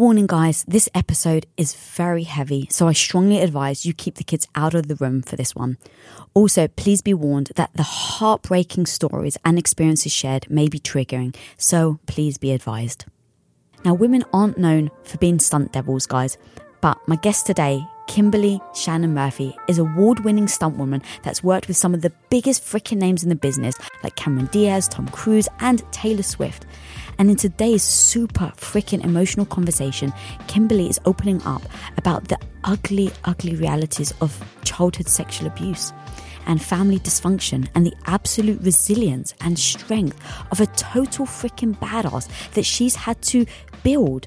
Warning, 0.00 0.26
guys, 0.26 0.64
this 0.66 0.88
episode 0.94 1.44
is 1.58 1.74
very 1.74 2.22
heavy, 2.22 2.66
so 2.70 2.88
I 2.88 2.94
strongly 2.94 3.38
advise 3.40 3.84
you 3.84 3.92
keep 3.92 4.14
the 4.14 4.24
kids 4.24 4.48
out 4.54 4.72
of 4.72 4.88
the 4.88 4.94
room 4.94 5.20
for 5.20 5.36
this 5.36 5.54
one. 5.54 5.76
Also, 6.32 6.68
please 6.68 7.02
be 7.02 7.12
warned 7.12 7.50
that 7.56 7.68
the 7.74 7.82
heartbreaking 7.82 8.86
stories 8.86 9.36
and 9.44 9.58
experiences 9.58 10.10
shared 10.10 10.50
may 10.50 10.68
be 10.68 10.78
triggering, 10.78 11.36
so 11.58 12.00
please 12.06 12.38
be 12.38 12.52
advised. 12.52 13.04
Now, 13.84 13.92
women 13.92 14.24
aren't 14.32 14.56
known 14.56 14.90
for 15.04 15.18
being 15.18 15.38
stunt 15.38 15.74
devils, 15.74 16.06
guys, 16.06 16.38
but 16.80 16.96
my 17.06 17.16
guest 17.16 17.44
today, 17.44 17.86
Kimberly 18.06 18.58
Shannon 18.74 19.12
Murphy, 19.12 19.54
is 19.68 19.76
award 19.76 20.24
winning 20.24 20.48
stunt 20.48 20.78
woman 20.78 21.02
that's 21.22 21.44
worked 21.44 21.68
with 21.68 21.76
some 21.76 21.92
of 21.92 22.00
the 22.00 22.12
biggest 22.30 22.64
freaking 22.64 22.96
names 22.96 23.22
in 23.22 23.28
the 23.28 23.34
business, 23.34 23.74
like 24.02 24.16
Cameron 24.16 24.46
Diaz, 24.46 24.88
Tom 24.88 25.08
Cruise, 25.08 25.46
and 25.58 25.82
Taylor 25.92 26.22
Swift. 26.22 26.64
And 27.20 27.28
in 27.28 27.36
today's 27.36 27.82
super 27.82 28.50
freaking 28.56 29.04
emotional 29.04 29.44
conversation, 29.44 30.10
Kimberly 30.46 30.88
is 30.88 30.98
opening 31.04 31.42
up 31.42 31.60
about 31.98 32.28
the 32.28 32.38
ugly, 32.64 33.10
ugly 33.26 33.56
realities 33.56 34.14
of 34.22 34.42
childhood 34.64 35.06
sexual 35.06 35.46
abuse 35.46 35.92
and 36.46 36.62
family 36.62 36.98
dysfunction 36.98 37.68
and 37.74 37.84
the 37.84 37.92
absolute 38.06 38.62
resilience 38.62 39.34
and 39.42 39.58
strength 39.58 40.18
of 40.50 40.60
a 40.60 40.66
total 40.68 41.26
freaking 41.26 41.78
badass 41.78 42.26
that 42.52 42.64
she's 42.64 42.96
had 42.96 43.20
to 43.20 43.44
build 43.82 44.26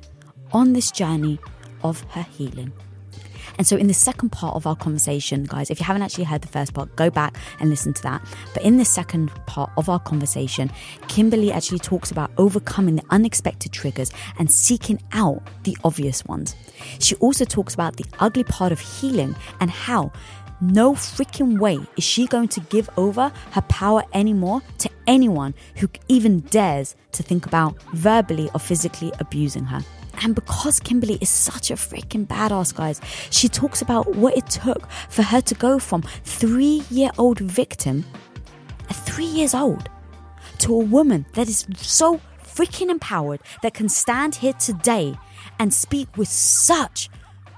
on 0.51 0.73
this 0.73 0.91
journey 0.91 1.39
of 1.81 2.01
her 2.11 2.21
healing. 2.21 2.71
And 3.57 3.67
so, 3.67 3.77
in 3.77 3.87
the 3.87 3.93
second 3.93 4.31
part 4.31 4.55
of 4.55 4.65
our 4.65 4.75
conversation, 4.75 5.43
guys, 5.43 5.69
if 5.69 5.79
you 5.79 5.85
haven't 5.85 6.01
actually 6.01 6.23
heard 6.23 6.41
the 6.41 6.47
first 6.47 6.73
part, 6.73 6.95
go 6.95 7.09
back 7.09 7.37
and 7.59 7.69
listen 7.69 7.93
to 7.93 8.03
that. 8.03 8.25
But 8.53 8.63
in 8.63 8.77
the 8.77 8.85
second 8.85 9.31
part 9.45 9.71
of 9.77 9.89
our 9.89 9.99
conversation, 9.99 10.71
Kimberly 11.07 11.51
actually 11.51 11.79
talks 11.79 12.11
about 12.11 12.31
overcoming 12.37 12.95
the 12.95 13.03
unexpected 13.09 13.71
triggers 13.71 14.11
and 14.39 14.51
seeking 14.51 15.01
out 15.11 15.41
the 15.63 15.77
obvious 15.83 16.25
ones. 16.25 16.55
She 16.99 17.15
also 17.15 17.45
talks 17.45 17.73
about 17.73 17.97
the 17.97 18.05
ugly 18.19 18.43
part 18.43 18.71
of 18.71 18.79
healing 18.79 19.35
and 19.59 19.69
how 19.69 20.11
no 20.61 20.93
freaking 20.93 21.59
way 21.59 21.79
is 21.97 22.03
she 22.03 22.25
going 22.27 22.47
to 22.47 22.59
give 22.61 22.89
over 22.97 23.31
her 23.51 23.61
power 23.63 24.03
anymore 24.13 24.61
to 24.77 24.89
anyone 25.07 25.53
who 25.75 25.89
even 26.07 26.39
dares 26.39 26.95
to 27.11 27.23
think 27.23 27.45
about 27.45 27.81
verbally 27.93 28.49
or 28.53 28.59
physically 28.59 29.11
abusing 29.19 29.65
her. 29.65 29.83
And 30.21 30.35
because 30.35 30.79
Kimberly 30.79 31.17
is 31.21 31.29
such 31.29 31.71
a 31.71 31.75
freaking 31.75 32.25
badass, 32.27 32.75
guys, 32.75 33.01
she 33.29 33.49
talks 33.49 33.81
about 33.81 34.15
what 34.15 34.37
it 34.37 34.47
took 34.47 34.89
for 35.09 35.23
her 35.23 35.41
to 35.41 35.55
go 35.55 35.79
from 35.79 36.01
three 36.23 36.83
year 36.89 37.11
old 37.17 37.39
victim, 37.39 38.05
at 38.89 38.95
three 38.95 39.25
years 39.25 39.53
old, 39.53 39.89
to 40.59 40.73
a 40.73 40.79
woman 40.79 41.25
that 41.33 41.49
is 41.49 41.65
so 41.75 42.21
freaking 42.43 42.89
empowered 42.89 43.41
that 43.63 43.73
can 43.73 43.89
stand 43.89 44.35
here 44.35 44.53
today 44.53 45.17
and 45.59 45.73
speak 45.73 46.15
with 46.17 46.27
such 46.27 47.09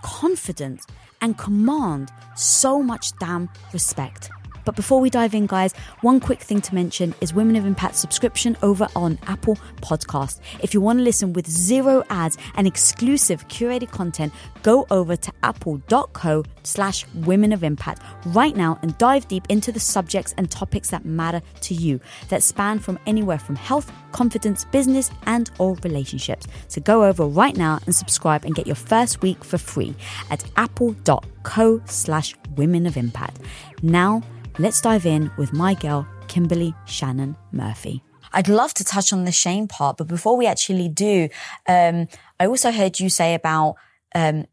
confidence 0.02 0.86
and 1.22 1.38
command 1.38 2.12
so 2.36 2.82
much 2.82 3.18
damn 3.18 3.50
respect. 3.74 4.30
But 4.66 4.76
before 4.76 5.00
we 5.00 5.10
dive 5.10 5.34
in, 5.34 5.46
guys, 5.46 5.74
one 6.02 6.20
quick 6.20 6.42
thing 6.42 6.60
to 6.62 6.76
mention 6.76 7.16
is 7.22 7.34
Women 7.34 7.56
of 7.56 7.66
Impact 7.66 7.96
subscription 7.96 8.58
over 8.62 8.88
on 8.96 9.18
Apple 9.28 9.58
Podcast. 9.82 10.40
If 10.60 10.74
you 10.74 10.82
want 10.82 11.00
to 11.00 11.04
listen 11.04 11.34
with 11.34 11.50
zero 11.50 12.04
ads 12.10 12.38
and 12.56 12.68
exclusive 12.68 13.48
curated 13.48 13.92
content, 13.92 14.34
go 14.64 14.86
over 14.90 15.16
to 15.16 15.32
apple.co 15.44 16.44
slash 16.64 17.06
women 17.14 17.54
of 17.54 17.64
impact 17.64 18.02
right 18.28 18.56
now 18.56 18.80
and 18.82 18.98
dive 18.98 19.28
deep 19.28 19.44
into 19.50 19.72
the 19.72 19.80
subjects 19.80 20.34
and 20.38 20.50
topics 20.50 20.90
that 20.90 21.06
matter 21.06 21.42
to 21.62 21.74
you 21.74 22.00
that 22.30 22.44
span 22.44 22.80
from 22.80 23.00
anywhere 23.06 23.40
from 23.40 23.56
health, 23.56 23.92
confidence, 24.12 24.66
business, 24.66 25.12
and 25.26 25.52
or 25.60 25.76
relationships. 25.84 26.48
So 26.68 26.82
go 26.82 27.04
over 27.06 27.26
right 27.26 27.56
now 27.56 27.80
and 27.86 27.94
subscribe 27.94 28.46
and 28.46 28.56
get 28.56 28.66
your 28.66 28.76
first 28.76 29.22
week 29.22 29.44
for 29.44 29.58
free 29.58 29.94
at 30.32 30.44
apple.co 30.58 31.82
slash 31.86 32.36
women 32.56 32.86
of 32.86 32.98
impact. 32.98 33.40
Now, 33.84 34.24
let's 34.58 34.82
dive 34.82 35.06
in 35.06 35.32
with 35.38 35.54
my 35.54 35.74
girl, 35.74 36.08
Kimberly 36.28 36.74
Shannon 36.86 37.36
Murphy. 37.52 38.04
I'd 38.32 38.48
love 38.48 38.74
to 38.76 38.84
touch 38.84 39.14
on 39.14 39.26
the 39.26 39.32
shame 39.32 39.68
part, 39.68 39.98
but 39.98 40.08
before 40.08 40.38
we 40.38 40.46
actually 40.46 40.90
do, 40.90 41.30
um, 41.68 42.08
I 42.40 42.48
also 42.48 42.72
heard 42.72 43.00
you 43.00 43.10
say 43.10 43.34
about 43.34 43.76
um, 44.14 44.46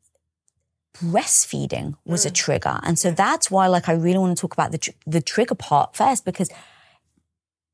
breastfeeding 0.94 1.94
was 2.04 2.24
mm. 2.24 2.28
a 2.28 2.32
trigger, 2.32 2.78
and 2.82 2.98
so 2.98 3.10
that's 3.10 3.50
why, 3.50 3.66
like, 3.66 3.88
I 3.88 3.92
really 3.92 4.18
want 4.18 4.36
to 4.36 4.41
talk 4.41 4.52
about 4.52 4.72
the 4.72 4.78
tr- 4.78 4.91
the 5.06 5.20
trigger 5.20 5.54
part 5.54 5.96
first 5.96 6.24
because 6.24 6.50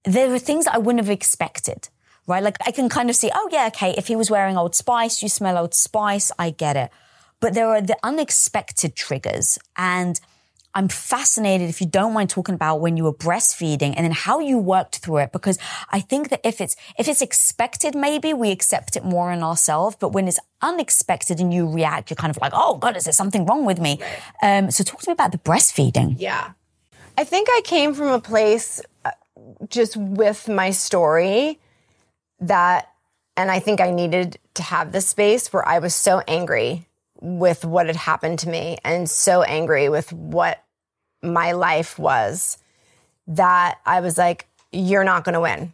there 0.05 0.31
were 0.31 0.39
things 0.39 0.65
that 0.65 0.75
I 0.75 0.79
wouldn't 0.79 1.05
have 1.05 1.11
expected. 1.11 1.89
Right, 2.27 2.43
like 2.43 2.59
I 2.67 2.73
can 2.73 2.91
kind 2.91 3.09
of 3.09 3.17
see, 3.17 3.31
oh 3.35 3.49
yeah, 3.51 3.69
okay, 3.69 3.95
if 3.97 4.09
he 4.09 4.15
was 4.15 4.31
wearing 4.31 4.59
Old 4.59 4.75
Spice, 4.75 5.23
you 5.23 5.31
smell 5.31 5.57
Old 5.57 5.73
Spice, 5.73 6.31
I 6.39 6.51
get 6.51 6.77
it. 6.77 6.91
But 7.41 7.55
there 7.55 7.69
are 7.69 7.81
the 7.81 7.97
unexpected 8.03 8.95
triggers, 8.95 9.59
and 9.79 10.21
I'm 10.75 10.89
fascinated 10.89 11.69
if 11.69 11.81
you 11.81 11.87
don't 11.87 12.13
mind 12.13 12.31
talking 12.31 12.55
about 12.55 12.81
when 12.81 12.97
you 12.97 13.05
were 13.05 13.13
breastfeeding 13.13 13.95
and 13.97 14.05
then 14.05 14.13
how 14.13 14.39
you 14.39 14.59
worked 14.59 14.99
through 14.99 15.19
it 15.19 15.33
because 15.33 15.59
I 15.91 16.01
think 16.01 16.29
that 16.29 16.41
if 16.45 16.61
it's 16.61 16.77
if 16.99 17.09
it's 17.09 17.23
expected 17.23 17.95
maybe 17.95 18.33
we 18.35 18.51
accept 18.51 18.97
it 18.97 19.05
more 19.05 19.33
in 19.33 19.43
ourselves 19.43 19.97
but 19.99 20.11
when 20.11 20.29
it's 20.29 20.39
unexpected 20.61 21.41
and 21.41 21.53
you 21.53 21.69
react 21.69 22.11
you're 22.11 22.17
kind 22.17 22.31
of 22.31 22.41
like 22.41 22.53
oh 22.55 22.77
god 22.77 22.97
is 22.97 23.05
there 23.05 23.13
something 23.13 23.47
wrong 23.47 23.65
with 23.65 23.81
me? 23.81 24.01
Um, 24.43 24.71
so 24.71 24.85
talk 24.85 25.01
to 25.01 25.11
me 25.11 25.13
about 25.13 25.33
the 25.33 25.39
breastfeeding. 25.39 26.17
Yeah. 26.19 26.53
I 27.17 27.25
think 27.25 27.49
I 27.51 27.63
came 27.65 27.95
from 27.95 28.09
a 28.09 28.21
place 28.21 28.81
uh, 29.05 29.11
just 29.69 29.97
with 29.97 30.49
my 30.49 30.71
story 30.71 31.59
that 32.41 32.93
and 33.37 33.51
I 33.51 33.61
think 33.61 33.81
I 33.81 33.91
needed 33.91 34.39
to 34.55 34.63
have 34.65 34.93
this 34.93 35.09
space 35.09 35.53
where 35.53 35.67
I 35.67 35.79
was 35.79 35.95
so 35.95 36.23
angry 36.27 36.87
with 37.21 37.65
what 37.65 37.87
had 37.87 37.97
happened 37.97 38.39
to 38.41 38.49
me 38.49 38.79
and 38.85 39.09
so 39.09 39.43
angry 39.43 39.89
with 39.89 40.13
what 40.13 40.63
my 41.23 41.53
life 41.53 41.99
was 41.99 42.59
that 43.27 43.79
I 43.85 44.01
was 44.01 44.17
like, 44.17 44.47
you're 44.73 45.05
not 45.05 45.25
going 45.25 45.35
to 45.35 45.41
win. 45.41 45.73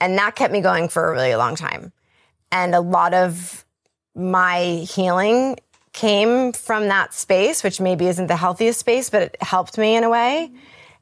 And 0.00 0.16
that 0.18 0.36
kept 0.36 0.52
me 0.52 0.60
going 0.60 0.88
for 0.88 1.08
a 1.08 1.12
really 1.12 1.34
long 1.34 1.56
time. 1.56 1.92
And 2.52 2.74
a 2.74 2.80
lot 2.80 3.14
of 3.14 3.64
my 4.14 4.86
healing 4.88 5.58
came 5.92 6.52
from 6.52 6.88
that 6.88 7.12
space, 7.12 7.62
which 7.62 7.80
maybe 7.80 8.06
isn't 8.06 8.28
the 8.28 8.36
healthiest 8.36 8.80
space, 8.80 9.10
but 9.10 9.22
it 9.22 9.42
helped 9.42 9.76
me 9.76 9.96
in 9.96 10.04
a 10.04 10.10
way. 10.10 10.50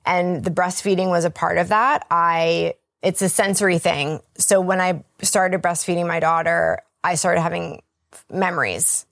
And 0.05 0.43
the 0.43 0.50
breastfeeding 0.50 1.11
was 1.11 1.25
a 1.25 1.31
part 1.31 1.59
of 1.59 1.69
that. 1.69 2.06
I, 2.11 2.75
it's 3.03 3.23
a 3.23 3.29
sensory 3.29 3.79
thing. 3.79 4.21
So 4.39 4.61
when 4.61 4.81
I 4.81 5.05
started 5.23 5.62
breastfeeding 5.62 6.06
my 6.06 6.21
daughter, 6.21 6.81
I 7.05 7.15
started 7.15 7.41
having 7.41 7.83
memories 8.31 9.06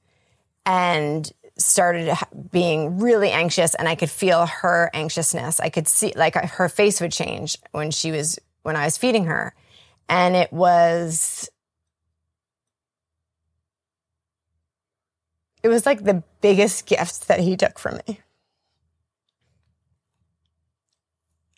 and 0.66 1.32
started 1.59 2.15
being 2.50 2.99
really 2.99 3.31
anxious 3.31 3.75
and 3.75 3.88
I 3.88 3.94
could 3.94 4.10
feel 4.10 4.44
her 4.47 4.91
anxiousness. 4.93 5.59
I 5.59 5.71
could 5.71 5.88
see 5.88 6.12
like 6.15 6.34
her 6.34 6.69
face 6.69 7.00
would 7.00 7.12
change 7.12 7.56
when 7.72 7.91
she 7.91 8.10
was 8.12 8.38
when 8.62 8.76
I 8.76 8.84
was 8.84 8.99
feeding 8.99 9.25
her. 9.25 9.55
And 10.09 10.37
it 10.37 10.53
was 10.53 11.49
it 15.62 15.69
was 15.69 15.87
like 15.87 16.05
the 16.05 16.22
biggest 16.43 16.87
gift 16.87 17.28
that 17.28 17.41
he 17.41 17.56
took 17.56 17.78
from 17.78 18.00
me. 18.06 18.21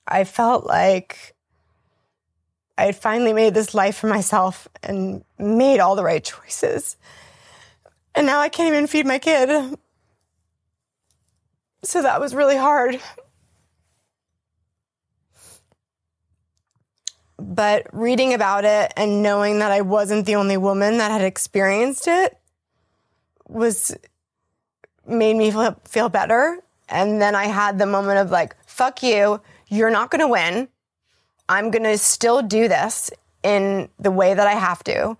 I 0.06 0.24
felt 0.24 0.64
like 0.64 1.34
I 2.78 2.84
had 2.86 2.96
finally 2.96 3.32
made 3.32 3.54
this 3.54 3.74
life 3.74 3.96
for 3.96 4.06
myself 4.06 4.68
and 4.82 5.24
made 5.38 5.80
all 5.80 5.96
the 5.96 6.04
right 6.04 6.24
choices. 6.24 6.96
And 8.14 8.26
now 8.26 8.40
I 8.40 8.48
can't 8.48 8.68
even 8.68 8.86
feed 8.86 9.06
my 9.06 9.18
kid. 9.18 9.78
So 11.84 12.02
that 12.02 12.20
was 12.20 12.34
really 12.34 12.56
hard. 12.56 13.00
But 17.38 17.86
reading 17.92 18.34
about 18.34 18.64
it 18.64 18.92
and 18.96 19.22
knowing 19.22 19.60
that 19.60 19.70
I 19.70 19.82
wasn't 19.82 20.26
the 20.26 20.34
only 20.34 20.56
woman 20.56 20.98
that 20.98 21.12
had 21.12 21.22
experienced 21.22 22.08
it 22.08 22.36
was 23.46 23.96
made 25.06 25.36
me 25.36 25.52
feel, 25.84 26.08
better. 26.08 26.58
And 26.88 27.22
then 27.22 27.34
I 27.34 27.46
had 27.46 27.78
the 27.78 27.86
moment 27.86 28.18
of 28.18 28.30
like, 28.30 28.56
fuck 28.66 29.02
you, 29.02 29.40
you're 29.68 29.90
not 29.90 30.10
going 30.10 30.20
to 30.20 30.28
win. 30.28 30.68
I'm 31.48 31.70
going 31.70 31.84
to 31.84 31.96
still 31.96 32.42
do 32.42 32.68
this 32.68 33.10
in 33.42 33.88
the 33.98 34.10
way 34.10 34.34
that 34.34 34.46
I 34.46 34.52
have 34.52 34.82
to. 34.84 35.16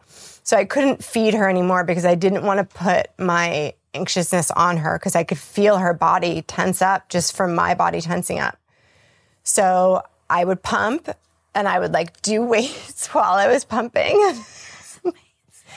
So 0.48 0.56
I 0.56 0.64
couldn't 0.64 1.04
feed 1.04 1.34
her 1.34 1.46
anymore 1.46 1.84
because 1.84 2.06
I 2.06 2.14
didn't 2.14 2.42
want 2.42 2.56
to 2.56 2.64
put 2.64 3.08
my 3.18 3.74
anxiousness 3.92 4.50
on 4.52 4.78
her 4.78 4.98
because 4.98 5.14
I 5.14 5.22
could 5.22 5.36
feel 5.36 5.76
her 5.76 5.92
body 5.92 6.40
tense 6.40 6.80
up 6.80 7.10
just 7.10 7.36
from 7.36 7.54
my 7.54 7.74
body 7.74 8.00
tensing 8.00 8.38
up. 8.38 8.56
So 9.42 10.02
I 10.30 10.46
would 10.46 10.62
pump 10.62 11.10
and 11.54 11.68
I 11.68 11.78
would 11.78 11.92
like 11.92 12.22
do 12.22 12.42
weights 12.46 13.08
while 13.08 13.34
I 13.34 13.46
was 13.46 13.66
pumping. 13.66 14.16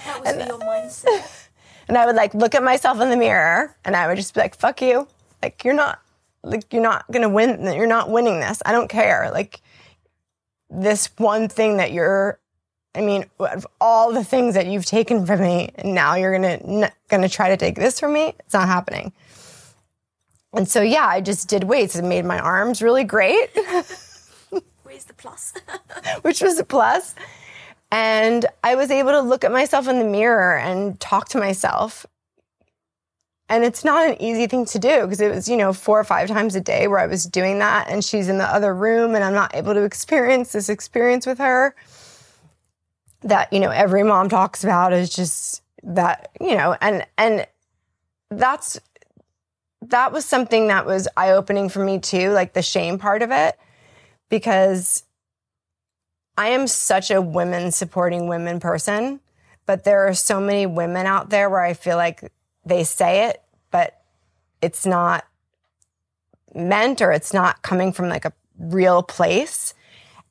That 0.06 0.22
was 0.22 0.30
and, 0.30 0.48
your 0.48 0.60
mindset. 0.60 1.48
And 1.90 1.98
I 1.98 2.06
would 2.06 2.16
like 2.16 2.34
look 2.34 2.56
at 2.56 2.64
myself 2.64 3.02
in 3.02 3.10
the 3.10 3.18
mirror 3.18 3.76
and 3.84 3.94
I 3.94 4.08
would 4.08 4.16
just 4.16 4.34
be 4.34 4.40
like, 4.40 4.56
fuck 4.56 4.82
you. 4.82 5.06
Like 5.44 5.66
you're 5.66 5.74
not 5.74 6.00
like 6.44 6.72
you're 6.72 6.82
not 6.82 7.04
gonna 7.12 7.28
win 7.28 7.62
you're 7.66 7.88
not 7.88 8.10
winning 8.10 8.40
this. 8.40 8.62
I 8.66 8.72
don't 8.72 8.88
care. 8.88 9.32
Like 9.34 9.60
this 10.70 11.08
one 11.18 11.50
thing 11.50 11.76
that 11.76 11.92
you're 11.92 12.40
I 12.94 13.02
mean, 13.02 13.26
of 13.40 13.66
all 13.80 14.12
the 14.12 14.24
things 14.24 14.54
that 14.56 14.68
you've 14.68 14.86
taken 14.86 15.26
from 15.26 15.42
me, 15.42 15.72
and 15.76 15.96
now 15.96 16.16
you're 16.16 16.34
gonna 16.34 16.92
gonna 17.08 17.30
try 17.30 17.50
to 17.50 17.58
take 17.58 17.76
this 17.76 18.00
from 18.00 18.14
me. 18.14 18.34
It's 18.40 18.54
not 18.54 18.68
happening. 18.68 19.14
And 20.54 20.68
so, 20.68 20.82
yeah, 20.82 21.06
I 21.06 21.22
just 21.22 21.48
did 21.48 21.64
weights 21.64 21.96
and 21.96 22.10
made 22.10 22.26
my 22.26 22.40
arms 22.40 22.82
really 22.82 23.06
great. 23.06 23.50
Where's 24.84 25.06
the 25.06 25.14
plus? 25.16 25.54
which 26.24 26.42
was 26.42 26.60
a 26.60 26.66
plus. 26.66 27.16
And 27.90 28.46
I 28.64 28.76
was 28.76 28.92
able 28.92 29.12
to 29.12 29.22
look 29.22 29.46
at 29.46 29.52
myself 29.52 29.88
in 29.88 30.00
the 30.00 30.06
mirror 30.06 30.58
and 30.58 31.00
talk 31.00 31.30
to 31.30 31.38
myself. 31.38 32.06
And 33.48 33.64
it's 33.64 33.84
not 33.84 34.10
an 34.10 34.22
easy 34.22 34.48
thing 34.48 34.66
to 34.66 34.80
do 34.80 35.02
because 35.02 35.20
it 35.20 35.34
was, 35.34 35.48
you 35.48 35.58
know, 35.58 35.74
four 35.74 36.00
or 36.00 36.04
five 36.06 36.30
times 36.30 36.56
a 36.56 36.62
day 36.62 36.88
where 36.88 37.00
I 37.00 37.08
was 37.08 37.26
doing 37.26 37.60
that 37.60 37.90
and 37.90 38.04
she's 38.04 38.30
in 38.30 38.38
the 38.38 38.46
other 38.46 38.74
room 38.74 39.14
and 39.16 39.24
I'm 39.24 39.34
not 39.34 39.56
able 39.56 39.74
to 39.74 39.84
experience 39.84 40.52
this 40.54 40.70
experience 40.70 41.26
with 41.26 41.38
her 41.38 41.76
that, 43.24 43.52
you 43.54 43.60
know, 43.60 43.70
every 43.70 44.04
mom 44.04 44.30
talks 44.30 44.64
about 44.64 44.94
is 44.94 45.10
just 45.10 45.62
that, 45.84 46.32
you 46.40 46.56
know, 46.56 46.76
and 46.82 47.06
and 47.18 47.48
that's 48.30 48.80
that 49.88 50.12
was 50.12 50.26
something 50.26 50.68
that 50.68 50.86
was 50.86 51.08
eye 51.18 51.32
opening 51.32 51.70
for 51.70 51.84
me 51.84 52.00
too, 52.00 52.32
like 52.32 52.54
the 52.54 52.62
shame 52.62 53.00
part 53.00 53.22
of 53.22 53.32
it, 53.32 53.58
because 54.30 55.04
I 56.38 56.50
am 56.50 56.68
such 56.68 57.12
a 57.12 57.22
women 57.22 57.72
supporting 57.72 58.28
women 58.28 58.60
person, 58.60 59.20
but 59.66 59.84
there 59.84 60.08
are 60.08 60.14
so 60.14 60.40
many 60.40 60.66
women 60.66 61.06
out 61.06 61.30
there 61.30 61.50
where 61.50 61.62
I 61.62 61.74
feel 61.74 61.98
like 61.98 62.32
they 62.66 62.84
say 62.84 63.30
it, 63.30 63.42
but 63.72 64.02
it's 64.62 64.86
not 64.86 65.26
meant 66.54 67.02
or 67.02 67.12
it's 67.12 67.34
not 67.34 67.62
coming 67.62 67.92
from 67.92 68.08
like 68.08 68.26
a 68.26 68.34
real 68.60 69.02
place. 69.02 69.74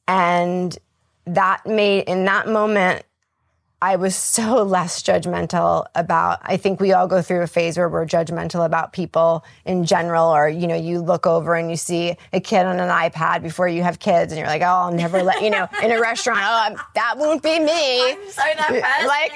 And 0.07 0.77
that 1.27 1.67
made, 1.67 2.03
in 2.09 2.25
that 2.25 2.49
moment, 2.49 3.05
I 3.83 3.97
was 3.97 4.15
so 4.15 4.63
less 4.63 5.03
judgmental 5.03 5.87
about 5.95 6.41
I 6.43 6.57
think 6.57 6.81
we 6.81 6.93
all 6.93 7.07
go 7.07 7.23
through 7.23 7.43
a 7.43 7.47
phase 7.47 7.79
where 7.79 7.89
we're 7.89 8.07
judgmental 8.07 8.65
about 8.65 8.93
people 8.93 9.45
in 9.65 9.85
general 9.85 10.29
or 10.29 10.49
you 10.49 10.67
know 10.67 10.75
you 10.75 11.01
look 11.01 11.27
over 11.27 11.55
and 11.55 11.71
you 11.71 11.77
see 11.77 12.17
a 12.33 12.41
kid 12.41 12.67
on 12.67 12.79
an 12.79 12.91
iPad 12.91 13.43
before 13.43 13.69
you 13.69 13.83
have 13.83 13.99
kids 13.99 14.33
and 14.33 14.39
you're 14.39 14.49
like 14.49 14.63
oh 14.63 14.67
I'll 14.67 14.93
never 14.93 15.23
let 15.23 15.43
you 15.43 15.51
know 15.51 15.67
in 15.83 15.93
a 15.93 16.01
restaurant 16.01 16.41
oh 16.43 16.83
that 16.95 17.17
won't 17.17 17.43
be 17.43 17.59
me. 17.59 18.11
I'm 18.13 18.31
so 18.31 18.43
nervous 18.59 18.83
like 19.07 19.33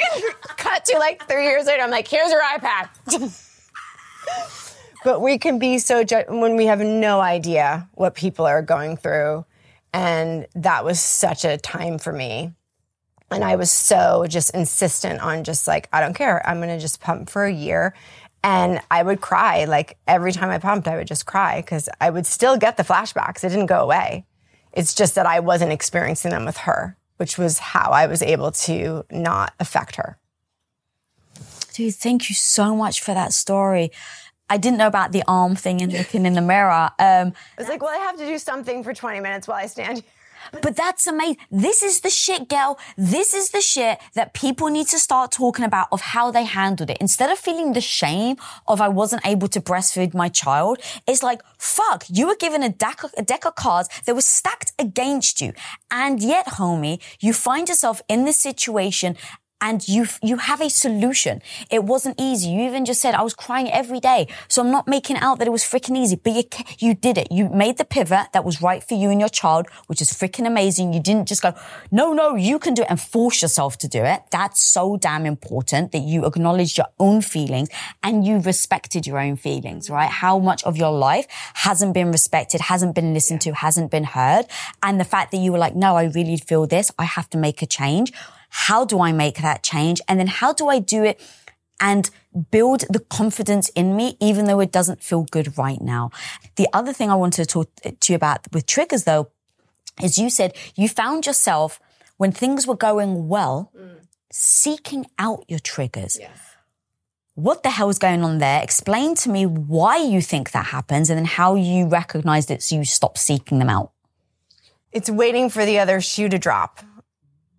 cut 0.57 0.85
to 0.87 0.99
like 0.99 1.27
3 1.27 1.45
years 1.45 1.67
later 1.67 1.83
I'm 1.83 1.91
like 1.91 2.09
here's 2.09 2.31
your 2.31 2.43
iPad. 2.43 2.89
But 5.05 5.21
we 5.21 5.37
can 5.37 5.59
be 5.59 5.79
so 5.79 6.03
ju- 6.03 6.25
when 6.29 6.57
we 6.57 6.65
have 6.65 6.81
no 6.81 7.21
idea 7.21 7.87
what 7.93 8.15
people 8.15 8.47
are 8.47 8.63
going 8.63 8.97
through 8.97 9.45
and 9.95 10.47
that 10.55 10.85
was 10.85 11.01
such 11.01 11.47
a 11.47 11.57
time 11.57 11.99
for 11.99 12.13
me 12.13 12.53
and 13.35 13.45
I 13.45 13.57
was 13.57 13.71
so 13.71 14.27
just 14.29 14.51
insistent 14.51 15.21
on 15.21 15.45
just 15.45 15.67
like, 15.67 15.89
I 15.93 16.01
don't 16.01 16.15
care. 16.15 16.47
I'm 16.47 16.59
going 16.59 16.69
to 16.69 16.79
just 16.79 17.01
pump 17.01 17.31
for 17.31 17.45
a 17.45 17.53
year. 17.53 17.95
And 18.43 18.81
I 18.91 19.03
would 19.03 19.21
cry. 19.21 19.65
Like 19.65 19.97
every 20.07 20.33
time 20.33 20.51
I 20.51 20.59
pumped, 20.59 20.87
I 20.87 20.97
would 20.97 21.07
just 21.07 21.27
cry 21.27 21.61
because 21.61 21.89
I 22.01 22.11
would 22.11 22.27
still 22.27 22.57
get 22.57 22.77
the 22.77 22.83
flashbacks. 22.83 23.43
It 23.43 23.49
didn't 23.49 23.67
go 23.67 23.81
away. 23.81 24.27
It's 24.73 24.95
just 24.95 25.15
that 25.15 25.27
I 25.27 25.41
wasn't 25.41 25.73
experiencing 25.73 26.31
them 26.31 26.45
with 26.45 26.59
her, 26.59 26.97
which 27.17 27.39
was 27.39 27.59
how 27.59 27.91
I 27.91 28.07
was 28.07 28.23
able 28.23 28.53
to 28.53 29.05
not 29.11 29.55
affect 29.59 29.97
her. 29.97 30.19
Dude, 31.73 31.95
thank 31.95 32.29
you 32.29 32.35
so 32.35 32.77
much 32.77 33.01
for 33.01 33.15
that 33.15 33.33
story. 33.33 33.91
I 34.55 34.57
didn't 34.57 34.79
know 34.79 34.87
about 34.87 35.11
the 35.11 35.25
arm 35.27 35.57
thing 35.57 35.83
and 35.83 35.93
looking 35.93 36.27
in 36.27 36.35
the 36.35 36.41
mirror. 36.41 36.89
Um, 37.01 37.33
I 37.59 37.59
was 37.59 37.69
like, 37.69 37.83
well, 37.83 37.91
I 37.91 37.99
have 37.99 38.17
to 38.19 38.25
do 38.25 38.39
something 38.39 38.85
for 38.85 38.95
20 38.95 39.19
minutes 39.19 39.49
while 39.49 39.57
I 39.57 39.67
stand 39.67 39.99
here. 39.99 40.13
But 40.63 40.77
that's 40.77 41.09
amazing. 41.09 41.39
This 41.51 41.83
is 41.83 42.03
the 42.03 42.11
shit, 42.11 42.49
girl. 42.49 42.79
This 42.97 43.35
is 43.35 43.51
the 43.51 43.61
shit 43.61 43.99
that 44.15 44.33
people 44.33 44.69
need 44.69 44.87
to 44.89 44.99
start 45.01 45.33
talking 45.33 45.65
about 45.65 45.89
of 45.91 46.01
how 46.01 46.31
they 46.31 46.45
handled 46.45 46.91
it. 46.91 46.99
Instead 47.01 47.31
of 47.31 47.39
feeling 47.39 47.73
the 47.73 47.81
shame 47.81 48.37
of 48.69 48.81
I 48.81 48.87
wasn't 48.87 49.27
able 49.27 49.49
to 49.49 49.61
breastfeed 49.61 50.15
my 50.15 50.29
child, 50.29 50.79
it's 51.09 51.25
like, 51.25 51.43
fuck, 51.59 52.05
you 52.09 52.29
were 52.29 52.37
given 52.37 52.63
a 52.63 52.69
deck, 52.69 53.01
a 53.17 53.23
deck 53.23 53.45
of 53.47 53.57
cards 53.57 53.89
that 54.07 54.15
was 54.15 54.25
stacked 54.25 54.71
against 54.79 55.41
you. 55.41 55.53
And 55.91 56.23
yet, 56.23 56.47
homie, 56.47 57.01
you 57.19 57.33
find 57.33 57.69
yourself 57.69 58.03
in 58.09 58.25
this 58.25 58.39
situation 58.39 59.17
and 59.61 59.87
you 59.89 60.07
you 60.23 60.37
have 60.37 60.61
a 60.61 60.69
solution. 60.69 61.41
It 61.71 61.85
wasn't 61.85 62.21
easy. 62.21 62.51
You 62.51 62.63
even 62.67 62.85
just 62.85 63.01
said 63.01 63.15
I 63.15 63.23
was 63.23 63.35
crying 63.35 63.71
every 63.71 64.01
day. 64.01 64.29
So 64.49 64.63
I'm 64.63 64.71
not 64.71 64.87
making 64.87 65.17
out 65.17 65.39
that 65.39 65.49
it 65.49 65.51
was 65.51 65.63
freaking 65.63 65.97
easy, 65.97 66.17
but 66.17 66.33
you 66.35 66.45
you 66.79 66.95
did 66.95 67.17
it. 67.19 67.29
You 67.31 67.49
made 67.49 67.79
the 67.79 67.85
pivot 67.85 68.27
that 68.33 68.45
was 68.45 68.61
right 68.61 68.83
for 68.83 68.95
you 68.95 69.11
and 69.11 69.21
your 69.21 69.29
child, 69.29 69.67
which 69.87 70.03
is 70.03 70.11
freaking 70.11 70.47
amazing. 70.47 70.93
You 70.93 71.01
didn't 71.01 71.29
just 71.29 71.43
go, 71.43 71.55
"No, 71.91 72.13
no, 72.13 72.35
you 72.35 72.59
can 72.59 72.75
do 72.75 72.83
it" 72.83 72.89
and 72.91 73.01
force 73.01 73.41
yourself 73.41 73.79
to 73.79 73.89
do 73.89 74.03
it. 74.05 74.23
That's 74.31 74.63
so 74.63 74.97
damn 74.97 75.25
important 75.25 75.93
that 75.93 76.03
you 76.03 76.27
acknowledged 76.27 76.77
your 76.77 76.89
own 76.99 77.23
feelings 77.23 77.69
and 78.03 78.27
you 78.27 78.39
respected 78.39 79.07
your 79.07 79.19
own 79.19 79.37
feelings, 79.37 79.89
right? 79.89 80.11
How 80.11 80.39
much 80.39 80.63
of 80.65 80.77
your 80.77 80.93
life 80.93 81.27
hasn't 81.55 81.95
been 81.95 82.11
respected, 82.13 82.61
hasn't 82.61 82.95
been 82.95 83.15
listened 83.15 83.41
to, 83.43 83.53
hasn't 83.55 83.91
been 83.91 84.05
heard, 84.05 84.47
and 84.83 85.01
the 85.01 85.05
fact 85.05 85.31
that 85.33 85.39
you 85.39 85.53
were 85.53 85.59
like, 85.67 85.75
"No, 85.75 85.97
I 85.97 86.05
really 86.05 86.37
feel 86.37 86.67
this. 86.67 86.91
I 86.99 87.05
have 87.05 87.31
to 87.31 87.39
make 87.39 87.63
a 87.63 87.67
change." 87.67 88.13
How 88.57 88.85
do 88.85 89.01
I 89.01 89.11
make 89.11 89.39
that 89.43 89.65
change? 89.65 90.01
And 90.07 90.21
then 90.21 90.29
how 90.29 90.53
do 90.53 90.69
I 90.69 90.79
do 90.79 91.03
it 91.03 91.21
and 91.81 92.09
build 92.53 92.85
the 92.89 93.01
confidence 93.01 93.69
in 93.71 93.97
me, 93.97 94.17
even 94.21 94.45
though 94.45 94.61
it 94.61 94.71
doesn't 94.71 95.03
feel 95.03 95.25
good 95.25 95.59
right 95.59 95.81
now? 95.81 96.11
The 96.55 96.69
other 96.73 96.93
thing 96.93 97.11
I 97.11 97.17
wanted 97.17 97.43
to 97.45 97.47
talk 97.47 97.69
to 97.83 98.13
you 98.13 98.15
about 98.17 98.47
with 98.53 98.67
triggers 98.67 99.05
though, 99.05 99.31
is 100.01 100.19
you 100.19 100.31
said 100.31 100.55
you 100.77 100.89
found 100.89 101.27
yourself 101.27 101.81
when 102.17 102.31
things 102.31 102.65
were 102.65 102.77
going 102.77 103.27
well, 103.27 103.73
mm. 103.77 104.07
seeking 104.31 105.07
out 105.19 105.45
your 105.49 105.59
triggers. 105.59 106.17
Yes. 106.19 106.39
What 107.35 107.65
the 107.65 107.71
hell 107.71 107.91
is 107.91 107.99
going 107.99 108.23
on 108.23 108.39
there? 108.39 108.63
Explain 108.63 109.17
to 109.17 109.31
me 109.31 109.47
why 109.47 109.97
you 109.97 110.21
think 110.23 110.53
that 110.53 110.67
happens 110.67 111.11
and 111.11 111.19
then 111.19 111.27
how 111.27 111.57
you 111.57 111.89
recognized 111.89 112.53
it 112.53 112.63
so 112.63 112.77
you 112.77 112.85
stop 112.85 113.19
seeking 113.19 113.59
them 113.59 113.69
out. 113.69 113.91
It's 114.93 115.11
waiting 115.11 115.51
for 115.51 115.65
the 115.67 115.81
other 115.81 116.01
shoe 116.01 116.29
to 116.29 116.39
drop, 116.39 116.81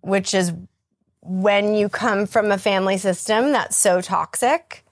which 0.00 0.32
is 0.32 0.54
when 1.28 1.74
you 1.74 1.88
come 1.88 2.26
from 2.26 2.52
a 2.52 2.58
family 2.58 2.98
system 2.98 3.52
that's 3.52 3.76
so 3.76 4.00
toxic, 4.00 4.84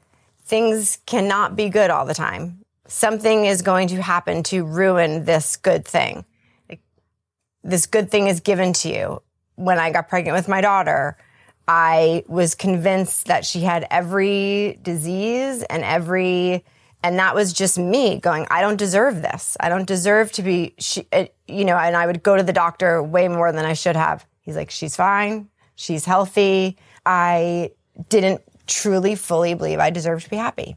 things 0.44 0.98
cannot 1.06 1.56
be 1.56 1.69
good 1.69 1.90
all 1.90 2.04
the 2.04 2.14
time. 2.14 2.64
Something 2.86 3.46
is 3.46 3.62
going 3.62 3.88
to 3.88 4.02
happen 4.02 4.42
to 4.44 4.64
ruin 4.64 5.25
this 5.25 5.56
good 5.56 5.86
thing. 5.86 6.25
This 7.62 7.86
good 7.86 8.10
thing 8.10 8.26
is 8.26 8.40
given 8.40 8.72
to 8.75 8.88
you. 8.88 9.22
When 9.54 9.78
I 9.78 9.90
got 9.90 10.08
pregnant 10.08 10.36
with 10.36 10.48
my 10.48 10.60
daughter, 10.60 11.16
I 11.66 12.25
was 12.26 12.54
convinced 12.54 13.26
that 13.26 13.46
she 13.46 13.60
had 13.60 13.86
every 13.90 14.78
disease 14.82 15.62
and 15.62 15.82
every, 15.82 16.64
and 17.03 17.19
that 17.19 17.34
was 17.34 17.53
just 17.53 17.79
me 17.79 18.19
going, 18.19 18.46
I 18.50 18.60
don't 18.60 18.76
deserve 18.76 19.22
this. 19.22 19.56
I 19.60 19.69
don't 19.70 19.86
deserve 19.86 20.32
to 20.32 20.43
be, 20.43 20.74
she, 20.79 21.06
uh, 21.12 21.26
you 21.46 21.64
know, 21.64 21.79
and 21.79 21.96
I 21.96 22.06
would 22.06 22.22
go 22.22 22.36
to 22.36 22.43
the 22.43 22.53
doctor 22.53 23.03
way 23.03 23.29
more 23.29 23.50
than 23.53 23.64
I 23.64 23.72
should 23.72 23.96
have. 23.96 24.26
He's 24.43 24.56
like, 24.56 24.70
she's 24.70 24.94
fine. 24.96 25.48
She's 25.74 26.04
healthy. 26.04 26.76
I 27.04 27.70
didn't 28.08 28.43
truly, 28.66 29.14
fully 29.14 29.54
believe 29.54 29.78
I 29.78 29.90
deserved 29.90 30.24
to 30.24 30.31
be 30.31 30.36
happy. 30.36 30.76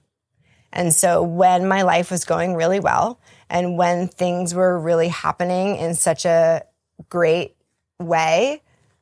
And 0.74 0.94
so 0.94 1.24
when 1.24 1.68
my 1.68 1.84
life 1.84 2.12
was 2.12 2.26
going 2.26 2.56
really 2.56 2.80
well 2.80 3.20
and 3.50 3.78
when 3.78 4.08
things 4.08 4.54
were 4.54 4.78
really 4.78 5.08
happening 5.08 5.78
in 5.78 5.96
such 5.96 6.26
a 6.26 6.64
great 7.10 7.56
way, 8.00 8.62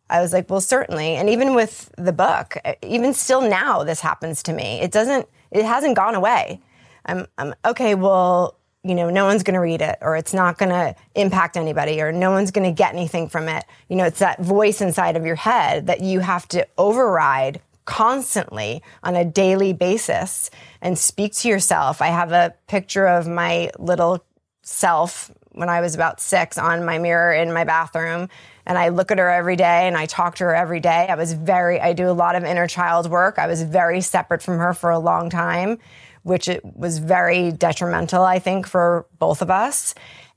I 0.09 0.21
was 0.21 0.31
like, 0.31 0.49
well, 0.49 0.61
certainly. 0.61 1.15
And 1.15 1.29
even 1.29 1.55
with 1.55 1.91
the 1.97 2.13
book, 2.13 2.57
even 2.83 3.13
still 3.13 3.41
now, 3.41 3.83
this 3.83 3.99
happens 3.99 4.43
to 4.43 4.53
me. 4.53 4.79
It 4.81 4.91
doesn't, 4.91 5.27
it 5.51 5.65
hasn't 5.65 5.95
gone 5.95 6.15
away. 6.15 6.61
I'm, 7.05 7.25
I'm 7.37 7.55
okay, 7.65 7.95
well, 7.95 8.59
you 8.85 8.93
know, 8.93 9.09
no 9.09 9.25
one's 9.25 9.41
going 9.41 9.55
to 9.55 9.59
read 9.59 9.81
it 9.81 9.97
or 10.01 10.15
it's 10.15 10.33
not 10.33 10.59
going 10.59 10.69
to 10.69 10.95
impact 11.15 11.57
anybody 11.57 12.01
or 12.01 12.11
no 12.11 12.29
one's 12.29 12.51
going 12.51 12.69
to 12.69 12.71
get 12.71 12.93
anything 12.93 13.27
from 13.27 13.49
it. 13.49 13.65
You 13.89 13.95
know, 13.95 14.05
it's 14.05 14.19
that 14.19 14.39
voice 14.39 14.79
inside 14.79 15.17
of 15.17 15.25
your 15.25 15.35
head 15.35 15.87
that 15.87 16.01
you 16.01 16.19
have 16.19 16.47
to 16.49 16.67
override 16.77 17.61
constantly 17.85 18.83
on 19.01 19.15
a 19.15 19.25
daily 19.25 19.73
basis 19.73 20.51
and 20.81 20.99
speak 20.99 21.33
to 21.33 21.47
yourself. 21.47 21.99
I 21.99 22.07
have 22.07 22.31
a 22.31 22.53
picture 22.67 23.07
of 23.07 23.27
my 23.27 23.71
little 23.79 24.23
self 24.61 25.31
when 25.51 25.69
I 25.69 25.81
was 25.81 25.95
about 25.95 26.19
six 26.19 26.57
on 26.57 26.85
my 26.85 26.99
mirror 26.99 27.33
in 27.33 27.51
my 27.53 27.63
bathroom. 27.63 28.29
And 28.67 28.77
I 28.77 28.89
look 28.89 29.11
at 29.11 29.17
her 29.17 29.29
every 29.29 29.55
day 29.55 29.87
and 29.87 29.97
I 29.97 30.05
talk 30.05 30.35
to 30.35 30.43
her 30.43 30.55
every 30.55 30.79
day. 30.79 31.07
I 31.09 31.15
was 31.15 31.33
very, 31.33 31.79
I 31.79 31.93
do 31.93 32.09
a 32.09 32.11
lot 32.11 32.35
of 32.35 32.43
inner 32.43 32.67
child 32.67 33.09
work. 33.09 33.39
I 33.39 33.47
was 33.47 33.63
very 33.63 34.01
separate 34.01 34.43
from 34.43 34.57
her 34.59 34.73
for 34.73 34.91
a 34.91 34.99
long 34.99 35.29
time 35.29 35.79
which 36.25 36.47
it 36.47 36.65
was 36.75 36.97
very 36.97 37.51
detrimental, 37.51 38.23
I 38.23 38.39
think, 38.39 38.65
for 38.65 39.05
both 39.19 39.43
of 39.43 39.51
us. 39.51 39.93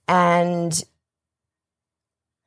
And 0.06 0.78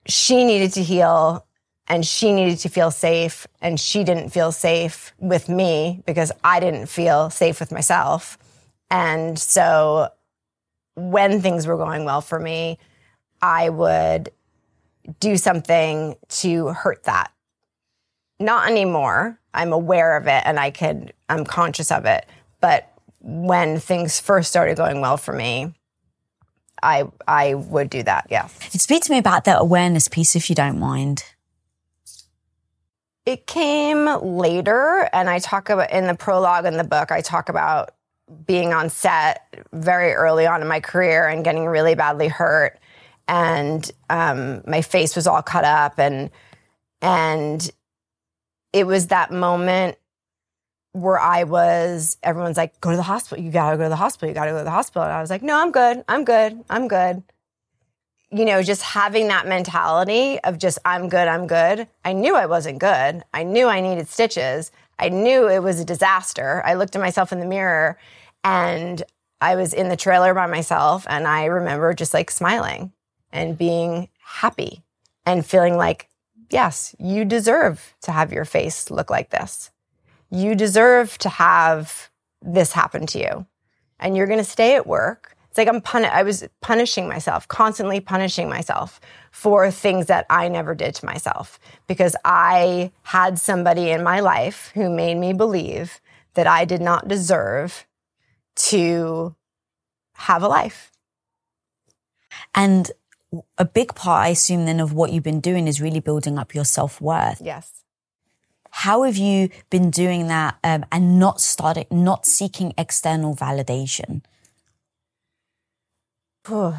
she 0.06 0.44
needed 0.44 0.74
to 0.74 0.84
heal 0.84 1.48
and 1.88 2.06
she 2.06 2.34
needed 2.34 2.60
to 2.60 2.70
feel 2.70 2.92
safe 2.92 3.48
and 3.60 3.80
she 3.80 4.04
didn't 4.04 4.30
feel 4.30 4.52
safe 4.52 5.12
with 5.18 5.50
me 5.50 6.04
because 6.06 6.32
I 6.44 6.60
didn't 6.60 6.86
feel 6.86 7.32
safe 7.32 7.60
with 7.60 7.72
myself. 7.72 8.38
And 8.92 9.40
so 9.40 10.10
when 10.94 11.42
things 11.42 11.66
were 11.66 11.78
going 11.78 12.06
well 12.06 12.22
for 12.22 12.40
me, 12.40 12.78
I 13.42 13.70
would 13.70 14.30
do 15.20 15.36
something 15.36 16.16
to 16.30 16.68
hurt 16.68 17.06
that. 17.06 17.32
Not 18.40 18.70
anymore. 18.70 19.40
I'm 19.56 19.74
aware 19.74 20.16
of 20.16 20.28
it 20.28 20.44
and 20.46 20.60
I 20.60 20.70
could, 20.70 21.14
I'm 21.28 21.44
conscious 21.44 21.92
of 21.92 22.06
it. 22.06 22.28
But 22.60 22.91
when 23.22 23.80
things 23.80 24.20
first 24.20 24.50
started 24.50 24.78
going 24.78 25.02
well 25.02 25.18
for 25.18 25.34
me, 25.34 25.74
I, 26.84 27.06
I 27.28 27.54
would 27.54 27.90
do 27.90 28.04
that. 28.04 28.28
Yeah. 28.30 28.48
Speak 28.48 29.04
to 29.04 29.12
me 29.12 29.20
about 29.20 29.46
the 29.46 29.58
awareness 29.58 30.08
piece, 30.08 30.36
if 30.36 30.50
you 30.50 30.56
don't 30.56 30.80
mind. 30.80 31.24
It 33.26 33.46
came 33.46 34.06
later, 34.06 35.08
and 35.14 35.30
I 35.30 35.40
talk 35.40 35.70
about 35.70 35.92
in 35.92 36.08
the 36.08 36.16
prologue 36.16 36.66
in 36.66 36.78
the 36.78 36.84
book, 36.84 37.12
I 37.12 37.22
talk 37.22 37.50
about 37.50 37.92
being 38.46 38.74
on 38.74 38.90
set 38.90 39.64
very 39.74 40.14
early 40.14 40.48
on 40.48 40.62
in 40.62 40.68
my 40.68 40.80
career 40.80 41.28
and 41.28 41.44
getting 41.44 41.66
really 41.66 41.94
badly 41.94 42.30
hurt. 42.30 42.80
And 43.28 43.90
um, 44.10 44.64
my 44.66 44.82
face 44.82 45.16
was 45.16 45.28
all 45.28 45.44
cut 45.44 45.64
up, 45.64 46.00
and 46.00 46.32
and 47.02 47.72
it 48.74 48.88
was 48.88 49.08
that 49.08 49.32
moment 49.32 49.98
where 50.94 51.20
I 51.20 51.44
was, 51.44 52.18
everyone's 52.22 52.58
like, 52.58 52.80
go 52.82 52.92
to 52.92 52.98
the 52.98 53.04
hospital. 53.04 53.44
You 53.44 53.52
gotta 53.52 53.78
go 53.78 53.84
to 53.84 53.90
the 53.90 53.96
hospital. 53.96 54.30
You 54.30 54.36
gotta 54.36 54.52
go 54.52 54.58
to 54.58 54.64
the 54.64 54.72
hospital. 54.72 55.04
And 55.04 55.12
I 55.12 55.22
was 55.22 55.30
like, 55.30 55.42
no, 55.42 55.60
I'm 55.60 55.72
good. 55.72 56.04
I'm 56.08 56.26
good. 56.26 56.64
I'm 56.70 56.88
good. 56.88 57.24
You 58.30 58.46
know, 58.46 58.62
just 58.62 58.82
having 58.82 59.28
that 59.28 59.48
mentality 59.48 60.40
of 60.42 60.58
just, 60.58 60.80
I'm 60.86 61.10
good. 61.10 61.28
I'm 61.28 61.48
good. 61.48 61.88
I 62.04 62.14
knew 62.14 62.36
I 62.36 62.46
wasn't 62.46 62.80
good. 62.80 63.24
I 63.34 63.44
knew 63.44 63.68
I 63.68 63.82
needed 63.82 64.08
stitches. 64.08 64.72
I 65.00 65.10
knew 65.10 65.50
it 65.50 65.64
was 65.64 65.80
a 65.80 65.86
disaster. 65.86 66.62
I 66.66 66.76
looked 66.76 66.96
at 66.96 67.02
myself 67.02 67.32
in 67.32 67.40
the 67.40 67.46
mirror 67.46 67.98
and 68.44 69.02
I 69.40 69.56
was 69.56 69.74
in 69.74 69.90
the 69.90 69.98
trailer 69.98 70.34
by 70.34 70.46
myself. 70.46 71.06
And 71.10 71.28
I 71.28 71.46
remember 71.46 71.94
just 71.94 72.14
like 72.14 72.32
smiling 72.32 72.92
and 73.32 73.58
being 73.58 74.10
happy 74.24 74.84
and 75.26 75.46
feeling 75.46 75.78
like, 75.78 76.10
yes, 76.50 76.96
you 77.00 77.26
deserve 77.26 77.96
to 78.02 78.12
have 78.12 78.32
your 78.32 78.46
face 78.46 78.92
look 78.92 79.10
like 79.10 79.30
this 79.30 79.71
you 80.32 80.56
deserve 80.56 81.18
to 81.20 81.30
have 81.30 82.10
this 82.42 82.72
happen 82.72 83.06
to 83.08 83.20
you 83.20 83.46
and 84.00 84.16
you're 84.18 84.28
going 84.28 84.40
to 84.40 84.44
stay 84.44 84.76
at 84.76 84.88
work. 84.88 85.36
It's 85.50 85.58
like 85.58 85.68
I'm 85.68 85.82
pun- 85.82 86.06
I 86.06 86.24
was 86.24 86.48
punishing 86.62 87.10
myself, 87.10 87.48
constantly 87.48 88.00
punishing 88.00 88.48
myself 88.48 89.02
for 89.32 89.70
things 89.70 90.06
that 90.06 90.26
I 90.30 90.48
never 90.48 90.74
did 90.74 90.96
to 90.96 91.06
myself 91.06 91.60
because 91.88 92.16
I 92.24 92.92
had 93.04 93.38
somebody 93.38 93.90
in 93.90 94.02
my 94.02 94.22
life 94.22 94.72
who 94.74 94.90
made 94.90 95.18
me 95.18 95.34
believe 95.34 96.00
that 96.36 96.48
I 96.48 96.64
did 96.64 96.82
not 96.82 97.10
deserve 97.10 97.86
to 98.56 99.36
have 100.14 100.42
a 100.42 100.48
life. 100.48 100.92
And 102.56 102.90
a 103.58 103.66
big 103.66 103.94
part, 103.94 104.26
I 104.26 104.30
assume, 104.30 104.66
then 104.66 104.80
of 104.80 104.94
what 104.94 105.12
you've 105.12 105.24
been 105.24 105.42
doing 105.42 105.68
is 105.68 105.82
really 105.82 106.00
building 106.00 106.38
up 106.38 106.56
your 106.56 106.66
self 106.66 107.02
worth. 107.02 107.42
Yes. 107.42 107.81
How 108.72 109.04
have 109.04 109.18
you 109.18 109.50
been 109.70 109.92
doing 109.92 110.28
that 110.28 110.58
um, 110.64 110.86
and 110.92 111.20
not 111.20 111.40
starting, 111.42 111.86
not 111.92 112.26
seeking 112.26 112.74
external 112.78 113.36
validation? 113.36 114.24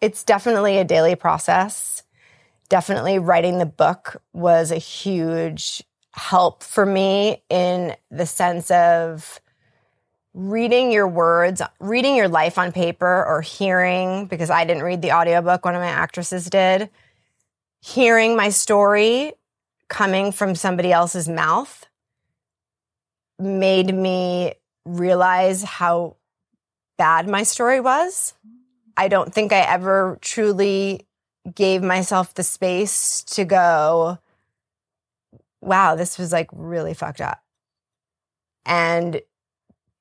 it's 0.00 0.24
definitely 0.24 0.78
a 0.78 0.84
daily 0.84 1.14
process. 1.14 2.02
Definitely 2.68 3.18
writing 3.18 3.58
the 3.58 3.66
book 3.66 4.20
was 4.32 4.72
a 4.72 4.78
huge 4.78 5.84
help 6.12 6.62
for 6.62 6.84
me 6.86 7.42
in 7.50 7.94
the 8.10 8.26
sense 8.26 8.70
of 8.70 9.40
reading 10.32 10.90
your 10.90 11.06
words, 11.06 11.62
reading 11.78 12.16
your 12.16 12.28
life 12.28 12.58
on 12.58 12.72
paper 12.72 13.24
or 13.24 13.42
hearing, 13.42 14.26
because 14.26 14.50
I 14.50 14.64
didn't 14.64 14.82
read 14.82 15.02
the 15.02 15.12
audiobook, 15.12 15.64
one 15.64 15.74
of 15.74 15.80
my 15.80 15.88
actresses 15.88 16.50
did 16.50 16.90
hearing 17.80 18.36
my 18.36 18.48
story 18.48 19.32
coming 19.88 20.32
from 20.32 20.54
somebody 20.54 20.92
else's 20.92 21.28
mouth 21.28 21.86
made 23.38 23.94
me 23.94 24.54
realize 24.84 25.62
how 25.62 26.16
bad 26.98 27.28
my 27.28 27.42
story 27.42 27.80
was. 27.80 28.34
I 28.96 29.08
don't 29.08 29.32
think 29.32 29.52
I 29.52 29.60
ever 29.60 30.18
truly 30.20 31.06
gave 31.54 31.82
myself 31.82 32.34
the 32.34 32.42
space 32.42 33.22
to 33.22 33.44
go, 33.44 34.18
wow, 35.60 35.94
this 35.94 36.18
was 36.18 36.32
like 36.32 36.48
really 36.52 36.94
fucked 36.94 37.20
up. 37.20 37.42
And 38.64 39.20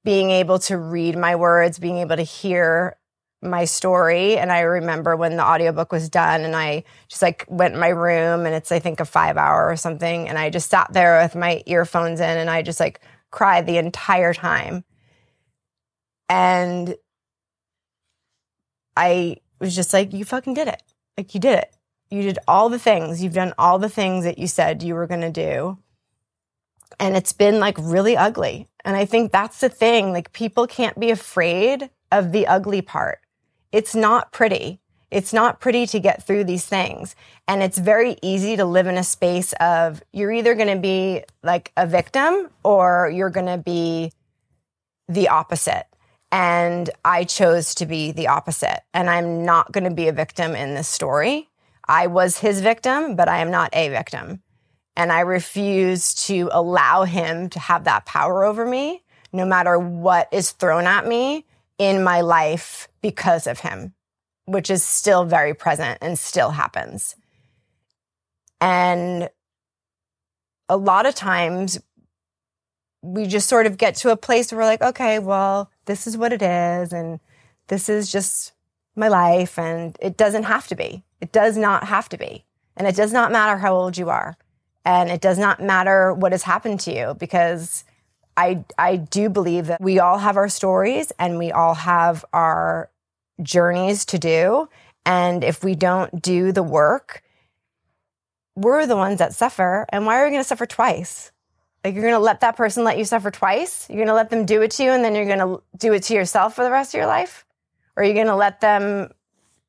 being 0.04 0.30
able 0.32 0.60
to 0.60 0.78
read 0.78 1.18
my 1.18 1.36
words, 1.36 1.80
being 1.80 1.98
able 1.98 2.16
to 2.16 2.24
hear 2.24 2.96
my 3.42 3.66
story 3.66 4.38
and 4.38 4.52
i 4.52 4.62
remember 4.62 5.16
when 5.16 5.38
the 5.38 5.44
audiobook 5.44 5.92
was 5.92 6.10
done 6.10 6.42
and 6.42 6.56
i 6.56 6.84
just 7.08 7.22
like 7.22 7.46
went 7.48 7.76
in 7.76 7.80
my 7.80 7.90
room 7.90 8.46
and 8.46 8.56
it's 8.56 8.72
i 8.72 8.80
think 8.80 9.00
a 9.00 9.06
five 9.06 9.38
hour 9.38 9.70
or 9.70 9.76
something 9.76 10.28
and 10.28 10.40
i 10.40 10.50
just 10.50 10.70
sat 10.70 10.92
there 10.94 11.22
with 11.22 11.36
my 11.36 11.62
earphones 11.68 12.20
in 12.20 12.38
and 12.38 12.50
i 12.50 12.62
just 12.62 12.80
like 12.80 13.02
cried 13.36 13.68
the 13.68 13.78
entire 13.78 14.34
time. 14.34 14.86
And 16.30 16.96
i 18.96 19.38
was 19.60 19.76
just 19.76 19.94
like 19.94 20.14
you 20.14 20.24
fucking 20.24 20.54
did 20.54 20.70
it. 20.70 20.82
Like 21.18 21.34
you 21.36 21.42
did 21.42 21.60
it. 21.60 21.76
You 22.10 22.22
did 22.22 22.40
all 22.48 22.70
the 22.70 22.80
things. 22.80 23.22
You've 23.22 23.34
done 23.34 23.54
all 23.58 23.78
the 23.78 23.90
things 23.90 24.24
that 24.24 24.40
you 24.40 24.48
said 24.48 24.82
you 24.82 24.96
were 24.96 25.06
going 25.06 25.22
to 25.22 25.32
do. 25.32 25.78
And 27.00 27.18
it's 27.18 27.34
been 27.34 27.60
like 27.60 27.78
really 27.78 28.16
ugly. 28.16 28.68
And 28.86 28.96
i 28.96 29.06
think 29.06 29.32
that's 29.32 29.60
the 29.60 29.70
thing. 29.70 30.14
Like 30.14 30.32
people 30.32 30.66
can't 30.66 30.98
be 30.98 31.12
afraid 31.12 31.90
of 32.12 32.32
the 32.32 32.48
ugly 32.48 32.82
part 32.82 33.20
it's 33.72 33.96
not 33.96 34.32
pretty. 34.32 34.80
It's 35.12 35.34
not 35.34 35.60
pretty 35.60 35.86
to 35.88 36.00
get 36.00 36.24
through 36.24 36.44
these 36.44 36.66
things. 36.66 37.16
And 37.48 37.62
it's 37.62 37.78
very 37.78 38.18
easy 38.22 38.56
to 38.58 38.66
live 38.66 38.88
in 38.88 38.98
a 38.98 39.04
space 39.04 39.54
of 39.60 40.04
you're 40.12 40.32
either 40.32 40.56
going 40.56 40.76
to 40.76 40.82
be 40.82 41.24
like 41.44 41.72
a 41.78 41.88
victim 41.88 42.50
or 42.64 43.12
you're 43.14 43.30
going 43.30 43.46
to 43.46 43.58
be 43.58 44.12
the 45.08 45.30
opposite. 45.30 45.86
And 46.32 46.90
I 47.06 47.24
chose 47.24 47.76
to 47.76 47.86
be 47.86 48.12
the 48.12 48.28
opposite. 48.28 48.82
And 48.94 49.10
I'm 49.10 49.46
not 49.46 49.72
going 49.72 49.84
to 49.84 49.94
be 49.94 50.08
a 50.08 50.14
victim 50.14 50.56
in 50.56 50.74
this 50.74 50.88
story. 50.88 51.50
I 51.88 52.08
was 52.08 52.40
his 52.40 52.62
victim, 52.62 53.16
but 53.16 53.30
I 53.30 53.38
am 53.38 53.52
not 53.52 53.70
a 53.74 53.90
victim. 53.90 54.42
And 54.98 55.12
I 55.12 55.20
refuse 55.22 56.14
to 56.26 56.50
allow 56.52 57.04
him 57.04 57.50
to 57.52 57.60
have 57.60 57.84
that 57.84 58.06
power 58.06 58.44
over 58.44 58.66
me, 58.66 59.04
no 59.32 59.46
matter 59.46 59.78
what 59.78 60.28
is 60.32 60.52
thrown 60.52 60.88
at 60.88 61.08
me 61.08 61.46
in 61.78 62.04
my 62.04 62.22
life 62.22 62.88
because 63.02 63.48
of 63.48 63.60
him, 63.60 63.94
which 64.46 64.70
is 64.70 64.84
still 64.84 65.26
very 65.26 65.54
present 65.54 65.98
and 66.02 66.18
still 66.18 66.52
happens. 66.52 67.16
And 68.62 69.30
a 70.70 70.78
lot 70.78 71.06
of 71.06 71.16
times 71.16 71.80
we 73.02 73.28
just 73.28 73.48
sort 73.48 73.68
of 73.68 73.78
get 73.78 73.96
to 73.96 74.12
a 74.12 74.18
place 74.18 74.52
where 74.52 74.60
we're 74.60 74.66
like, 74.66 74.82
okay, 74.82 75.20
well, 75.20 75.70
this 75.86 76.08
is 76.08 76.18
what 76.18 76.34
it 76.34 76.42
is. 76.42 76.92
And 76.92 77.20
this 77.68 77.88
is 77.88 78.12
just 78.12 78.54
my 78.96 79.08
life. 79.08 79.60
And 79.60 79.96
it 80.02 80.18
doesn't 80.18 80.44
have 80.44 80.68
to 80.68 80.76
be. 80.76 81.04
It 81.22 81.32
does 81.32 81.58
not 81.58 81.84
have 81.84 82.10
to 82.10 82.18
be. 82.18 82.46
And 82.76 82.88
it 82.88 82.96
does 82.96 83.14
not 83.14 83.32
matter 83.32 83.58
how 83.60 83.76
old 83.76 83.98
you 83.98 84.10
are. 84.10 84.38
And 84.84 85.10
it 85.10 85.22
does 85.22 85.38
not 85.38 85.62
matter 85.62 86.14
what 86.14 86.32
has 86.32 86.44
happened 86.44 86.80
to 86.82 86.96
you 86.96 87.16
because 87.16 87.84
I, 88.38 88.66
I 88.78 88.98
do 88.98 89.30
believe 89.30 89.68
that 89.68 89.82
we 89.82 90.00
all 90.00 90.18
have 90.18 90.38
our 90.38 90.50
stories 90.50 91.12
and 91.20 91.38
we 91.38 91.52
all 91.52 91.74
have 91.74 92.26
our 92.34 92.90
journeys 93.42 94.06
to 94.06 94.20
do. 94.20 94.70
And 95.06 95.44
if 95.44 95.64
we 95.64 95.76
don't 95.76 96.22
do 96.22 96.52
the 96.52 96.64
work, 96.64 97.24
we're 98.56 98.88
the 98.88 98.96
ones 98.96 99.20
that 99.20 99.34
suffer. 99.34 99.86
And 99.90 100.06
why 100.06 100.20
are 100.20 100.26
we 100.26 100.32
going 100.32 100.42
to 100.42 100.48
suffer 100.48 100.66
twice? 100.66 101.32
Like 101.84 101.94
you're 101.94 102.04
going 102.04 102.16
to 102.16 102.20
let 102.20 102.42
that 102.42 102.58
person 102.58 102.84
let 102.84 102.98
you 102.98 103.06
suffer 103.06 103.30
twice? 103.30 103.88
You're 103.90 103.98
going 103.98 104.08
to 104.08 104.14
let 104.14 104.32
them 104.32 104.46
do 104.46 104.62
it 104.64 104.72
to 104.72 104.84
you 104.84 104.92
and 104.92 105.04
then 105.04 105.16
you're 105.16 105.26
going 105.26 105.40
to 105.40 105.62
do 105.78 105.94
it 105.94 106.04
to 106.04 106.14
yourself 106.14 106.56
for 106.56 106.64
the 106.64 106.72
rest 106.72 106.94
of 106.94 106.98
your 106.98 107.08
life? 107.08 107.46
Or 107.96 108.04
are 108.04 108.06
you 108.06 108.14
going 108.14 108.28
to 108.28 108.36
let 108.36 108.60
them 108.60 109.12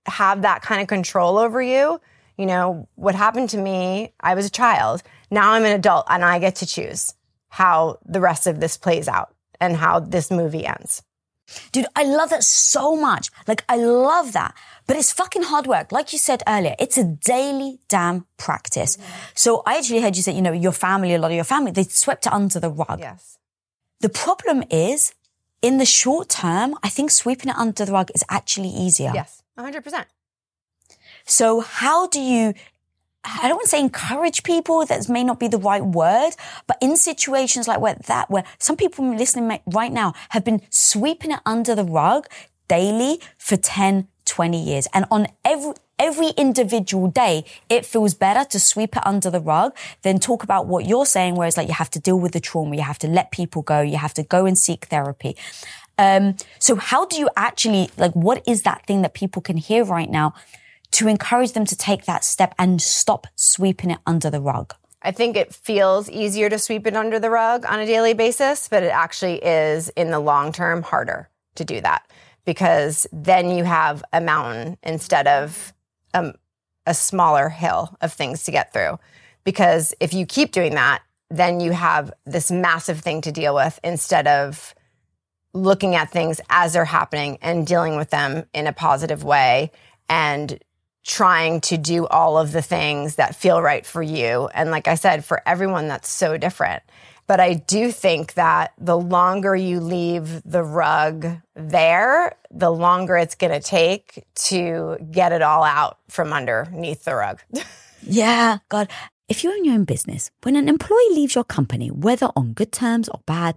have 0.06 0.42
that 0.42 0.62
kind 0.62 0.80
of 0.80 0.88
control 0.88 1.38
over 1.38 1.60
you? 1.60 2.00
You 2.38 2.46
know, 2.46 2.88
what 2.94 3.14
happened 3.14 3.50
to 3.50 3.58
me, 3.58 4.12
I 4.20 4.34
was 4.34 4.46
a 4.46 4.50
child. 4.50 5.02
Now 5.30 5.52
I'm 5.52 5.64
an 5.64 5.72
adult 5.72 6.06
and 6.08 6.24
I 6.24 6.38
get 6.38 6.56
to 6.56 6.66
choose 6.66 7.15
how 7.56 7.98
the 8.04 8.20
rest 8.20 8.46
of 8.46 8.60
this 8.60 8.76
plays 8.76 9.08
out 9.08 9.34
and 9.58 9.76
how 9.76 9.98
this 9.98 10.30
movie 10.30 10.66
ends. 10.66 11.02
Dude, 11.72 11.86
I 11.96 12.02
love 12.02 12.28
that 12.28 12.44
so 12.44 12.94
much. 12.96 13.30
Like, 13.48 13.64
I 13.66 13.76
love 13.76 14.34
that. 14.34 14.54
But 14.86 14.98
it's 14.98 15.10
fucking 15.10 15.44
hard 15.44 15.66
work. 15.66 15.90
Like 15.90 16.12
you 16.12 16.18
said 16.18 16.42
earlier, 16.46 16.74
it's 16.78 16.98
a 16.98 17.04
daily 17.04 17.78
damn 17.88 18.26
practice. 18.36 18.98
So 19.34 19.62
I 19.64 19.78
actually 19.78 20.02
heard 20.02 20.16
you 20.16 20.22
say, 20.22 20.32
you 20.32 20.42
know, 20.42 20.52
your 20.52 20.72
family, 20.72 21.14
a 21.14 21.18
lot 21.18 21.30
of 21.30 21.34
your 21.34 21.44
family, 21.44 21.70
they 21.70 21.84
swept 21.84 22.26
it 22.26 22.32
under 22.32 22.60
the 22.60 22.68
rug. 22.68 23.00
Yes. 23.00 23.38
The 24.00 24.10
problem 24.10 24.62
is, 24.70 25.14
in 25.62 25.78
the 25.78 25.86
short 25.86 26.28
term, 26.28 26.74
I 26.82 26.90
think 26.90 27.10
sweeping 27.10 27.48
it 27.48 27.56
under 27.56 27.86
the 27.86 27.92
rug 27.92 28.10
is 28.14 28.24
actually 28.28 28.68
easier. 28.68 29.12
Yes, 29.14 29.42
100%. 29.58 30.04
So 31.24 31.60
how 31.60 32.06
do 32.08 32.20
you 32.20 32.52
I 33.26 33.48
don't 33.48 33.56
want 33.56 33.64
to 33.64 33.70
say 33.70 33.80
encourage 33.80 34.42
people. 34.44 34.86
That 34.86 35.08
may 35.08 35.24
not 35.24 35.40
be 35.40 35.48
the 35.48 35.58
right 35.58 35.84
word, 35.84 36.30
but 36.66 36.78
in 36.80 36.96
situations 36.96 37.66
like 37.66 37.80
where 37.80 37.96
that, 38.06 38.30
where 38.30 38.44
some 38.58 38.76
people 38.76 39.14
listening 39.14 39.60
right 39.66 39.92
now 39.92 40.14
have 40.30 40.44
been 40.44 40.62
sweeping 40.70 41.32
it 41.32 41.40
under 41.44 41.74
the 41.74 41.84
rug 41.84 42.28
daily 42.68 43.20
for 43.38 43.56
10, 43.56 44.08
20 44.24 44.62
years. 44.62 44.88
And 44.94 45.06
on 45.10 45.26
every, 45.44 45.72
every 45.98 46.28
individual 46.36 47.08
day, 47.08 47.44
it 47.68 47.84
feels 47.84 48.14
better 48.14 48.44
to 48.50 48.60
sweep 48.60 48.96
it 48.96 49.06
under 49.06 49.30
the 49.30 49.40
rug 49.40 49.76
than 50.02 50.18
talk 50.18 50.42
about 50.42 50.66
what 50.66 50.86
you're 50.86 51.06
saying, 51.06 51.34
where 51.34 51.48
it's 51.48 51.56
like 51.56 51.68
you 51.68 51.74
have 51.74 51.90
to 51.90 52.00
deal 52.00 52.18
with 52.18 52.32
the 52.32 52.40
trauma, 52.40 52.76
you 52.76 52.82
have 52.82 52.98
to 53.00 53.08
let 53.08 53.30
people 53.30 53.62
go, 53.62 53.80
you 53.80 53.96
have 53.96 54.14
to 54.14 54.22
go 54.22 54.46
and 54.46 54.58
seek 54.58 54.86
therapy. 54.86 55.36
Um, 55.98 56.36
so 56.58 56.76
how 56.76 57.06
do 57.06 57.18
you 57.18 57.30
actually, 57.36 57.90
like, 57.96 58.12
what 58.12 58.46
is 58.46 58.62
that 58.62 58.84
thing 58.86 59.02
that 59.02 59.14
people 59.14 59.40
can 59.40 59.56
hear 59.56 59.84
right 59.84 60.10
now 60.10 60.34
to 60.92 61.08
encourage 61.08 61.52
them 61.52 61.66
to 61.66 61.76
take 61.76 62.04
that 62.04 62.24
step 62.24 62.54
and 62.58 62.80
stop 62.80 63.26
sweeping 63.36 63.90
it 63.90 63.98
under 64.06 64.30
the 64.30 64.40
rug? 64.40 64.74
I 65.02 65.12
think 65.12 65.36
it 65.36 65.54
feels 65.54 66.10
easier 66.10 66.48
to 66.48 66.58
sweep 66.58 66.86
it 66.86 66.96
under 66.96 67.20
the 67.20 67.30
rug 67.30 67.64
on 67.66 67.78
a 67.78 67.86
daily 67.86 68.14
basis, 68.14 68.68
but 68.68 68.82
it 68.82 68.88
actually 68.88 69.36
is 69.44 69.88
in 69.90 70.10
the 70.10 70.18
long 70.18 70.52
term 70.52 70.82
harder 70.82 71.28
to 71.54 71.64
do 71.64 71.80
that 71.80 72.10
because 72.44 73.06
then 73.12 73.50
you 73.50 73.64
have 73.64 74.02
a 74.12 74.20
mountain 74.20 74.78
instead 74.82 75.26
of 75.26 75.72
um, 76.14 76.32
a 76.86 76.94
smaller 76.94 77.48
hill 77.48 77.96
of 78.00 78.12
things 78.12 78.44
to 78.44 78.50
get 78.50 78.72
through. 78.72 78.98
Because 79.44 79.94
if 80.00 80.14
you 80.14 80.26
keep 80.26 80.52
doing 80.52 80.74
that, 80.74 81.02
then 81.30 81.60
you 81.60 81.72
have 81.72 82.12
this 82.24 82.50
massive 82.50 83.00
thing 83.00 83.20
to 83.22 83.32
deal 83.32 83.54
with 83.54 83.78
instead 83.84 84.26
of 84.26 84.74
looking 85.52 85.94
at 85.94 86.10
things 86.10 86.40
as 86.50 86.72
they're 86.72 86.84
happening 86.84 87.38
and 87.42 87.66
dealing 87.66 87.96
with 87.96 88.10
them 88.10 88.44
in 88.54 88.66
a 88.66 88.72
positive 88.72 89.24
way 89.24 89.70
and 90.08 90.58
trying 91.06 91.60
to 91.60 91.78
do 91.78 92.06
all 92.08 92.36
of 92.36 92.50
the 92.50 92.62
things 92.62 93.14
that 93.14 93.36
feel 93.36 93.62
right 93.62 93.86
for 93.86 94.02
you. 94.02 94.48
And 94.52 94.70
like 94.72 94.88
I 94.88 94.96
said, 94.96 95.24
for 95.24 95.40
everyone, 95.46 95.86
that's 95.86 96.08
so 96.08 96.36
different. 96.36 96.82
But 97.28 97.40
I 97.40 97.54
do 97.54 97.92
think 97.92 98.34
that 98.34 98.72
the 98.78 98.98
longer 98.98 99.54
you 99.54 99.80
leave 99.80 100.42
the 100.44 100.62
rug 100.62 101.26
there, 101.54 102.36
the 102.50 102.70
longer 102.70 103.16
it's 103.16 103.34
going 103.34 103.52
to 103.52 103.60
take 103.60 104.24
to 104.46 104.96
get 105.10 105.32
it 105.32 105.42
all 105.42 105.64
out 105.64 105.98
from 106.08 106.32
underneath 106.32 107.04
the 107.04 107.14
rug. 107.14 107.40
yeah, 108.02 108.58
God. 108.68 108.88
If 109.28 109.42
you 109.42 109.50
own 109.50 109.64
your 109.64 109.74
own 109.74 109.84
business, 109.84 110.30
when 110.44 110.54
an 110.54 110.68
employee 110.68 111.10
leaves 111.10 111.34
your 111.34 111.42
company, 111.42 111.90
whether 111.90 112.30
on 112.36 112.52
good 112.52 112.70
terms 112.70 113.08
or 113.08 113.20
bad, 113.26 113.56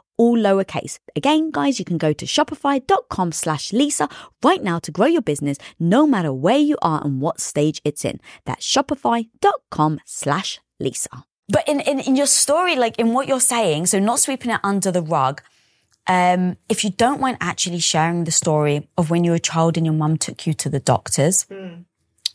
all 0.17 0.37
lowercase. 0.37 0.99
Again, 1.15 1.51
guys, 1.51 1.79
you 1.79 1.85
can 1.85 1.97
go 1.97 2.13
to 2.13 2.25
shopify.com 2.25 3.31
slash 3.31 3.73
Lisa 3.73 4.09
right 4.43 4.63
now 4.63 4.79
to 4.79 4.91
grow 4.91 5.07
your 5.07 5.21
business 5.21 5.57
no 5.79 6.05
matter 6.05 6.31
where 6.31 6.57
you 6.57 6.77
are 6.81 7.03
and 7.03 7.21
what 7.21 7.39
stage 7.39 7.81
it's 7.83 8.05
in. 8.05 8.19
That's 8.45 8.65
shopify.com 8.65 9.99
slash 10.05 10.59
Lisa. 10.79 11.23
But 11.49 11.67
in, 11.67 11.81
in, 11.81 11.99
in 11.99 12.15
your 12.15 12.27
story, 12.27 12.75
like 12.75 12.97
in 12.97 13.13
what 13.13 13.27
you're 13.27 13.39
saying, 13.41 13.87
so 13.87 13.99
not 13.99 14.19
sweeping 14.19 14.51
it 14.51 14.61
under 14.63 14.91
the 14.91 15.01
rug, 15.01 15.41
um, 16.07 16.57
if 16.69 16.83
you 16.83 16.89
don't 16.89 17.21
mind 17.21 17.37
actually 17.41 17.79
sharing 17.79 18.23
the 18.23 18.31
story 18.31 18.87
of 18.97 19.09
when 19.09 19.23
you 19.23 19.31
were 19.31 19.37
a 19.37 19.39
child 19.39 19.77
and 19.77 19.85
your 19.85 19.95
mum 19.95 20.17
took 20.17 20.47
you 20.47 20.53
to 20.53 20.69
the 20.69 20.79
doctors 20.79 21.45
mm. 21.45 21.85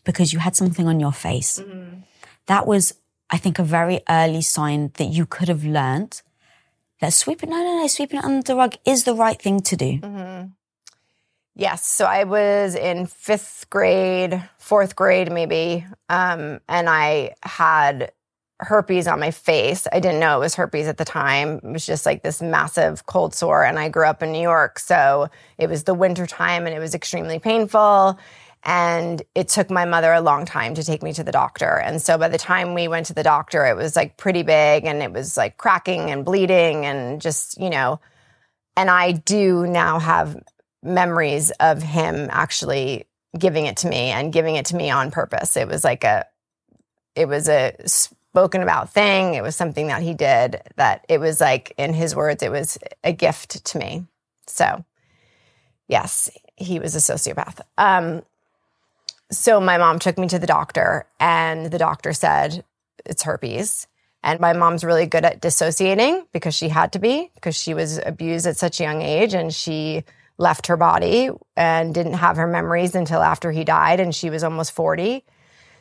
because 0.05 0.33
you 0.33 0.39
had 0.39 0.55
something 0.55 0.87
on 0.87 1.01
your 1.01 1.13
face, 1.13 1.59
mm. 1.59 2.03
that 2.47 2.67
was, 2.67 2.95
I 3.31 3.39
think, 3.39 3.59
a 3.59 3.65
very 3.65 4.01
early 4.09 4.43
sign 4.43 4.93
that 4.95 5.07
you 5.07 5.27
could 5.27 5.49
have 5.49 5.65
learned 5.65 6.23
that 7.01 7.13
sweeping, 7.13 7.51
no, 7.51 7.57
no, 7.57 7.81
no, 7.81 7.87
sweeping 7.87 8.19
it 8.19 8.25
under 8.25 8.43
the 8.43 8.57
rug 8.57 8.75
is 8.85 9.05
the 9.05 9.15
right 9.15 9.41
thing 9.41 9.61
to 9.61 9.77
do. 9.77 9.99
Mm-hmm. 9.99 10.47
Yes. 11.55 11.87
So 11.87 12.05
I 12.05 12.25
was 12.25 12.75
in 12.75 13.07
fifth 13.07 13.67
grade, 13.71 14.43
fourth 14.59 14.95
grade, 14.95 15.33
maybe. 15.33 15.87
Um, 16.11 16.61
and 16.69 16.89
I 16.89 17.35
had 17.43 18.13
herpes 18.61 19.07
on 19.07 19.21
my 19.21 19.31
face. 19.31 19.87
I 19.91 20.01
didn't 20.01 20.21
know 20.21 20.37
it 20.37 20.41
was 20.41 20.55
herpes 20.55 20.87
at 20.87 20.99
the 20.99 21.05
time. 21.05 21.61
It 21.63 21.73
was 21.73 21.87
just 21.87 22.05
like 22.07 22.23
this 22.23 22.43
massive 22.43 23.07
cold 23.07 23.35
sore. 23.35 23.65
And 23.65 23.79
I 23.79 23.89
grew 23.89 24.07
up 24.07 24.23
in 24.23 24.33
New 24.33 24.41
York. 24.41 24.79
So 24.79 25.29
it 25.59 25.69
was 25.69 25.85
the 25.85 25.95
winter 25.95 26.27
time 26.27 26.67
and 26.67 26.75
it 26.75 26.79
was 26.79 26.95
extremely 26.95 27.39
painful. 27.39 28.19
And 28.69 29.23
it 29.37 29.47
took 29.47 29.71
my 29.71 29.85
mother 29.85 30.13
a 30.13 30.21
long 30.21 30.45
time 30.45 30.75
to 30.75 30.83
take 30.83 31.01
me 31.01 31.13
to 31.13 31.23
the 31.23 31.31
doctor. 31.31 31.79
And 31.79 32.03
so 32.03 32.19
by 32.19 32.27
the 32.27 32.37
time 32.37 32.75
we 32.75 32.89
went 32.89 33.07
to 33.07 33.15
the 33.15 33.23
doctor, 33.23 33.65
it 33.65 33.77
was 33.77 33.95
like 33.95 34.17
pretty 34.17 34.43
big 34.43 34.85
and 34.85 35.03
it 35.03 35.13
was 35.13 35.37
like 35.37 35.57
cracking 35.57 36.11
and 36.11 36.25
bleeding 36.25 36.85
and 36.85 37.23
just, 37.23 37.61
you 37.61 37.71
know, 37.71 38.01
and 38.77 38.91
I 38.91 39.13
do 39.13 39.69
now 39.69 40.01
have 40.01 40.43
memories 40.83 41.53
of 41.53 41.81
him 41.81 42.29
actually 42.33 43.05
giving 43.39 43.67
it 43.67 43.77
to 43.79 43.89
me 43.89 44.11
and 44.11 44.33
giving 44.33 44.57
it 44.57 44.67
to 44.67 44.77
me 44.77 44.91
on 44.91 45.13
purpose. 45.13 45.57
It 45.57 45.69
was 45.69 45.85
like 45.85 46.03
a, 46.03 46.27
it 47.15 47.29
was 47.29 47.49
a 47.49 47.73
spoken 47.87 48.63
about 48.63 48.93
thing. 48.93 49.35
It 49.35 49.45
was 49.45 49.55
something 49.55 49.87
that 49.87 50.03
he 50.03 50.13
did 50.13 50.61
that 50.75 51.07
it 51.09 51.21
was 51.21 51.41
like, 51.41 51.73
in 51.79 51.95
his 51.95 52.17
words, 52.17 52.43
it 52.43 52.51
was 52.51 52.79
a 53.05 53.13
gift 53.13 53.65
to 53.67 53.79
me. 53.79 54.07
So, 54.49 54.85
yes, 55.87 56.31
he 56.57 56.81
was 56.81 56.97
a 56.97 56.99
sociopath. 56.99 57.61
Um, 57.79 58.23
so 59.31 59.61
my 59.61 59.79
mom 59.79 59.99
took 59.99 60.19
me 60.19 60.29
to 60.29 60.39
the 60.39 60.47
doctor, 60.47 61.07
and 61.19 61.67
the 61.67 61.79
doctor 61.79 62.13
said 62.13 62.65
it's 63.05 63.23
herpes. 63.23 63.87
And 64.23 64.41
my 64.41 64.53
mom's 64.53 64.83
really 64.83 65.07
good 65.07 65.25
at 65.25 65.41
dissociating 65.41 66.27
because 66.33 66.55
she 66.55 66.69
had 66.69 66.93
to 66.95 66.99
be, 66.99 67.31
because 67.35 67.55
she 67.55 67.75
was 67.75 68.01
abused 68.05 68.47
at 68.47 68.57
such 68.57 68.81
a 68.81 68.83
young 68.83 69.01
age 69.01 69.35
and 69.35 69.55
she 69.55 70.03
left 70.37 70.67
her 70.67 70.77
body 70.77 71.31
and 71.57 71.95
didn't 71.95 72.15
have 72.15 72.37
her 72.37 72.47
memories 72.49 72.97
until 72.97 73.23
after 73.23 73.53
he 73.53 73.63
died 73.63 74.01
and 74.01 74.15
she 74.15 74.29
was 74.29 74.43
almost 74.43 74.73
40. 74.73 75.25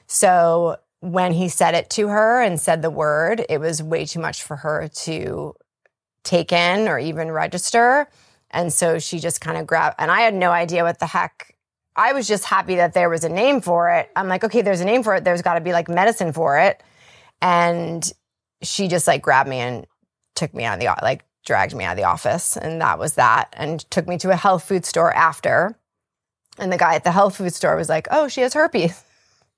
So 0.05 0.77
when 0.99 1.33
he 1.33 1.49
said 1.49 1.73
it 1.73 1.89
to 1.91 2.07
her 2.09 2.41
and 2.41 2.61
said 2.61 2.83
the 2.83 2.91
word, 2.91 3.43
it 3.49 3.59
was 3.59 3.81
way 3.81 4.05
too 4.05 4.19
much 4.19 4.43
for 4.43 4.57
her 4.57 4.89
to 4.89 5.55
take 6.23 6.51
in 6.51 6.87
or 6.87 6.99
even 6.99 7.31
register. 7.31 8.07
And 8.51 8.71
so 8.71 8.99
she 8.99 9.17
just 9.17 9.41
kind 9.41 9.57
of 9.57 9.65
grabbed, 9.65 9.95
and 9.97 10.11
I 10.11 10.21
had 10.21 10.35
no 10.35 10.51
idea 10.51 10.83
what 10.83 10.99
the 10.99 11.07
heck. 11.07 11.54
I 11.95 12.13
was 12.13 12.27
just 12.27 12.45
happy 12.45 12.75
that 12.75 12.93
there 12.93 13.09
was 13.09 13.23
a 13.23 13.29
name 13.29 13.61
for 13.61 13.89
it. 13.89 14.11
I'm 14.15 14.27
like, 14.27 14.43
okay, 14.43 14.61
there's 14.61 14.81
a 14.81 14.85
name 14.85 15.03
for 15.03 15.15
it. 15.15 15.23
There's 15.23 15.41
got 15.41 15.55
to 15.55 15.61
be 15.61 15.71
like 15.71 15.87
medicine 15.87 16.33
for 16.33 16.59
it. 16.59 16.83
And 17.41 18.11
she 18.61 18.87
just 18.87 19.07
like 19.07 19.21
grabbed 19.21 19.49
me 19.49 19.57
and 19.59 19.85
took 20.35 20.53
me 20.53 20.65
out 20.65 20.75
of 20.75 20.79
the 20.79 20.93
like 21.03 21.23
dragged 21.45 21.75
me 21.75 21.85
out 21.85 21.91
of 21.91 21.97
the 21.97 22.03
office 22.03 22.57
and 22.57 22.81
that 22.81 22.97
was 22.97 23.13
that 23.13 23.53
and 23.53 23.79
took 23.91 24.07
me 24.07 24.17
to 24.17 24.31
a 24.31 24.35
health 24.35 24.63
food 24.63 24.85
store 24.85 25.13
after 25.13 25.77
and 26.57 26.71
the 26.71 26.77
guy 26.77 26.95
at 26.95 27.03
the 27.03 27.11
health 27.11 27.37
food 27.37 27.53
store 27.53 27.75
was 27.75 27.87
like 27.87 28.07
oh 28.09 28.27
she 28.27 28.41
has 28.41 28.53
herpes 28.53 29.03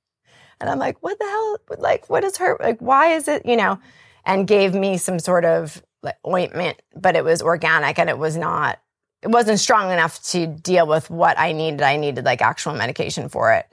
and 0.60 0.70
i'm 0.70 0.80
like 0.80 1.02
what 1.02 1.18
the 1.18 1.26
hell 1.26 1.58
like 1.78 2.10
what 2.10 2.26
is 2.26 2.38
her 2.38 2.58
like 2.60 2.80
why 2.80 3.14
is 3.14 3.28
it 3.28 3.46
you 3.46 3.56
know 3.56 3.80
and 4.26 4.48
gave 4.48 4.74
me 4.74 4.98
some 4.98 5.18
sort 5.18 5.46
of 5.46 5.82
like 6.04 6.18
ointment 6.28 6.82
but 6.94 7.16
it 7.16 7.24
was 7.24 7.42
organic 7.42 7.98
and 7.98 8.10
it 8.10 8.18
was 8.18 8.36
not 8.36 8.80
it 9.24 9.30
wasn't 9.30 9.60
strong 9.60 9.92
enough 9.92 10.22
to 10.24 10.48
deal 10.48 10.88
with 10.88 11.10
what 11.10 11.38
i 11.40 11.52
needed 11.52 11.82
i 11.82 11.98
needed 11.98 12.26
like 12.26 12.42
actual 12.42 12.74
medication 12.74 13.30
for 13.30 13.54
it 13.54 13.66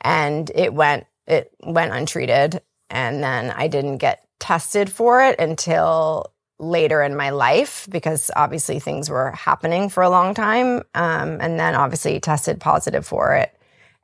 and 0.00 0.50
it 0.54 0.72
went 0.72 1.06
it 1.26 1.52
went 1.64 1.92
untreated 1.92 2.60
and 2.90 3.22
then 3.22 3.50
i 3.52 3.68
didn't 3.68 3.98
get 3.98 4.26
tested 4.38 4.90
for 4.90 5.22
it 5.22 5.38
until 5.38 6.34
later 6.58 7.02
in 7.02 7.16
my 7.16 7.30
life 7.30 7.86
because 7.90 8.30
obviously 8.36 8.78
things 8.78 9.10
were 9.10 9.32
happening 9.32 9.88
for 9.88 10.02
a 10.02 10.10
long 10.10 10.34
time. 10.34 10.82
Um, 10.94 11.38
and 11.40 11.58
then 11.58 11.74
obviously 11.74 12.20
tested 12.20 12.60
positive 12.60 13.06
for 13.06 13.34
it. 13.34 13.56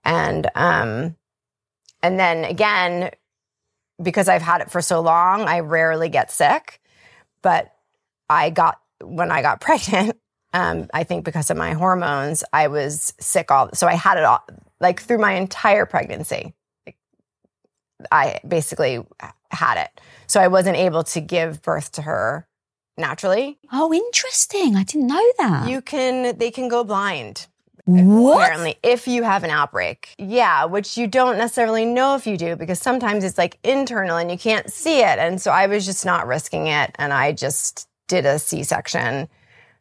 And, 0.05 0.49
um, 0.55 1.17
and 2.03 2.19
then 2.19 2.45
again, 2.45 3.11
because 4.03 4.29
I've 4.29 4.43
had 4.43 4.63
it 4.63 4.71
for 4.71 4.81
so 4.81 5.01
long, 5.01 5.43
I 5.43 5.61
rarely 5.61 6.09
get 6.09 6.31
sick. 6.31 6.81
But 7.43 7.73
I 8.29 8.51
got, 8.51 8.81
when 9.03 9.31
I 9.31 9.43
got 9.43 9.61
pregnant, 9.61 10.19
um, 10.53 10.89
I 10.93 11.05
think 11.05 11.25
because 11.25 11.51
of 11.51 11.57
my 11.57 11.73
hormones, 11.73 12.43
I 12.53 12.69
was 12.69 13.15
sick 13.21 13.51
all, 13.51 13.71
so 13.73 13.87
I 13.87 13.95
had 13.95 14.19
it 14.19 14.25
all, 14.25 14.45
like 14.81 15.01
through 15.01 15.19
my 15.19 15.33
entire 15.33 15.87
pregnancy. 15.87 16.55
I 18.11 18.41
basically 18.47 19.05
had 19.51 19.83
it. 19.83 20.01
So 20.27 20.41
I 20.41 20.49
wasn't 20.49 20.77
able 20.77 21.05
to 21.05 21.21
give 21.21 21.63
birth 21.63 21.93
to 21.93 22.03
her 22.03 22.47
naturally. 22.97 23.59
Oh, 23.73 23.93
interesting. 23.93 24.77
I 24.77 24.85
didn't 24.85 25.07
know 25.07 25.33
that. 25.39 25.69
You 25.69 25.83
can, 25.83 26.37
they 26.39 26.51
can 26.51 26.69
go 26.69 26.83
blind. 26.85 27.47
what? 27.85 28.43
Apparently, 28.43 28.77
if 28.83 29.07
you 29.07 29.23
have 29.23 29.45
an 29.45 29.51
outbreak. 29.51 30.15
Yeah, 30.19 30.65
which 30.65 30.97
you 30.97 31.07
don't 31.07 31.37
necessarily 31.39 31.85
know 31.85 32.15
if 32.15 32.27
you 32.27 32.37
do 32.37 32.57
because 32.57 32.79
sometimes 32.79 33.25
it's 33.25 33.39
like 33.39 33.59
internal 33.65 34.17
and 34.17 34.31
you 34.31 34.39
can't 34.39 34.71
see 34.73 35.01
it. 35.01 35.19
And 35.19 35.41
so 35.41 35.51
I 35.51 35.67
was 35.67 35.85
just 35.85 36.07
not 36.07 36.27
risking 36.27 36.67
it. 36.69 36.95
And 36.97 37.13
I 37.13 37.33
just 37.33 37.89
did 38.09 38.27
a 38.27 38.39
C 38.39 38.63
section. 38.63 39.29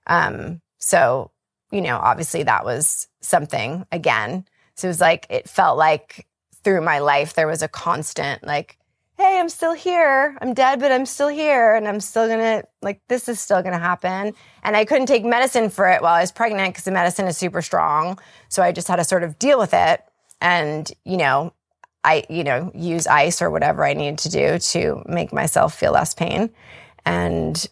Um, 0.09 0.61
so, 0.79 1.31
you 1.71 1.81
know, 1.81 1.97
obviously 1.97 2.43
that 2.43 2.65
was 2.65 3.07
something 3.21 3.85
again. 3.91 4.45
So 4.75 4.87
it 4.87 4.89
was 4.89 4.99
like, 4.99 5.27
it 5.29 5.47
felt 5.47 5.77
like 5.77 6.27
through 6.63 6.81
my 6.81 6.99
life, 6.99 7.35
there 7.35 7.47
was 7.47 7.61
a 7.61 7.67
constant 7.67 8.43
like, 8.43 8.77
hey, 9.17 9.37
I'm 9.37 9.49
still 9.49 9.73
here. 9.73 10.37
I'm 10.41 10.53
dead, 10.53 10.79
but 10.79 10.93
I'm 10.93 11.05
still 11.05 11.27
here. 11.27 11.75
And 11.75 11.87
I'm 11.87 11.99
still 11.99 12.29
gonna, 12.29 12.63
like, 12.81 13.01
this 13.09 13.27
is 13.27 13.37
still 13.39 13.61
gonna 13.61 13.77
happen. 13.77 14.33
And 14.63 14.77
I 14.77 14.85
couldn't 14.85 15.07
take 15.07 15.25
medicine 15.25 15.69
for 15.69 15.89
it 15.89 16.01
while 16.01 16.13
I 16.13 16.21
was 16.21 16.31
pregnant 16.31 16.69
because 16.69 16.85
the 16.85 16.91
medicine 16.91 17.27
is 17.27 17.37
super 17.37 17.61
strong. 17.61 18.17
So 18.47 18.63
I 18.63 18.71
just 18.71 18.87
had 18.87 18.95
to 18.95 19.03
sort 19.03 19.23
of 19.23 19.37
deal 19.37 19.59
with 19.59 19.73
it. 19.73 20.01
And, 20.39 20.89
you 21.03 21.17
know, 21.17 21.53
I, 22.05 22.23
you 22.29 22.45
know, 22.45 22.71
use 22.73 23.07
ice 23.07 23.41
or 23.41 23.49
whatever 23.49 23.83
I 23.83 23.93
needed 23.93 24.19
to 24.19 24.29
do 24.29 24.57
to 24.57 25.03
make 25.05 25.33
myself 25.33 25.77
feel 25.77 25.91
less 25.91 26.13
pain. 26.13 26.49
And 27.05 27.67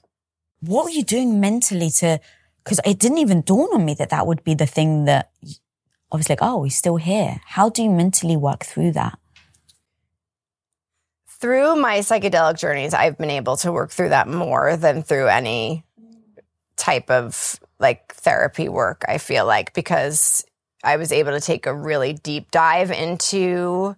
what 0.61 0.85
were 0.85 0.89
you 0.89 1.03
doing 1.03 1.39
mentally 1.39 1.89
to, 1.89 2.19
because 2.63 2.79
it 2.85 2.99
didn't 2.99 3.19
even 3.19 3.41
dawn 3.41 3.69
on 3.73 3.85
me 3.85 3.93
that 3.95 4.09
that 4.09 4.27
would 4.27 4.43
be 4.43 4.53
the 4.53 4.65
thing 4.65 5.05
that 5.05 5.31
I 6.11 6.17
was 6.17 6.29
like, 6.29 6.39
oh, 6.41 6.63
he's 6.63 6.75
still 6.75 6.97
here. 6.97 7.41
How 7.45 7.69
do 7.69 7.83
you 7.83 7.89
mentally 7.89 8.37
work 8.37 8.65
through 8.65 8.93
that? 8.93 9.19
through 11.39 11.75
my 11.75 11.99
psychedelic 11.99 12.57
journeys, 12.57 12.93
I've 12.93 13.17
been 13.17 13.29
able 13.29 13.57
to 13.57 13.71
work 13.71 13.91
through 13.91 14.09
that 14.09 14.27
more 14.27 14.75
than 14.75 15.03
through 15.03 15.27
any 15.27 15.83
type 16.75 17.09
of 17.11 17.59
like 17.79 18.13
therapy 18.15 18.69
work, 18.69 19.05
I 19.07 19.17
feel 19.19 19.45
like, 19.45 19.73
because 19.73 20.43
I 20.83 20.97
was 20.97 21.11
able 21.11 21.31
to 21.31 21.41
take 21.41 21.65
a 21.65 21.75
really 21.75 22.13
deep 22.13 22.51
dive 22.51 22.91
into 22.91 23.95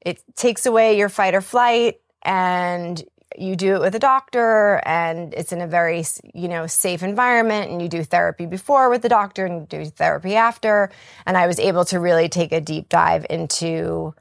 it 0.00 0.22
takes 0.34 0.66
away 0.66 0.98
your 0.98 1.08
fight 1.08 1.34
or 1.34 1.40
flight 1.40 2.00
and 2.22 3.02
you 3.38 3.56
do 3.56 3.74
it 3.74 3.80
with 3.80 3.94
a 3.94 3.98
doctor 3.98 4.80
and 4.84 5.34
it's 5.34 5.52
in 5.52 5.60
a 5.60 5.66
very 5.66 6.04
you 6.34 6.48
know 6.48 6.66
safe 6.66 7.02
environment 7.02 7.70
and 7.70 7.80
you 7.80 7.88
do 7.88 8.04
therapy 8.04 8.46
before 8.46 8.90
with 8.90 9.02
the 9.02 9.08
doctor 9.08 9.46
and 9.46 9.68
do 9.68 9.84
therapy 9.84 10.34
after 10.34 10.90
and 11.26 11.36
i 11.36 11.46
was 11.46 11.58
able 11.58 11.84
to 11.84 11.98
really 11.98 12.28
take 12.28 12.52
a 12.52 12.60
deep 12.60 12.88
dive 12.88 13.26
into 13.30 14.14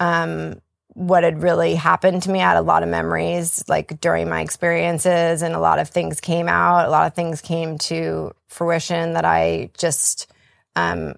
um, 0.00 0.60
what 0.98 1.22
had 1.22 1.42
really 1.42 1.76
happened 1.76 2.24
to 2.24 2.30
me. 2.30 2.40
I 2.40 2.48
had 2.48 2.56
a 2.56 2.62
lot 2.62 2.82
of 2.82 2.88
memories 2.88 3.62
like 3.68 4.00
during 4.00 4.28
my 4.28 4.40
experiences 4.40 5.42
and 5.42 5.54
a 5.54 5.60
lot 5.60 5.78
of 5.78 5.88
things 5.88 6.20
came 6.20 6.48
out. 6.48 6.86
A 6.86 6.90
lot 6.90 7.06
of 7.06 7.14
things 7.14 7.40
came 7.40 7.78
to 7.78 8.32
fruition 8.48 9.12
that 9.12 9.24
I 9.24 9.70
just, 9.78 10.26
um, 10.74 11.14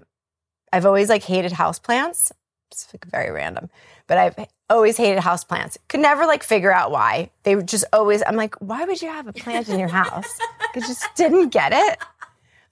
I've 0.71 0.85
always 0.85 1.09
like 1.09 1.23
hated 1.23 1.53
houseplants. 1.53 2.31
It's 2.71 2.87
like 2.93 3.07
very 3.07 3.31
random, 3.31 3.71
but 4.11 4.19
I've 4.19 4.47
always 4.69 4.97
hated 4.97 5.23
houseplants. 5.23 5.77
Could 5.89 6.01
never 6.01 6.27
like 6.27 6.43
figure 6.43 6.73
out 6.73 6.91
why. 6.91 7.31
They 7.45 7.55
were 7.55 7.63
just 7.63 7.85
always, 7.93 8.25
I'm 8.27 8.35
like, 8.35 8.57
why 8.57 8.85
would 8.85 9.01
you 9.01 9.07
have 9.07 9.29
a 9.29 9.33
plant 9.33 9.69
in 9.69 9.79
your 9.79 9.89
house? 9.89 10.27
I 10.75 10.81
just 10.81 11.07
didn't 11.15 11.51
get 11.51 11.71
it. 11.73 11.97
I 12.01 12.07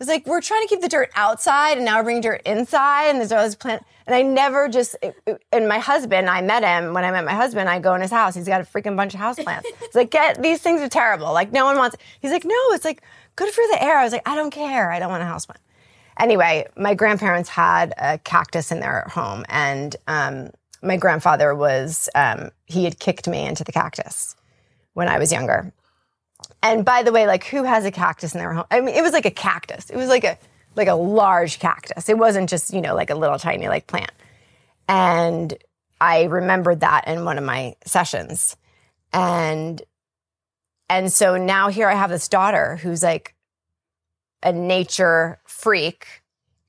was 0.01 0.09
like, 0.09 0.27
we're 0.27 0.41
trying 0.41 0.63
to 0.63 0.69
keep 0.69 0.81
the 0.81 0.89
dirt 0.89 1.13
outside 1.15 1.77
and 1.77 1.85
now 1.85 1.99
we're 1.99 2.03
bringing 2.03 2.23
dirt 2.23 2.43
inside 2.45 3.11
and 3.11 3.21
there's 3.21 3.31
all 3.31 3.45
this 3.45 3.55
plant. 3.55 3.85
And 4.09 4.17
I 4.17 4.23
never 4.23 4.69
just, 4.69 4.97
and 5.53 5.69
my 5.69 5.79
husband, 5.79 6.29
I 6.29 6.43
met 6.43 6.65
him 6.65 6.93
when 6.93 7.05
I 7.05 7.13
met 7.13 7.25
my 7.25 7.35
husband, 7.35 7.69
I 7.69 7.79
go 7.79 7.95
in 7.95 8.01
his 8.01 8.11
house. 8.11 8.35
He's 8.35 8.49
got 8.49 8.61
a 8.61 8.65
freaking 8.65 8.97
bunch 8.97 9.15
of 9.15 9.21
houseplants. 9.21 9.63
It's 9.81 9.95
like, 9.95 10.11
get, 10.11 10.43
these 10.43 10.61
things 10.61 10.81
are 10.81 10.89
terrible. 10.89 11.33
Like 11.33 11.53
no 11.53 11.67
one 11.67 11.77
wants, 11.77 11.97
he's 12.21 12.33
like, 12.33 12.45
no, 12.45 12.59
it's 12.71 12.85
like 12.85 13.01
good 13.37 13.55
for 13.55 13.63
the 13.71 13.81
air. 13.81 13.97
I 13.97 14.03
was 14.03 14.13
like, 14.13 14.29
I 14.29 14.35
don't 14.35 14.51
care. 14.51 14.91
I 14.91 14.99
don't 14.99 15.11
want 15.11 15.23
a 15.23 15.27
houseplant. 15.27 15.63
Anyway, 16.19 16.67
my 16.77 16.95
grandparents 16.95 17.49
had 17.49 17.95
a 17.97 18.19
cactus 18.19 18.73
in 18.73 18.81
their 18.81 19.05
home 19.09 19.45
and, 19.49 19.95
um, 20.09 20.51
my 20.83 20.97
grandfather 20.97 21.55
was, 21.55 22.09
um, 22.15 22.51
he 22.67 22.85
had 22.85 22.99
kicked 22.99 23.29
me 23.29 23.47
into 23.47 23.65
the 23.65 23.73
cactus 23.73 24.37
when 24.95 25.09
I 25.09 25.19
was 25.19 25.33
younger. 25.33 25.73
And 26.63 26.85
by 26.85 27.03
the 27.03 27.13
way, 27.13 27.27
like 27.27 27.45
who 27.45 27.65
has 27.65 27.85
a 27.85 27.91
cactus 27.91 28.35
in 28.35 28.39
their 28.39 28.53
home? 28.53 28.65
I 28.71 28.81
mean, 28.81 28.95
it 28.95 29.03
was 29.03 29.13
like 29.13 29.27
a 29.27 29.31
cactus. 29.31 29.91
It 29.91 29.97
was 29.97 30.09
like 30.09 30.25
a 30.25 30.39
like 30.75 30.89
a 30.89 30.95
large 30.95 31.59
cactus. 31.59 32.09
It 32.09 32.19
wasn't 32.19 32.49
just, 32.49 32.73
you 32.73 32.81
know, 32.81 32.95
like 32.95 33.11
a 33.11 33.15
little 33.15 33.39
tiny 33.39 33.69
like 33.69 33.87
plant. 33.87 34.13
And 34.89 35.55
I 36.01 36.25
remembered 36.25 36.81
that 36.81 37.09
in 37.09 37.25
one 37.25 37.39
of 37.39 37.45
my 37.45 37.75
sessions. 37.85 38.57
And 39.13 39.83
and 40.89 41.13
so 41.13 41.37
now 41.37 41.69
here 41.69 41.89
I 41.89 41.95
have 41.95 42.11
this 42.11 42.29
daughter 42.29 42.77
who's 42.77 43.03
like 43.03 43.35
a 44.43 44.53
nature 44.53 45.39
freak 45.45 46.07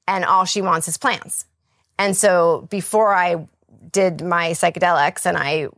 and 0.08 0.26
all 0.26 0.46
she 0.46 0.62
wants 0.62 0.88
is 0.88 0.98
plants. 0.98 1.46
And 1.98 2.18
so 2.18 2.68
before 2.70 3.14
I 3.14 3.48
did 3.92 4.22
my 4.22 4.52
psychedelics 4.52 5.26
and 5.26 5.38
I 5.38 5.70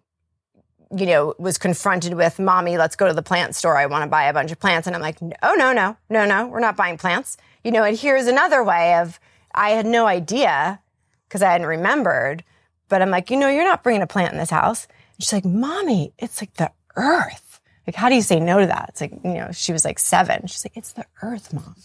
you 0.95 1.06
know, 1.06 1.34
was 1.39 1.58
confronted 1.58 2.13
with, 2.13 2.39
mommy, 2.39 2.78
let's 2.78 2.95
go 2.95 3.08
to 3.08 3.13
the 3.13 3.21
plant 3.21 3.56
store. 3.56 3.78
I 3.78 3.86
want 3.86 4.04
to 4.04 4.10
buy 4.10 4.26
a 4.26 4.34
bunch 4.34 4.52
of 4.52 4.60
plants. 4.60 4.88
And 4.88 4.95
I'm 4.95 5.02
like, 5.02 5.17
oh, 5.41 5.56
no, 5.58 5.71
no, 5.71 5.95
no, 6.10 6.26
no, 6.26 6.47
we're 6.47 6.60
not 6.60 6.76
buying 6.76 6.97
plants. 6.97 7.38
You 7.63 7.71
know, 7.71 7.84
and 7.84 7.97
here's 7.97 8.28
another 8.28 8.63
way 8.63 8.95
of, 8.95 9.19
I 9.54 9.71
had 9.71 9.86
no 9.86 10.06
idea 10.06 10.80
because 11.28 11.41
I 11.41 11.52
hadn't 11.52 11.67
remembered, 11.67 12.43
but 12.89 13.02
I'm 13.02 13.10
like, 13.10 13.32
you 13.32 13.38
know, 13.38 13.47
you're 13.47 13.63
not 13.63 13.84
bringing 13.84 14.02
a 14.02 14.08
plant 14.08 14.34
in 14.34 14.38
this 14.38 14.50
house. 14.50 14.88
And 15.15 15.24
she's 15.24 15.34
like, 15.34 15.45
mommy, 15.45 16.13
it's 16.17 16.41
like 16.41 16.54
the 16.56 16.71
earth. 16.95 17.62
Like, 17.88 17.95
how 17.95 18.10
do 18.10 18.15
you 18.15 18.21
say 18.21 18.39
no 18.39 18.60
to 18.60 18.67
that? 18.67 18.89
It's 18.89 19.02
like, 19.02 19.13
you 19.24 19.34
know, 19.34 19.52
she 19.52 19.71
was 19.71 19.86
like 19.86 19.97
seven. 19.97 20.47
She's 20.47 20.65
like, 20.65 20.76
it's 20.76 20.93
the 20.93 21.06
earth, 21.21 21.54
mom. 21.54 21.76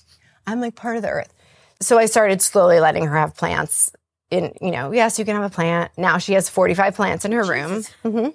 I'm 0.47 0.61
like 0.61 0.75
part 0.75 0.97
of 0.97 1.03
the 1.03 1.11
earth. 1.11 1.33
So 1.81 1.99
I 1.99 2.07
started 2.07 2.43
slowly 2.43 2.81
letting 2.81 3.07
her 3.07 3.17
have 3.17 3.37
plants 3.37 3.93
in, 4.31 4.55
you 4.61 4.71
know, 4.71 4.93
yes, 4.93 5.19
you 5.19 5.25
can 5.25 5.37
have 5.37 5.45
a 5.45 5.55
plant. 5.55 5.93
Now 5.97 6.19
she 6.19 6.33
has 6.35 6.49
45 6.49 6.95
plants 6.95 7.25
in 7.25 7.33
her 7.33 7.45
room. 7.45 7.83
Mm-hmm. 8.05 8.29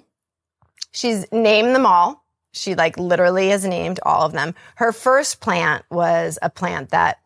She's 0.92 1.30
named 1.32 1.74
them 1.74 1.86
all. 1.86 2.24
She 2.52 2.74
like 2.74 2.98
literally 2.98 3.48
has 3.48 3.64
named 3.64 4.00
all 4.02 4.26
of 4.26 4.32
them. 4.32 4.54
Her 4.76 4.92
first 4.92 5.40
plant 5.40 5.84
was 5.90 6.38
a 6.42 6.50
plant 6.50 6.90
that 6.90 7.18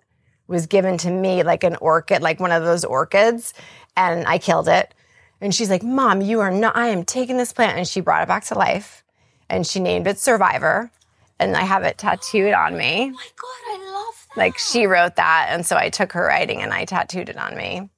was 0.46 0.66
given 0.66 0.98
to 0.98 1.10
me 1.10 1.42
like 1.42 1.64
an 1.64 1.76
orchid, 1.76 2.22
like 2.22 2.38
one 2.38 2.52
of 2.52 2.62
those 2.62 2.84
orchids. 2.84 3.52
and 3.96 4.26
I 4.26 4.38
killed 4.38 4.68
it. 4.68 4.94
And 5.40 5.54
she's 5.54 5.68
like, 5.68 5.82
Mom, 5.82 6.20
you 6.22 6.40
are 6.40 6.50
not, 6.50 6.76
I 6.76 6.88
am 6.88 7.04
taking 7.04 7.36
this 7.36 7.52
plant. 7.52 7.76
And 7.76 7.86
she 7.88 8.00
brought 8.00 8.22
it 8.22 8.28
back 8.28 8.44
to 8.44 8.54
life 8.54 9.04
and 9.50 9.66
she 9.66 9.80
named 9.80 10.06
it 10.06 10.18
Survivor. 10.18 10.90
And 11.38 11.56
I 11.56 11.62
have 11.64 11.82
it 11.82 11.98
tattooed 11.98 12.54
on 12.54 12.78
me. 12.78 13.02
Oh 13.02 13.10
my 13.10 13.26
God, 13.36 13.80
I 13.80 13.92
love 13.92 14.26
that. 14.28 14.36
Like 14.38 14.58
she 14.58 14.86
wrote 14.86 15.16
that. 15.16 15.48
And 15.50 15.66
so 15.66 15.76
I 15.76 15.90
took 15.90 16.12
her 16.12 16.24
writing 16.24 16.62
and 16.62 16.72
I 16.72 16.84
tattooed 16.84 17.28
it 17.28 17.36
on 17.36 17.56
me. 17.56 17.90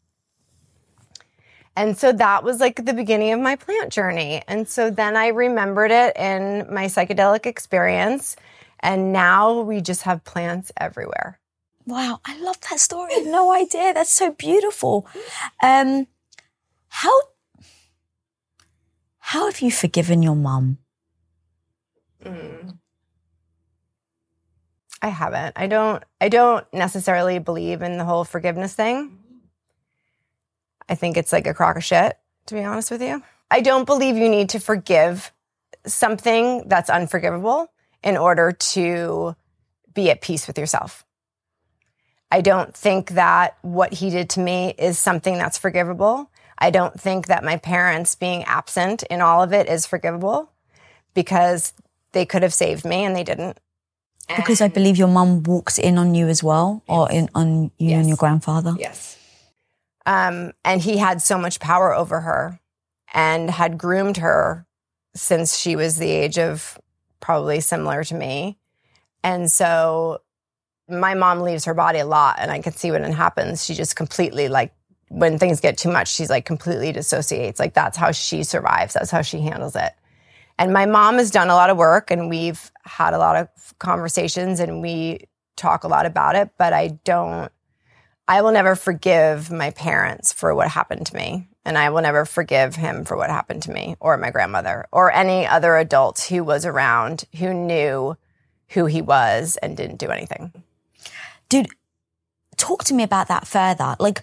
And 1.79 1.97
so 1.97 2.11
that 2.11 2.43
was 2.43 2.59
like 2.59 2.85
the 2.85 2.93
beginning 2.93 3.33
of 3.33 3.39
my 3.39 3.55
plant 3.55 3.93
journey. 3.93 4.43
And 4.49 4.69
so 4.69 4.91
then 4.91 5.17
I 5.17 5.29
remembered 5.29 5.93
it 5.93 6.17
in 6.17 6.67
my 6.75 6.87
psychedelic 6.87 7.47
experience. 7.47 8.35
And 8.81 9.13
now 9.13 9.61
we 9.61 9.81
just 9.81 10.03
have 10.03 10.25
plants 10.25 10.73
everywhere. 10.77 11.39
Wow, 11.87 12.19
I 12.25 12.37
love 12.41 12.61
that 12.63 12.81
story. 12.81 13.13
I 13.15 13.21
had 13.21 13.29
no 13.29 13.53
idea. 13.55 13.95
That's 13.95 14.11
so 14.11 14.33
beautiful. 14.33 15.07
Um, 15.63 16.09
how 16.89 17.13
how 19.19 19.47
have 19.47 19.61
you 19.61 19.71
forgiven 19.71 20.21
your 20.21 20.35
mum? 20.35 20.79
I 25.01 25.09
haven't. 25.09 25.53
I 25.57 25.69
don't 25.69 26.03
I 26.21 26.29
don't 26.29 26.67
necessarily 26.73 27.39
believe 27.39 27.83
in 27.83 27.99
the 27.99 28.05
whole 28.05 28.25
forgiveness 28.25 28.75
thing. 28.75 29.18
I 30.89 30.95
think 30.95 31.17
it's 31.17 31.33
like 31.33 31.47
a 31.47 31.55
crock 31.55 31.77
of 31.77 31.85
shit, 31.85 32.17
to 32.47 32.55
be 32.55 32.65
honest 32.65 32.91
with 32.91 33.03
you. 33.03 33.23
I 33.51 33.61
don't 33.61 33.85
believe 33.85 34.17
you 34.17 34.29
need 34.29 34.51
to 34.51 34.61
forgive 34.61 35.33
something 35.87 36.69
that's 36.69 36.91
unforgivable 36.91 37.71
in 38.03 38.17
order 38.17 38.53
to 38.53 39.35
be 39.95 40.11
at 40.11 40.21
peace 40.21 40.47
with 40.47 40.59
yourself. 40.59 41.05
I 42.31 42.43
don't 42.43 42.75
think 42.75 43.11
that 43.13 43.57
what 43.63 43.93
he 43.95 44.11
did 44.11 44.31
to 44.31 44.41
me 44.41 44.75
is 44.79 44.99
something 44.99 45.39
that's 45.39 45.57
forgivable. 45.57 46.31
I 46.59 46.71
don't 46.71 47.01
think 47.01 47.29
that 47.29 47.43
my 47.43 47.57
parents 47.57 48.15
being 48.15 48.45
absent 48.45 49.03
in 49.05 49.21
all 49.21 49.43
of 49.43 49.53
it 49.53 49.69
is 49.69 49.87
forgivable 49.87 50.51
because 51.15 51.73
they 52.13 52.27
could 52.27 52.43
have 52.43 52.55
saved 52.55 52.85
me 52.85 53.05
and 53.05 53.17
they 53.17 53.25
didn't. 53.25 53.59
Because 54.37 54.61
I 54.61 54.69
believe 54.69 54.99
your 54.99 55.09
mum 55.09 55.43
walks 55.43 55.79
in 55.79 55.97
on 55.97 56.15
you 56.15 56.29
as 56.29 56.43
well, 56.43 56.83
or 56.87 57.11
in 57.11 57.31
on 57.35 57.71
you 57.79 57.97
and 57.97 58.07
your 58.07 58.19
grandfather. 58.19 58.75
Yes. 58.79 59.18
Um, 60.09 60.53
and 60.65 60.81
he 60.81 60.97
had 60.97 61.21
so 61.21 61.37
much 61.37 61.61
power 61.61 61.95
over 61.95 62.21
her 62.21 62.59
and 63.13 63.51
had 63.51 63.77
groomed 63.77 64.17
her 64.17 64.67
since 65.15 65.55
she 65.55 65.77
was 65.77 65.99
the 65.99 66.11
age 66.11 66.39
of 66.39 66.79
probably 67.21 67.61
similar 67.61 68.03
to 68.05 68.15
me. 68.15 68.59
And 69.23 69.51
so 69.51 70.23
my 70.89 71.13
mom 71.13 71.41
leaves 71.41 71.67
her 71.67 71.75
body 71.75 71.99
a 71.99 72.07
lot 72.07 72.37
and 72.39 72.51
I 72.51 72.63
can 72.63 72.73
see 72.73 72.91
when 72.91 73.05
it 73.05 73.13
happens. 73.13 73.63
She 73.63 73.75
just 73.75 73.97
completely 73.97 74.49
like 74.49 74.73
when 75.11 75.39
things 75.39 75.61
get 75.61 75.77
too 75.77 75.93
much, 75.93 76.09
she's 76.09 76.31
like 76.31 76.47
completely 76.47 76.91
dissociates. 76.91 77.61
Like 77.61 77.75
that's 77.75 77.99
how 77.99 78.11
she 78.11 78.45
survives. 78.45 78.95
That's 78.95 79.11
how 79.11 79.21
she 79.21 79.41
handles 79.41 79.77
it. 79.77 79.93
And 80.59 80.73
my 80.73 80.87
mom 80.87 81.19
has 81.19 81.31
done 81.31 81.51
a 81.51 81.55
lot 81.55 81.69
of 81.69 81.77
work 81.77 82.11
and 82.11 82.31
we've 82.31 82.73
had 82.83 83.13
a 83.13 83.19
lot 83.19 83.37
of 83.37 83.79
conversations 83.79 84.59
and 84.59 84.81
we 84.81 85.27
talk 85.57 85.85
a 85.85 85.89
lot 85.89 86.07
about 86.07 86.35
it, 86.35 86.49
but 86.57 86.73
I 86.73 86.99
don't 87.05 87.53
I 88.29 88.43
will 88.43 88.53
never 88.53 88.77
forgive 88.77 89.51
my 89.51 89.71
parents 89.71 90.35
for 90.35 90.55
what 90.55 90.69
happened 90.69 91.07
to 91.07 91.17
me. 91.17 91.49
And 91.65 91.77
I 91.77 91.91
will 91.91 92.03
never 92.03 92.25
forgive 92.25 92.77
him 92.77 93.05
for 93.05 93.17
what 93.17 93.29
happened 93.31 93.63
to 93.65 93.71
me 93.71 93.97
or 94.01 94.17
my 94.17 94.31
grandmother 94.31 94.87
or 94.93 95.13
any 95.13 95.47
other 95.47 95.77
adult 95.77 96.21
who 96.21 96.45
was 96.45 96.65
around 96.65 97.25
who 97.39 97.53
knew 97.53 98.17
who 98.69 98.87
he 98.87 99.03
was 99.03 99.57
and 99.59 99.77
didn't 99.77 99.99
do 99.99 100.09
anything. 100.09 100.53
Dude, 101.49 101.69
talk 102.57 102.85
to 102.85 102.95
me 102.95 103.03
about 103.03 103.29
that 103.29 103.47
further. 103.47 103.97
Like, 103.99 104.23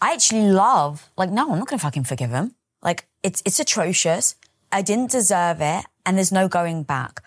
I 0.00 0.12
actually 0.12 0.48
love, 0.48 1.10
like, 1.16 1.30
no, 1.30 1.50
I'm 1.50 1.58
not 1.58 1.68
going 1.68 1.78
to 1.78 1.82
fucking 1.82 2.04
forgive 2.04 2.30
him. 2.30 2.54
Like, 2.82 3.06
it's, 3.22 3.42
it's 3.44 3.58
atrocious. 3.58 4.36
I 4.70 4.82
didn't 4.82 5.10
deserve 5.10 5.60
it. 5.60 5.84
And 6.06 6.16
there's 6.16 6.32
no 6.32 6.46
going 6.46 6.82
back. 6.82 7.20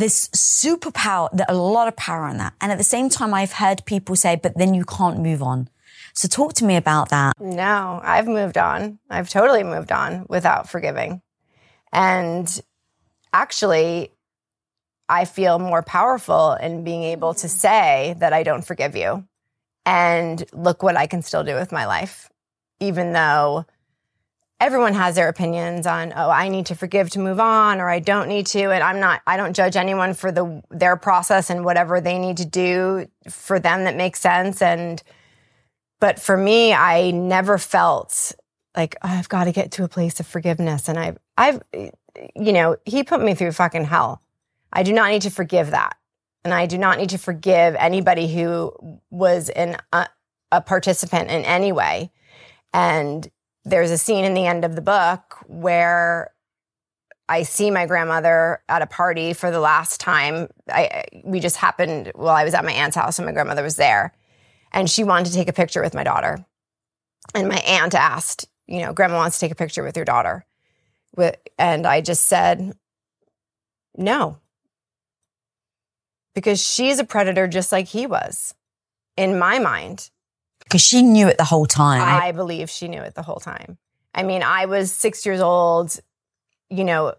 There's 0.00 0.30
superpower, 0.30 1.28
there 1.30 1.44
a 1.46 1.54
lot 1.54 1.86
of 1.86 1.94
power 1.94 2.26
in 2.28 2.38
that. 2.38 2.54
And 2.62 2.72
at 2.72 2.78
the 2.78 2.84
same 2.84 3.10
time, 3.10 3.34
I've 3.34 3.52
heard 3.52 3.84
people 3.84 4.16
say, 4.16 4.34
but 4.34 4.56
then 4.56 4.72
you 4.72 4.86
can't 4.86 5.20
move 5.20 5.42
on. 5.42 5.68
So 6.14 6.26
talk 6.26 6.54
to 6.54 6.64
me 6.64 6.76
about 6.76 7.10
that. 7.10 7.34
No, 7.38 8.00
I've 8.02 8.26
moved 8.26 8.56
on. 8.56 8.98
I've 9.10 9.28
totally 9.28 9.62
moved 9.62 9.92
on 9.92 10.24
without 10.26 10.70
forgiving. 10.70 11.20
And 11.92 12.48
actually, 13.34 14.10
I 15.06 15.26
feel 15.26 15.58
more 15.58 15.82
powerful 15.82 16.54
in 16.54 16.82
being 16.82 17.02
able 17.02 17.34
to 17.34 17.48
say 17.48 18.14
that 18.20 18.32
I 18.32 18.42
don't 18.42 18.64
forgive 18.64 18.96
you. 18.96 19.26
And 19.84 20.42
look 20.54 20.82
what 20.82 20.96
I 20.96 21.08
can 21.08 21.20
still 21.20 21.44
do 21.44 21.56
with 21.56 21.72
my 21.72 21.84
life, 21.84 22.30
even 22.80 23.12
though 23.12 23.66
everyone 24.60 24.92
has 24.92 25.14
their 25.14 25.28
opinions 25.28 25.86
on, 25.86 26.12
oh, 26.14 26.28
I 26.28 26.48
need 26.48 26.66
to 26.66 26.74
forgive 26.74 27.08
to 27.10 27.18
move 27.18 27.40
on 27.40 27.80
or 27.80 27.88
I 27.88 27.98
don't 27.98 28.28
need 28.28 28.46
to. 28.48 28.70
And 28.70 28.84
I'm 28.84 29.00
not, 29.00 29.22
I 29.26 29.38
don't 29.38 29.56
judge 29.56 29.74
anyone 29.74 30.12
for 30.12 30.30
the, 30.30 30.62
their 30.70 30.96
process 30.96 31.48
and 31.48 31.64
whatever 31.64 32.00
they 32.00 32.18
need 32.18 32.36
to 32.36 32.44
do 32.44 33.08
for 33.28 33.58
them 33.58 33.84
that 33.84 33.96
makes 33.96 34.20
sense. 34.20 34.60
And, 34.60 35.02
but 35.98 36.20
for 36.20 36.36
me, 36.36 36.74
I 36.74 37.10
never 37.10 37.56
felt 37.56 38.32
like 38.76 38.96
oh, 39.02 39.08
I've 39.08 39.28
got 39.30 39.44
to 39.44 39.52
get 39.52 39.72
to 39.72 39.84
a 39.84 39.88
place 39.88 40.20
of 40.20 40.26
forgiveness. 40.26 40.88
And 40.88 40.98
I've, 40.98 41.18
I've, 41.38 41.62
you 42.36 42.52
know, 42.52 42.76
he 42.84 43.02
put 43.02 43.22
me 43.22 43.34
through 43.34 43.52
fucking 43.52 43.86
hell. 43.86 44.20
I 44.72 44.82
do 44.82 44.92
not 44.92 45.10
need 45.10 45.22
to 45.22 45.30
forgive 45.30 45.70
that. 45.70 45.96
And 46.44 46.52
I 46.54 46.66
do 46.66 46.78
not 46.78 46.98
need 46.98 47.10
to 47.10 47.18
forgive 47.18 47.74
anybody 47.78 48.32
who 48.32 49.00
was 49.10 49.48
an, 49.48 49.78
a, 49.92 50.06
a 50.52 50.60
participant 50.60 51.30
in 51.30 51.44
any 51.44 51.72
way. 51.72 52.12
And 52.72 53.28
there's 53.64 53.90
a 53.90 53.98
scene 53.98 54.24
in 54.24 54.34
the 54.34 54.46
end 54.46 54.64
of 54.64 54.74
the 54.74 54.82
book 54.82 55.36
where 55.46 56.32
I 57.28 57.44
see 57.44 57.70
my 57.70 57.86
grandmother 57.86 58.62
at 58.68 58.82
a 58.82 58.86
party 58.86 59.32
for 59.34 59.50
the 59.50 59.60
last 59.60 60.00
time. 60.00 60.48
I, 60.68 61.04
we 61.24 61.38
just 61.38 61.56
happened, 61.56 62.10
well, 62.14 62.34
I 62.34 62.44
was 62.44 62.54
at 62.54 62.64
my 62.64 62.72
aunt's 62.72 62.96
house 62.96 63.18
and 63.18 63.26
my 63.26 63.32
grandmother 63.32 63.62
was 63.62 63.76
there 63.76 64.12
and 64.72 64.90
she 64.90 65.04
wanted 65.04 65.26
to 65.26 65.34
take 65.34 65.48
a 65.48 65.52
picture 65.52 65.82
with 65.82 65.94
my 65.94 66.04
daughter. 66.04 66.44
And 67.34 67.48
my 67.48 67.58
aunt 67.58 67.94
asked, 67.94 68.48
you 68.66 68.80
know, 68.80 68.92
grandma 68.92 69.16
wants 69.16 69.38
to 69.38 69.46
take 69.46 69.52
a 69.52 69.56
picture 69.56 69.82
with 69.82 69.96
your 69.96 70.04
daughter. 70.04 70.44
And 71.58 71.86
I 71.86 72.00
just 72.00 72.26
said, 72.26 72.72
no. 73.96 74.38
Because 76.34 76.60
she's 76.60 76.98
a 76.98 77.04
predator 77.04 77.46
just 77.46 77.72
like 77.72 77.88
he 77.88 78.06
was 78.06 78.54
in 79.16 79.38
my 79.38 79.58
mind. 79.58 80.10
Because 80.70 80.82
she 80.82 81.02
knew 81.02 81.26
it 81.26 81.36
the 81.36 81.44
whole 81.44 81.66
time. 81.66 82.00
I 82.00 82.30
believe 82.30 82.70
she 82.70 82.86
knew 82.86 83.02
it 83.02 83.16
the 83.16 83.22
whole 83.22 83.40
time. 83.40 83.76
I 84.14 84.22
mean, 84.22 84.44
I 84.44 84.66
was 84.66 84.92
six 84.92 85.26
years 85.26 85.40
old, 85.40 85.98
you 86.68 86.84
know, 86.84 87.14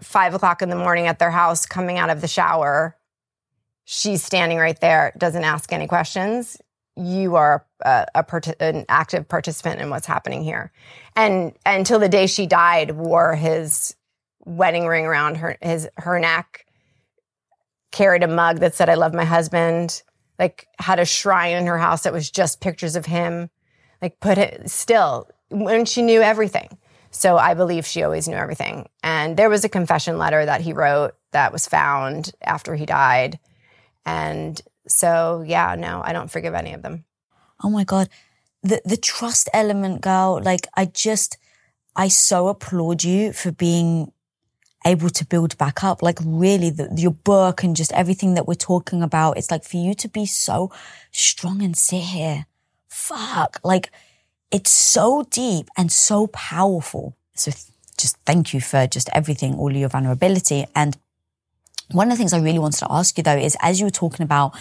five 0.00 0.32
o'clock 0.32 0.62
in 0.62 0.68
the 0.68 0.76
morning 0.76 1.08
at 1.08 1.18
their 1.18 1.32
house, 1.32 1.66
coming 1.66 1.98
out 1.98 2.08
of 2.08 2.20
the 2.20 2.28
shower. 2.28 2.96
She's 3.84 4.22
standing 4.22 4.58
right 4.58 4.80
there, 4.80 5.12
doesn't 5.18 5.42
ask 5.42 5.72
any 5.72 5.88
questions. 5.88 6.56
You 6.96 7.34
are 7.34 7.66
a, 7.84 8.06
a 8.14 8.22
part- 8.22 8.60
an 8.60 8.84
active 8.88 9.28
participant 9.28 9.80
in 9.80 9.90
what's 9.90 10.06
happening 10.06 10.44
here, 10.44 10.70
and 11.16 11.52
until 11.66 11.98
the 11.98 12.08
day 12.08 12.28
she 12.28 12.46
died, 12.46 12.92
wore 12.92 13.34
his 13.34 13.96
wedding 14.44 14.86
ring 14.86 15.04
around 15.04 15.38
her 15.38 15.56
his 15.60 15.88
her 15.96 16.20
neck, 16.20 16.64
carried 17.90 18.22
a 18.22 18.28
mug 18.28 18.60
that 18.60 18.76
said 18.76 18.88
"I 18.88 18.94
love 18.94 19.12
my 19.12 19.24
husband." 19.24 20.04
Like 20.38 20.66
had 20.78 20.98
a 20.98 21.04
shrine 21.04 21.56
in 21.56 21.66
her 21.66 21.78
house 21.78 22.02
that 22.02 22.12
was 22.12 22.30
just 22.30 22.60
pictures 22.60 22.96
of 22.96 23.06
him. 23.06 23.50
Like 24.02 24.20
put 24.20 24.38
it 24.38 24.70
still 24.70 25.28
when 25.48 25.84
she 25.84 26.02
knew 26.02 26.20
everything. 26.20 26.76
So 27.10 27.36
I 27.38 27.54
believe 27.54 27.86
she 27.86 28.02
always 28.02 28.26
knew 28.26 28.36
everything. 28.36 28.88
And 29.02 29.36
there 29.36 29.48
was 29.48 29.64
a 29.64 29.68
confession 29.68 30.18
letter 30.18 30.44
that 30.44 30.60
he 30.60 30.72
wrote 30.72 31.12
that 31.30 31.52
was 31.52 31.68
found 31.68 32.32
after 32.42 32.74
he 32.74 32.86
died. 32.86 33.38
And 34.04 34.60
so, 34.88 35.44
yeah, 35.46 35.76
no, 35.78 36.02
I 36.04 36.12
don't 36.12 36.30
forgive 36.30 36.54
any 36.54 36.72
of 36.74 36.82
them. 36.82 37.04
oh 37.62 37.70
my 37.70 37.84
god 37.84 38.08
the 38.62 38.80
the 38.84 38.96
trust 38.96 39.48
element 39.52 40.00
girl 40.00 40.40
like 40.42 40.66
i 40.74 40.84
just 40.86 41.38
i 41.94 42.08
so 42.08 42.48
applaud 42.48 43.04
you 43.04 43.32
for 43.32 43.52
being 43.52 44.10
able 44.84 45.10
to 45.10 45.24
build 45.24 45.56
back 45.58 45.82
up. 45.82 46.02
Like 46.02 46.18
really 46.24 46.70
the, 46.70 46.92
your 46.96 47.12
book 47.12 47.62
and 47.62 47.74
just 47.76 47.92
everything 47.92 48.34
that 48.34 48.46
we're 48.46 48.54
talking 48.54 49.02
about 49.02 49.36
it's 49.38 49.50
like 49.50 49.64
for 49.64 49.76
you 49.76 49.94
to 49.94 50.08
be 50.08 50.26
so 50.26 50.70
strong 51.10 51.62
and 51.62 51.76
sit 51.76 52.02
here. 52.02 52.46
Fuck. 52.88 53.60
Like 53.64 53.90
it's 54.50 54.70
so 54.70 55.26
deep 55.30 55.68
and 55.76 55.90
so 55.90 56.28
powerful. 56.28 57.16
So 57.34 57.50
just 57.96 58.16
thank 58.24 58.54
you 58.54 58.60
for 58.60 58.86
just 58.86 59.08
everything 59.12 59.54
all 59.54 59.72
your 59.72 59.88
vulnerability. 59.88 60.66
And 60.74 60.96
one 61.90 62.08
of 62.08 62.12
the 62.12 62.16
things 62.16 62.32
i 62.32 62.38
really 62.38 62.58
wanted 62.58 62.78
to 62.78 62.86
ask 62.90 63.16
you 63.18 63.22
though 63.22 63.36
is 63.36 63.56
as 63.60 63.78
you 63.78 63.86
were 63.86 63.90
talking 63.90 64.24
about 64.24 64.54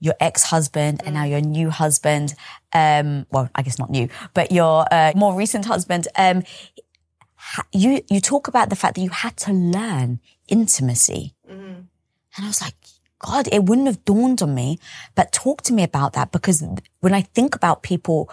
your 0.00 0.14
ex-husband 0.20 1.00
and 1.04 1.14
now 1.14 1.24
your 1.24 1.40
new 1.40 1.70
husband, 1.70 2.34
um, 2.72 3.26
well, 3.30 3.50
I 3.54 3.62
guess 3.62 3.78
not 3.78 3.90
new, 3.90 4.08
but 4.32 4.52
your 4.52 4.86
uh, 4.92 5.12
more 5.16 5.34
recent 5.34 5.64
husband, 5.64 6.06
um, 6.16 6.44
you 7.72 8.02
you 8.10 8.20
talk 8.20 8.48
about 8.48 8.70
the 8.70 8.76
fact 8.76 8.94
that 8.96 9.02
you 9.02 9.10
had 9.10 9.36
to 9.38 9.52
learn 9.52 10.20
intimacy, 10.48 11.34
and 12.36 12.44
I 12.44 12.48
was 12.48 12.60
like, 12.62 12.74
God, 13.18 13.48
it 13.50 13.64
wouldn't 13.64 13.86
have 13.86 14.04
dawned 14.04 14.42
on 14.42 14.54
me. 14.54 14.78
But 15.14 15.32
talk 15.32 15.62
to 15.62 15.72
me 15.72 15.82
about 15.82 16.12
that 16.12 16.30
because 16.32 16.64
when 17.00 17.14
I 17.14 17.22
think 17.22 17.54
about 17.54 17.82
people 17.82 18.30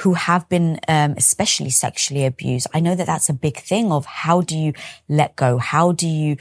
who 0.00 0.12
have 0.14 0.46
been, 0.48 0.78
um, 0.88 1.14
especially 1.16 1.70
sexually 1.70 2.26
abused, 2.26 2.66
I 2.74 2.80
know 2.80 2.94
that 2.94 3.06
that's 3.06 3.30
a 3.30 3.32
big 3.32 3.56
thing 3.56 3.90
of 3.90 4.04
how 4.04 4.42
do 4.42 4.56
you 4.56 4.74
let 5.08 5.36
go? 5.36 5.56
How 5.56 5.92
do 5.92 6.06
you 6.06 6.36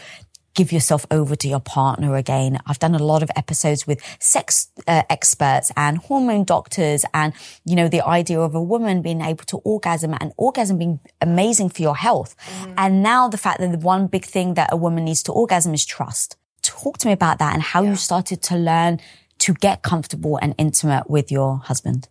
give 0.56 0.72
yourself 0.72 1.06
over 1.12 1.36
to 1.36 1.48
your 1.48 1.60
partner 1.60 2.15
again. 2.15 2.60
I've 2.65 2.80
done 2.80 2.96
a 2.96 3.04
lot 3.04 3.22
of 3.22 3.30
episodes 3.36 3.86
with 3.86 4.02
sex 4.20 4.70
uh, 4.88 5.04
experts 5.10 5.72
and 5.78 5.98
hormone 5.98 6.46
doctors 6.46 7.06
and, 7.13 7.34
you 7.65 7.76
know, 7.76 7.88
the 7.88 8.04
idea 8.06 8.39
of 8.39 8.56
a 8.56 8.62
woman 8.62 9.02
being 9.02 9.22
able 9.22 9.46
to 9.46 9.58
orgasm 9.58 10.15
and 10.20 10.34
orgasm 10.38 10.78
being 10.78 11.00
amazing 11.22 11.70
for 11.70 11.82
your 11.82 11.96
health. 11.96 12.36
Mm. 12.62 12.74
And 12.78 13.04
now 13.04 13.28
the 13.28 13.38
fact 13.38 13.60
that 13.60 13.72
the 13.72 13.78
one 13.78 14.08
big 14.08 14.26
thing 14.26 14.56
that 14.56 14.70
a 14.72 14.78
woman 14.78 15.06
needs 15.06 15.22
to 15.24 15.32
orgasm 15.32 15.74
is 15.74 15.86
trust. 15.86 16.38
Talk 16.62 16.98
to 17.00 17.08
me 17.08 17.13
about 17.13 17.38
that 17.39 17.54
and 17.54 17.62
how 17.62 17.84
yeah. 17.84 17.91
you 17.91 17.96
started 17.96 18.41
to 18.44 18.56
learn 18.56 19.00
to 19.39 19.54
get 19.54 19.84
comfortable 19.84 20.38
and 20.41 20.56
intimate 20.58 21.10
with 21.10 21.32
your 21.32 21.58
husband. 21.58 22.08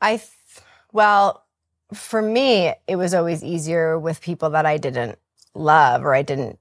I, 0.00 0.16
th- 0.16 0.30
well, 0.92 1.44
for 1.92 2.22
me, 2.22 2.72
it 2.86 2.96
was 2.96 3.12
always 3.12 3.44
easier 3.44 3.98
with 3.98 4.22
people 4.22 4.50
that 4.50 4.64
I 4.64 4.78
didn't 4.78 5.18
love 5.54 6.04
or 6.04 6.14
I 6.14 6.22
didn't 6.22 6.58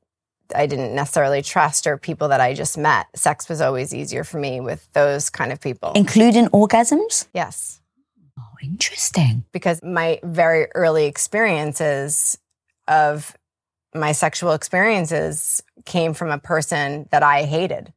I 0.55 0.65
didn't 0.65 0.95
necessarily 0.95 1.41
trust 1.41 1.87
or 1.87 1.97
people 1.97 2.29
that 2.29 2.41
I 2.41 2.53
just 2.53 2.77
met. 2.77 3.07
Sex 3.15 3.47
was 3.49 3.61
always 3.61 3.93
easier 3.93 4.23
for 4.23 4.39
me 4.39 4.59
with 4.59 4.91
those 4.93 5.29
kind 5.29 5.51
of 5.51 5.61
people. 5.61 5.91
Including 5.95 6.47
orgasms? 6.47 7.27
Yes. 7.33 7.81
Oh, 8.37 8.43
interesting. 8.63 9.45
Because 9.51 9.81
my 9.83 10.19
very 10.23 10.67
early 10.73 11.05
experiences 11.05 12.37
of 12.87 13.35
my 13.93 14.11
sexual 14.11 14.53
experiences 14.53 15.63
came 15.85 16.13
from 16.13 16.29
a 16.29 16.37
person 16.37 17.07
that 17.11 17.23
I 17.23 17.43
hated. 17.43 17.93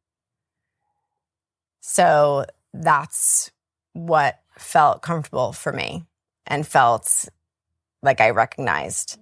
So 1.80 2.46
that's 2.72 3.50
what 3.92 4.40
felt 4.58 5.02
comfortable 5.02 5.52
for 5.52 5.72
me 5.72 6.04
and 6.46 6.66
felt 6.66 7.28
like 8.02 8.20
I 8.20 8.30
recognized 8.30 9.18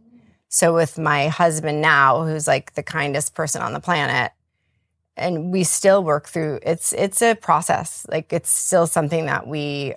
so 0.50 0.74
with 0.74 0.98
my 0.98 1.28
husband 1.28 1.80
now, 1.80 2.24
who's 2.24 2.48
like 2.48 2.74
the 2.74 2.82
kindest 2.82 3.34
person 3.34 3.62
on 3.62 3.72
the 3.72 3.80
planet, 3.80 4.32
and 5.16 5.52
we 5.52 5.64
still 5.64 6.02
work 6.04 6.28
through 6.28 6.58
it's 6.62 6.92
it's 6.92 7.22
a 7.22 7.34
process. 7.36 8.04
Like 8.10 8.32
it's 8.32 8.50
still 8.50 8.86
something 8.88 9.26
that 9.26 9.46
we 9.46 9.94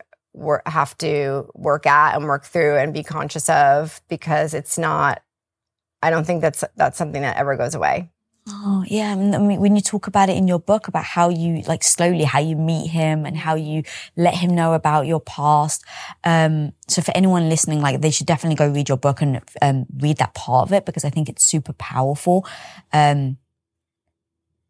have 0.68 0.98
to 1.00 1.50
work 1.56 1.88
at 1.88 2.16
and 2.16 2.26
work 2.26 2.46
through 2.46 2.78
and 2.78 2.94
be 2.94 3.04
conscious 3.04 3.50
of 3.50 4.02
because 4.10 4.54
it's 4.54 4.78
not. 4.78 5.24
I 6.04 6.12
don't 6.12 6.26
think 6.26 6.42
that's 6.42 6.64
that's 6.76 6.98
something 6.98 7.24
that 7.24 7.38
ever 7.38 7.56
goes 7.58 7.76
away. 7.76 8.12
Oh, 8.46 8.84
yeah. 8.88 9.14
I 9.14 9.16
mean, 9.16 9.62
when 9.62 9.76
you 9.76 9.82
talk 9.82 10.08
about 10.08 10.30
it 10.30 10.36
in 10.36 10.50
your 10.50 10.60
book 10.60 10.90
about 10.90 11.06
how 11.06 11.30
you 11.30 11.62
like 11.62 11.82
slowly, 11.82 12.26
how 12.26 12.40
you 12.40 12.58
meet 12.58 12.88
him 12.88 13.26
and 13.26 13.38
how 13.38 13.56
you 13.56 13.84
let 14.18 14.34
him 14.34 14.54
know 14.54 14.74
about 14.74 15.08
your 15.08 15.22
past. 15.22 15.86
Um, 16.26 16.74
so 16.90 17.02
for 17.02 17.16
anyone 17.16 17.48
listening, 17.48 17.82
like 17.82 18.02
they 18.02 18.12
should 18.12 18.28
definitely 18.28 18.56
go 18.56 18.68
read 18.68 18.90
your 18.90 18.98
book 18.98 19.22
and, 19.22 19.42
um, 19.62 19.86
read 19.98 20.18
that 20.18 20.34
part 20.34 20.68
of 20.68 20.74
it 20.74 20.86
because 20.86 21.06
I 21.06 21.10
think 21.10 21.30
it's 21.30 21.44
super 21.44 21.72
powerful. 21.74 22.46
Um, 22.92 23.38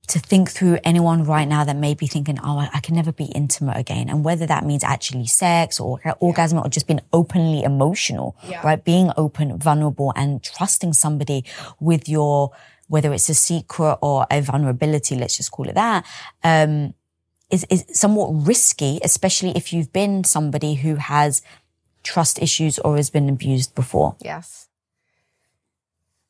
to 0.07 0.19
think 0.19 0.51
through 0.51 0.77
anyone 0.83 1.23
right 1.23 1.47
now 1.47 1.63
that 1.63 1.77
may 1.77 1.93
be 1.93 2.07
thinking, 2.07 2.37
oh, 2.43 2.59
I, 2.59 2.69
I 2.73 2.79
can 2.81 2.93
never 2.93 3.11
be 3.11 3.25
intimate 3.25 3.77
again. 3.77 4.09
And 4.09 4.23
whether 4.23 4.45
that 4.45 4.65
means 4.65 4.83
actually 4.83 5.27
sex 5.27 5.79
or 5.79 5.99
yeah. 6.05 6.13
orgasm 6.19 6.59
or 6.59 6.67
just 6.67 6.87
being 6.87 6.99
openly 7.13 7.63
emotional, 7.63 8.35
yeah. 8.47 8.61
right? 8.63 8.83
Being 8.83 9.11
open, 9.15 9.57
vulnerable 9.57 10.11
and 10.15 10.43
trusting 10.43 10.93
somebody 10.93 11.45
with 11.79 12.09
your, 12.09 12.51
whether 12.93 13.11
it's 13.11 13.27
a 13.27 13.33
secret 13.33 13.97
or 14.03 14.27
a 14.29 14.39
vulnerability, 14.39 15.15
let's 15.15 15.35
just 15.35 15.49
call 15.49 15.67
it 15.67 15.73
that, 15.73 16.05
um, 16.43 16.93
is, 17.49 17.65
is 17.71 17.85
somewhat 17.91 18.29
risky, 18.45 18.99
especially 19.03 19.49
if 19.55 19.73
you've 19.73 19.91
been 19.91 20.23
somebody 20.23 20.75
who 20.75 20.93
has 20.97 21.41
trust 22.03 22.39
issues 22.39 22.77
or 22.77 22.95
has 22.95 23.09
been 23.09 23.29
abused 23.29 23.73
before. 23.73 24.15
Yes. 24.21 24.67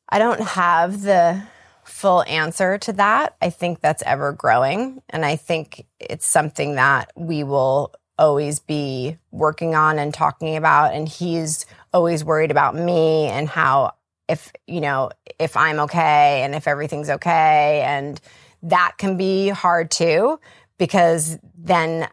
I 0.08 0.18
don't 0.18 0.40
have 0.40 1.02
the 1.02 1.42
full 1.84 2.22
answer 2.22 2.78
to 2.78 2.94
that. 2.94 3.36
I 3.42 3.50
think 3.50 3.80
that's 3.80 4.02
ever 4.06 4.32
growing. 4.32 5.02
And 5.10 5.22
I 5.22 5.36
think 5.36 5.84
it's 6.00 6.26
something 6.26 6.76
that 6.76 7.12
we 7.14 7.44
will 7.44 7.92
always 8.18 8.58
be 8.58 9.18
working 9.32 9.74
on 9.74 9.98
and 9.98 10.14
talking 10.14 10.56
about. 10.56 10.94
And 10.94 11.06
he's 11.06 11.66
always 11.92 12.24
worried 12.24 12.50
about 12.50 12.74
me 12.74 13.26
and 13.26 13.50
how 13.50 13.96
if 14.28 14.52
you 14.66 14.80
know 14.80 15.10
if 15.38 15.56
i'm 15.56 15.80
okay 15.80 16.42
and 16.42 16.54
if 16.54 16.66
everything's 16.66 17.10
okay. 17.10 17.82
And 17.86 18.20
that 18.62 18.94
can 18.98 19.16
be 19.16 19.48
hard 19.48 19.90
too 19.90 20.40
because 20.78 21.38
then 21.56 22.08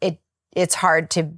it 0.00 0.18
it's 0.54 0.74
hard 0.74 1.10
to 1.10 1.32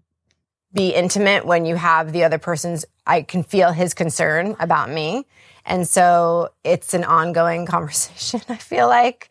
be 0.73 0.91
intimate 0.91 1.47
when 1.47 1.67
you 1.67 1.77
have 1.77 2.13
the 2.13 2.25
other 2.25 2.39
person's 2.39 2.85
i 3.07 3.23
can 3.23 3.43
feel 3.43 3.73
his 3.73 3.95
concern 3.95 4.57
about 4.59 4.91
me. 4.91 5.27
And 5.67 5.89
so 5.89 6.51
it's 6.63 6.95
an 6.95 7.05
ongoing 7.05 7.67
conversation 7.75 8.41
i 8.49 8.57
feel 8.57 8.89
like. 8.89 9.31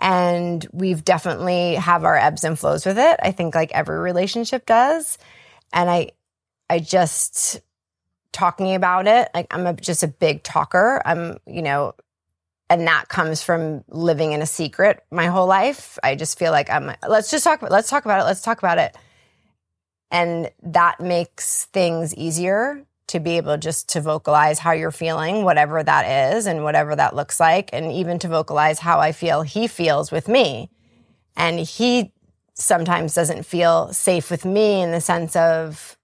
And 0.00 0.66
we've 0.72 1.04
definitely 1.04 1.76
have 1.76 2.04
our 2.04 2.16
ebbs 2.16 2.42
and 2.42 2.58
flows 2.58 2.84
with 2.84 2.98
it 2.98 3.20
i 3.22 3.30
think 3.30 3.54
like 3.54 3.72
every 3.72 3.98
relationship 3.98 4.66
does. 4.66 5.18
And 5.72 5.88
i 5.88 6.10
i 6.68 6.80
just 6.80 7.60
talking 8.34 8.74
about 8.74 9.06
it. 9.06 9.30
Like 9.34 9.46
I'm 9.50 9.66
a, 9.66 9.72
just 9.72 10.02
a 10.02 10.08
big 10.08 10.42
talker. 10.42 11.00
I'm, 11.06 11.38
you 11.46 11.62
know, 11.62 11.94
and 12.68 12.86
that 12.86 13.08
comes 13.08 13.42
from 13.42 13.84
living 13.88 14.32
in 14.32 14.42
a 14.42 14.46
secret 14.46 15.02
my 15.10 15.26
whole 15.26 15.46
life. 15.46 15.98
I 16.02 16.14
just 16.16 16.38
feel 16.38 16.52
like 16.52 16.68
I'm, 16.68 16.94
let's 17.08 17.30
just 17.30 17.44
talk, 17.44 17.62
let's 17.62 17.88
talk 17.88 18.04
about 18.04 18.20
it. 18.20 18.24
Let's 18.24 18.42
talk 18.42 18.58
about 18.58 18.78
it. 18.78 18.96
And 20.10 20.50
that 20.62 21.00
makes 21.00 21.64
things 21.66 22.14
easier 22.14 22.84
to 23.06 23.20
be 23.20 23.36
able 23.36 23.56
just 23.56 23.90
to 23.90 24.00
vocalize 24.00 24.58
how 24.58 24.72
you're 24.72 24.90
feeling, 24.90 25.44
whatever 25.44 25.82
that 25.82 26.34
is 26.34 26.46
and 26.46 26.64
whatever 26.64 26.96
that 26.96 27.14
looks 27.14 27.38
like. 27.38 27.70
And 27.72 27.92
even 27.92 28.18
to 28.20 28.28
vocalize 28.28 28.78
how 28.78 28.98
I 28.98 29.12
feel 29.12 29.42
he 29.42 29.66
feels 29.66 30.10
with 30.10 30.28
me. 30.28 30.70
And 31.36 31.60
he 31.60 32.12
sometimes 32.54 33.14
doesn't 33.14 33.44
feel 33.44 33.92
safe 33.92 34.30
with 34.30 34.44
me 34.44 34.82
in 34.82 34.90
the 34.90 35.00
sense 35.00 35.36
of, 35.36 35.96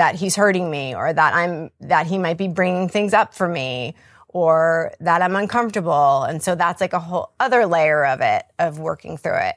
that 0.00 0.14
he's 0.14 0.34
hurting 0.34 0.70
me 0.70 0.94
or 0.94 1.12
that 1.12 1.34
I'm, 1.34 1.70
that 1.80 2.06
he 2.06 2.16
might 2.16 2.38
be 2.38 2.48
bringing 2.48 2.88
things 2.88 3.12
up 3.12 3.34
for 3.34 3.46
me 3.46 3.94
or 4.28 4.92
that 5.00 5.20
I'm 5.20 5.36
uncomfortable. 5.36 6.22
And 6.22 6.42
so 6.42 6.54
that's 6.54 6.80
like 6.80 6.94
a 6.94 6.98
whole 6.98 7.34
other 7.38 7.66
layer 7.66 8.06
of 8.06 8.22
it, 8.22 8.44
of 8.58 8.78
working 8.78 9.18
through 9.18 9.36
it. 9.36 9.56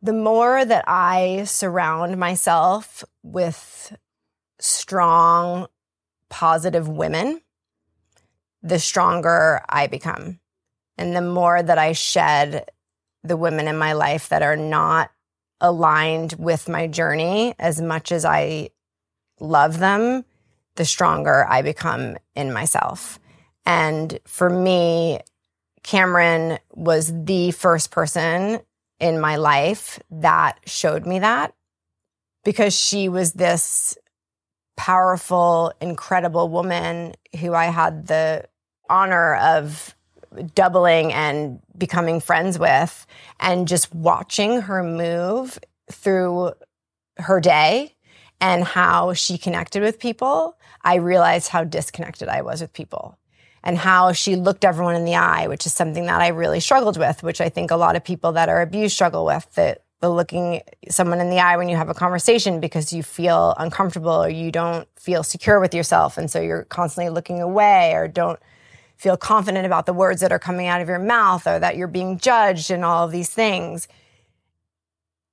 The 0.00 0.14
more 0.14 0.64
that 0.64 0.84
I 0.86 1.44
surround 1.44 2.16
myself 2.16 3.04
with 3.22 3.94
strong, 4.58 5.66
positive 6.30 6.88
women, 6.88 7.42
the 8.62 8.78
stronger 8.78 9.60
I 9.68 9.86
become. 9.86 10.40
And 10.96 11.14
the 11.14 11.20
more 11.20 11.62
that 11.62 11.76
I 11.76 11.92
shed 11.92 12.70
the 13.22 13.36
women 13.36 13.68
in 13.68 13.76
my 13.76 13.92
life 13.92 14.30
that 14.30 14.40
are 14.40 14.56
not 14.56 15.10
aligned 15.60 16.32
with 16.38 16.70
my 16.70 16.86
journey 16.86 17.54
as 17.58 17.82
much 17.82 18.12
as 18.12 18.24
I 18.24 18.70
love 19.40 19.78
them, 19.78 20.24
the 20.76 20.84
stronger 20.84 21.46
I 21.48 21.62
become 21.62 22.16
in 22.34 22.52
myself. 22.52 23.18
And 23.64 24.18
for 24.26 24.48
me, 24.48 25.20
Cameron 25.82 26.58
was 26.72 27.12
the 27.24 27.50
first 27.52 27.90
person 27.90 28.60
in 29.00 29.20
my 29.20 29.36
life 29.36 30.00
that 30.10 30.58
showed 30.66 31.06
me 31.06 31.18
that 31.20 31.54
because 32.44 32.74
she 32.74 33.08
was 33.08 33.32
this 33.32 33.98
powerful, 34.76 35.72
incredible 35.80 36.48
woman 36.48 37.14
who 37.40 37.54
I 37.54 37.66
had 37.66 38.06
the 38.06 38.46
honor 38.88 39.34
of 39.36 39.94
doubling 40.54 41.12
and 41.12 41.60
becoming 41.76 42.20
friends 42.20 42.58
with 42.58 43.06
and 43.40 43.66
just 43.66 43.94
watching 43.94 44.62
her 44.62 44.82
move 44.82 45.58
through 45.90 46.52
her 47.18 47.40
day 47.40 47.95
and 48.40 48.64
how 48.64 49.12
she 49.12 49.38
connected 49.38 49.82
with 49.82 49.98
people, 49.98 50.56
I 50.82 50.96
realized 50.96 51.48
how 51.48 51.64
disconnected 51.64 52.28
I 52.28 52.42
was 52.42 52.60
with 52.60 52.72
people 52.72 53.18
and 53.62 53.78
how 53.78 54.12
she 54.12 54.36
looked 54.36 54.64
everyone 54.64 54.94
in 54.94 55.04
the 55.04 55.16
eye, 55.16 55.48
which 55.48 55.66
is 55.66 55.72
something 55.72 56.06
that 56.06 56.20
I 56.20 56.28
really 56.28 56.60
struggled 56.60 56.96
with, 56.96 57.22
which 57.22 57.40
I 57.40 57.48
think 57.48 57.70
a 57.70 57.76
lot 57.76 57.96
of 57.96 58.04
people 58.04 58.32
that 58.32 58.48
are 58.48 58.62
abused 58.62 58.94
struggle 58.94 59.24
with, 59.24 59.52
that 59.54 59.82
the 60.00 60.10
looking 60.10 60.60
someone 60.88 61.20
in 61.20 61.30
the 61.30 61.40
eye 61.40 61.56
when 61.56 61.68
you 61.68 61.76
have 61.76 61.88
a 61.88 61.94
conversation 61.94 62.60
because 62.60 62.92
you 62.92 63.02
feel 63.02 63.54
uncomfortable 63.58 64.22
or 64.24 64.28
you 64.28 64.52
don't 64.52 64.86
feel 64.96 65.22
secure 65.22 65.58
with 65.58 65.74
yourself. 65.74 66.18
And 66.18 66.30
so 66.30 66.40
you're 66.40 66.64
constantly 66.64 67.10
looking 67.10 67.40
away 67.40 67.92
or 67.94 68.06
don't 68.06 68.38
feel 68.96 69.16
confident 69.16 69.66
about 69.66 69.86
the 69.86 69.92
words 69.92 70.20
that 70.20 70.32
are 70.32 70.38
coming 70.38 70.68
out 70.68 70.80
of 70.80 70.88
your 70.88 70.98
mouth 70.98 71.46
or 71.46 71.58
that 71.58 71.76
you're 71.76 71.88
being 71.88 72.18
judged 72.18 72.70
and 72.70 72.84
all 72.84 73.04
of 73.04 73.10
these 73.10 73.30
things. 73.30 73.88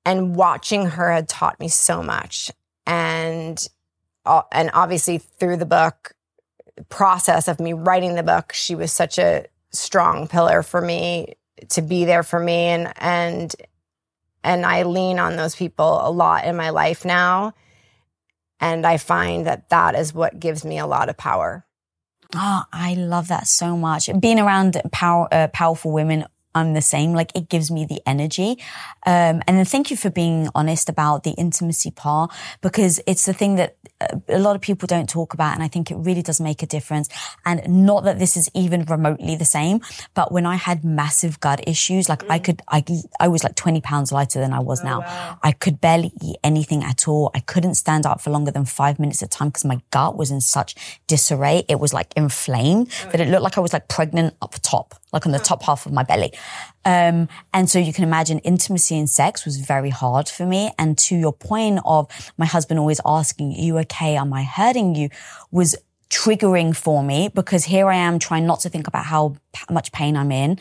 And 0.06 0.36
watching 0.36 0.88
her 0.88 1.12
had 1.12 1.30
taught 1.30 1.60
me 1.60 1.68
so 1.68 2.02
much 2.02 2.52
and 2.86 3.68
uh, 4.26 4.44
and 4.52 4.70
obviously 4.74 5.18
through 5.18 5.58
the 5.58 5.66
book 5.66 6.14
process 6.90 7.48
of 7.48 7.60
me 7.60 7.74
writing 7.74 8.16
the 8.16 8.24
book, 8.24 8.54
she 8.54 8.76
was 8.76 8.92
such 8.92 9.18
a 9.18 9.46
strong 9.72 10.28
pillar 10.28 10.64
for 10.64 10.82
me 10.82 11.36
to 11.70 11.82
be 11.82 12.06
there 12.06 12.24
for 12.24 12.40
me 12.40 12.54
and 12.54 12.94
and 12.98 13.56
and 14.44 14.66
I 14.66 14.84
lean 14.84 15.20
on 15.20 15.36
those 15.36 15.56
people 15.56 16.00
a 16.06 16.12
lot 16.12 16.46
in 16.46 16.56
my 16.56 16.70
life 16.70 17.06
now. 17.06 17.54
And 18.60 18.86
I 18.86 18.98
find 18.98 19.46
that 19.46 19.70
that 19.70 19.96
is 19.96 20.14
what 20.14 20.40
gives 20.40 20.66
me 20.66 20.80
a 20.80 20.88
lot 20.88 21.10
of 21.10 21.18
power. 21.18 21.66
Oh, 22.36 22.64
I 22.72 22.96
love 22.96 23.28
that 23.28 23.48
so 23.48 23.78
much. 23.78 24.10
Being 24.20 24.40
around 24.40 24.82
power, 24.92 25.28
uh, 25.32 25.48
powerful 25.48 25.92
women 25.92 26.26
I'm 26.56 26.74
the 26.74 26.82
same. 26.82 27.14
Like 27.14 27.32
it 27.36 27.50
gives 27.50 27.72
me 27.72 27.86
the 27.86 28.02
energy. 28.06 28.60
Um, 29.06 29.42
and 29.48 29.58
then 29.58 29.66
thank 29.66 29.92
you 29.92 29.98
for 29.98 30.10
being 30.10 30.50
honest 30.56 30.90
about 30.90 31.24
the 31.24 31.32
intimacy 31.32 31.92
part 31.92 32.32
because 32.62 33.00
it's 33.08 33.26
the 33.26 33.34
thing 33.34 33.56
that 33.56 33.76
uh, 34.02 34.20
a 34.30 34.40
lot 34.40 34.56
of 34.56 34.62
people 34.62 34.88
don't 34.88 35.10
talk 35.10 35.34
about. 35.34 35.54
And 35.54 35.64
I 35.64 35.68
think 35.68 35.92
it 35.92 35.96
really 35.96 36.22
does 36.22 36.40
make 36.40 36.62
a 36.64 36.66
difference. 36.66 37.10
And 37.46 37.86
not 37.86 38.04
that 38.04 38.20
this 38.20 38.38
is 38.38 38.50
even 38.54 38.86
remotely 38.86 39.36
the 39.36 39.46
same, 39.46 39.82
but 40.14 40.32
when 40.32 40.46
I 40.46 40.56
had 40.56 40.84
massive 40.84 41.40
gut 41.40 41.68
issues, 41.68 42.10
like 42.10 42.24
mm. 42.24 42.32
I 42.32 42.40
could, 42.40 42.62
I, 42.68 42.84
I 43.20 43.28
was 43.28 43.44
like 43.44 43.56
20 43.56 43.82
pounds 43.82 44.12
lighter 44.12 44.40
than 44.40 44.54
I 44.54 44.60
was 44.60 44.82
oh, 44.82 44.86
now. 44.86 45.00
Wow. 45.02 45.40
I 45.44 45.52
could 45.52 45.82
barely 45.82 46.12
eat 46.22 46.38
anything 46.44 46.84
at 46.84 47.08
all. 47.08 47.32
I 47.34 47.40
couldn't 47.40 47.76
stand 47.76 48.06
up 48.06 48.22
for 48.22 48.30
longer 48.30 48.52
than 48.52 48.66
five 48.66 49.00
minutes 49.00 49.24
at 49.24 49.28
a 49.28 49.38
time 49.38 49.50
because 49.50 49.66
my 49.66 49.82
gut 49.92 50.18
was 50.18 50.32
in 50.32 50.42
such 50.42 50.76
disarray. 51.08 51.64
It 51.68 51.80
was 51.80 51.94
like 51.94 52.14
inflamed 52.16 52.92
oh, 53.06 53.10
that 53.10 53.20
it 53.20 53.28
looked 53.30 53.44
like 53.44 53.58
I 53.58 53.62
was 53.62 53.74
like 53.74 53.88
pregnant 53.88 54.36
up 54.42 54.56
top 54.62 54.96
like 55.14 55.26
on 55.26 55.32
the 55.32 55.40
top 55.40 55.64
half 55.64 55.86
of 55.86 55.94
my 55.94 56.04
belly. 56.04 56.34
Um, 56.84 57.30
and 57.54 57.70
so 57.70 57.80
you 57.80 57.94
can 57.94 58.04
imagine 58.04 58.40
intimacy 58.40 58.98
and 58.98 59.10
sex 59.10 59.46
was 59.46 59.58
very 59.58 59.90
hard 59.90 60.28
for 60.28 60.46
me. 60.46 60.72
And 60.78 60.98
to 61.00 61.16
your 61.16 61.34
point 61.34 61.80
of 61.86 62.10
my 62.38 62.46
husband 62.46 62.80
always 62.80 63.00
asking, 63.06 63.54
are 63.54 63.62
you 63.62 63.78
okay? 63.80 64.18
Am 64.18 64.34
I 64.34 64.44
hurting 64.44 64.96
you? 64.96 65.10
Was 65.52 65.76
triggering 66.10 66.76
for 66.76 67.04
me 67.04 67.30
because 67.34 67.66
here 67.66 67.88
I 67.88 67.96
am 67.96 68.20
trying 68.20 68.46
not 68.46 68.60
to 68.62 68.70
think 68.70 68.88
about 68.88 69.06
how 69.06 69.36
much 69.70 69.92
pain 69.92 70.16
I'm 70.16 70.32
in 70.32 70.60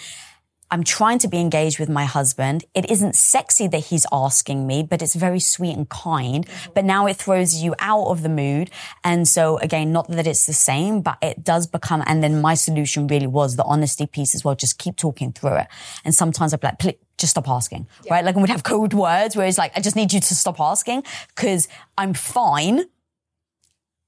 I'm 0.72 0.82
trying 0.82 1.18
to 1.18 1.28
be 1.28 1.38
engaged 1.38 1.78
with 1.78 1.90
my 1.90 2.06
husband. 2.06 2.64
It 2.74 2.90
isn't 2.90 3.14
sexy 3.14 3.68
that 3.68 3.78
he's 3.78 4.06
asking 4.10 4.66
me, 4.66 4.82
but 4.82 5.02
it's 5.02 5.14
very 5.14 5.38
sweet 5.38 5.76
and 5.76 5.86
kind. 5.86 6.46
Mm-hmm. 6.46 6.72
But 6.74 6.86
now 6.86 7.06
it 7.06 7.18
throws 7.18 7.62
you 7.62 7.74
out 7.78 8.06
of 8.06 8.22
the 8.22 8.30
mood. 8.30 8.70
And 9.04 9.28
so 9.28 9.58
again, 9.58 9.92
not 9.92 10.08
that 10.08 10.26
it's 10.26 10.46
the 10.46 10.54
same, 10.54 11.02
but 11.02 11.18
it 11.20 11.44
does 11.44 11.66
become, 11.66 12.02
and 12.06 12.24
then 12.24 12.40
my 12.40 12.54
solution 12.54 13.06
really 13.06 13.26
was 13.26 13.56
the 13.56 13.64
honesty 13.64 14.06
piece 14.06 14.34
as 14.34 14.44
well. 14.44 14.54
Just 14.54 14.78
keep 14.78 14.96
talking 14.96 15.32
through 15.32 15.56
it. 15.56 15.66
And 16.06 16.14
sometimes 16.14 16.54
I'd 16.54 16.60
be 16.60 16.68
like, 16.68 16.98
just 17.18 17.32
stop 17.32 17.50
asking, 17.50 17.86
yeah. 18.04 18.14
right? 18.14 18.24
Like 18.24 18.36
I 18.36 18.40
would 18.40 18.48
have 18.48 18.62
code 18.74 18.94
words 18.94 19.36
where 19.36 19.46
it's 19.46 19.58
like, 19.58 19.76
I 19.76 19.80
just 19.80 19.94
need 19.94 20.12
you 20.14 20.20
to 20.20 20.34
stop 20.34 20.58
asking 20.58 21.04
because 21.36 21.68
I'm 21.98 22.14
fine 22.14 22.86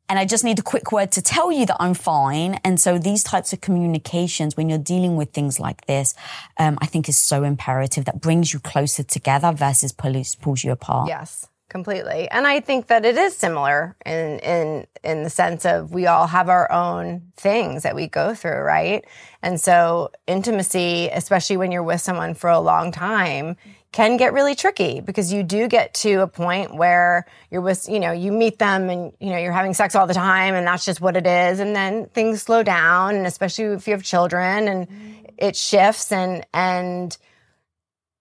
and 0.09 0.19
I 0.19 0.27
just 0.27 0.45
need 0.45 0.59
a 0.59 0.63
quick 0.63 0.93
word 0.93 1.13
to 1.13 1.23
tell 1.23 1.51
you 1.51 1.65
that 1.67 1.77
I'm 1.81 1.95
fine. 1.95 2.61
And 2.65 2.79
so 2.79 2.99
these 2.99 3.25
types 3.25 3.53
of 3.53 3.61
communications, 3.61 4.57
when 4.57 4.69
you're 4.69 4.79
dealing 4.79 5.17
with 5.17 5.31
things 5.33 5.59
like 5.59 5.87
this, 5.87 6.15
um, 6.59 6.79
I 6.81 6.87
think 6.87 7.09
is 7.09 7.17
so 7.17 7.43
imperative 7.43 8.05
that 8.05 8.21
brings 8.21 8.53
you 8.53 8.61
closer 8.61 9.03
together 9.03 9.53
versus 9.53 9.93
pulls, 9.93 10.35
pulls 10.35 10.63
you 10.63 10.73
apart. 10.73 11.09
Yes, 11.09 11.49
completely. 11.71 12.29
And 12.31 12.47
I 12.47 12.61
think 12.61 12.89
that 12.89 13.07
it 13.07 13.17
is 13.17 13.35
similar 13.35 13.97
in, 14.05 14.39
in, 14.41 14.87
in 15.03 15.23
the 15.23 15.31
sense 15.31 15.65
of 15.65 15.93
we 15.93 16.07
all 16.07 16.27
have 16.27 16.51
our 16.51 16.71
own 16.71 17.33
things 17.37 17.83
that 17.85 17.95
we 17.95 18.07
go 18.07 18.35
through, 18.35 18.61
right? 18.61 19.05
And 19.43 19.59
so 19.59 20.11
intimacy, 20.27 21.09
especially 21.13 21.57
when 21.57 21.73
you're 21.73 21.83
with 21.83 22.03
someone 22.03 22.35
for 22.35 22.51
a 22.51 22.61
long 22.61 22.93
time, 22.93 23.57
can 23.95 24.17
get 24.17 24.33
really 24.33 24.57
tricky 24.57 25.01
because 25.01 25.33
you 25.33 25.45
do 25.45 25.69
get 25.69 25.95
to 25.95 26.15
a 26.15 26.27
point 26.27 26.75
where 26.75 27.25
you're 27.49 27.61
with, 27.61 27.89
you 27.89 28.01
know, 28.01 28.11
you 28.11 28.33
meet 28.33 28.59
them 28.59 28.91
and, 28.91 29.13
you 29.21 29.31
know, 29.31 29.39
you're 29.39 29.53
having 29.53 29.73
sex 29.73 29.95
all 29.95 30.09
the 30.09 30.13
time 30.13 30.57
and 30.57 30.67
that's 30.67 30.85
just 30.85 31.01
what 31.01 31.17
it 31.17 31.29
is. 31.29 31.61
And 31.61 31.77
then 31.77 32.07
things 32.07 32.43
slow 32.43 32.65
down 32.65 33.15
and 33.15 33.25
especially 33.25 33.67
if 33.67 33.87
you 33.87 33.93
have 33.93 34.03
children 34.03 34.67
and 34.67 34.89
mm. 34.89 35.31
it 35.39 35.55
shifts 35.55 36.11
and, 36.11 36.45
and 36.53 37.17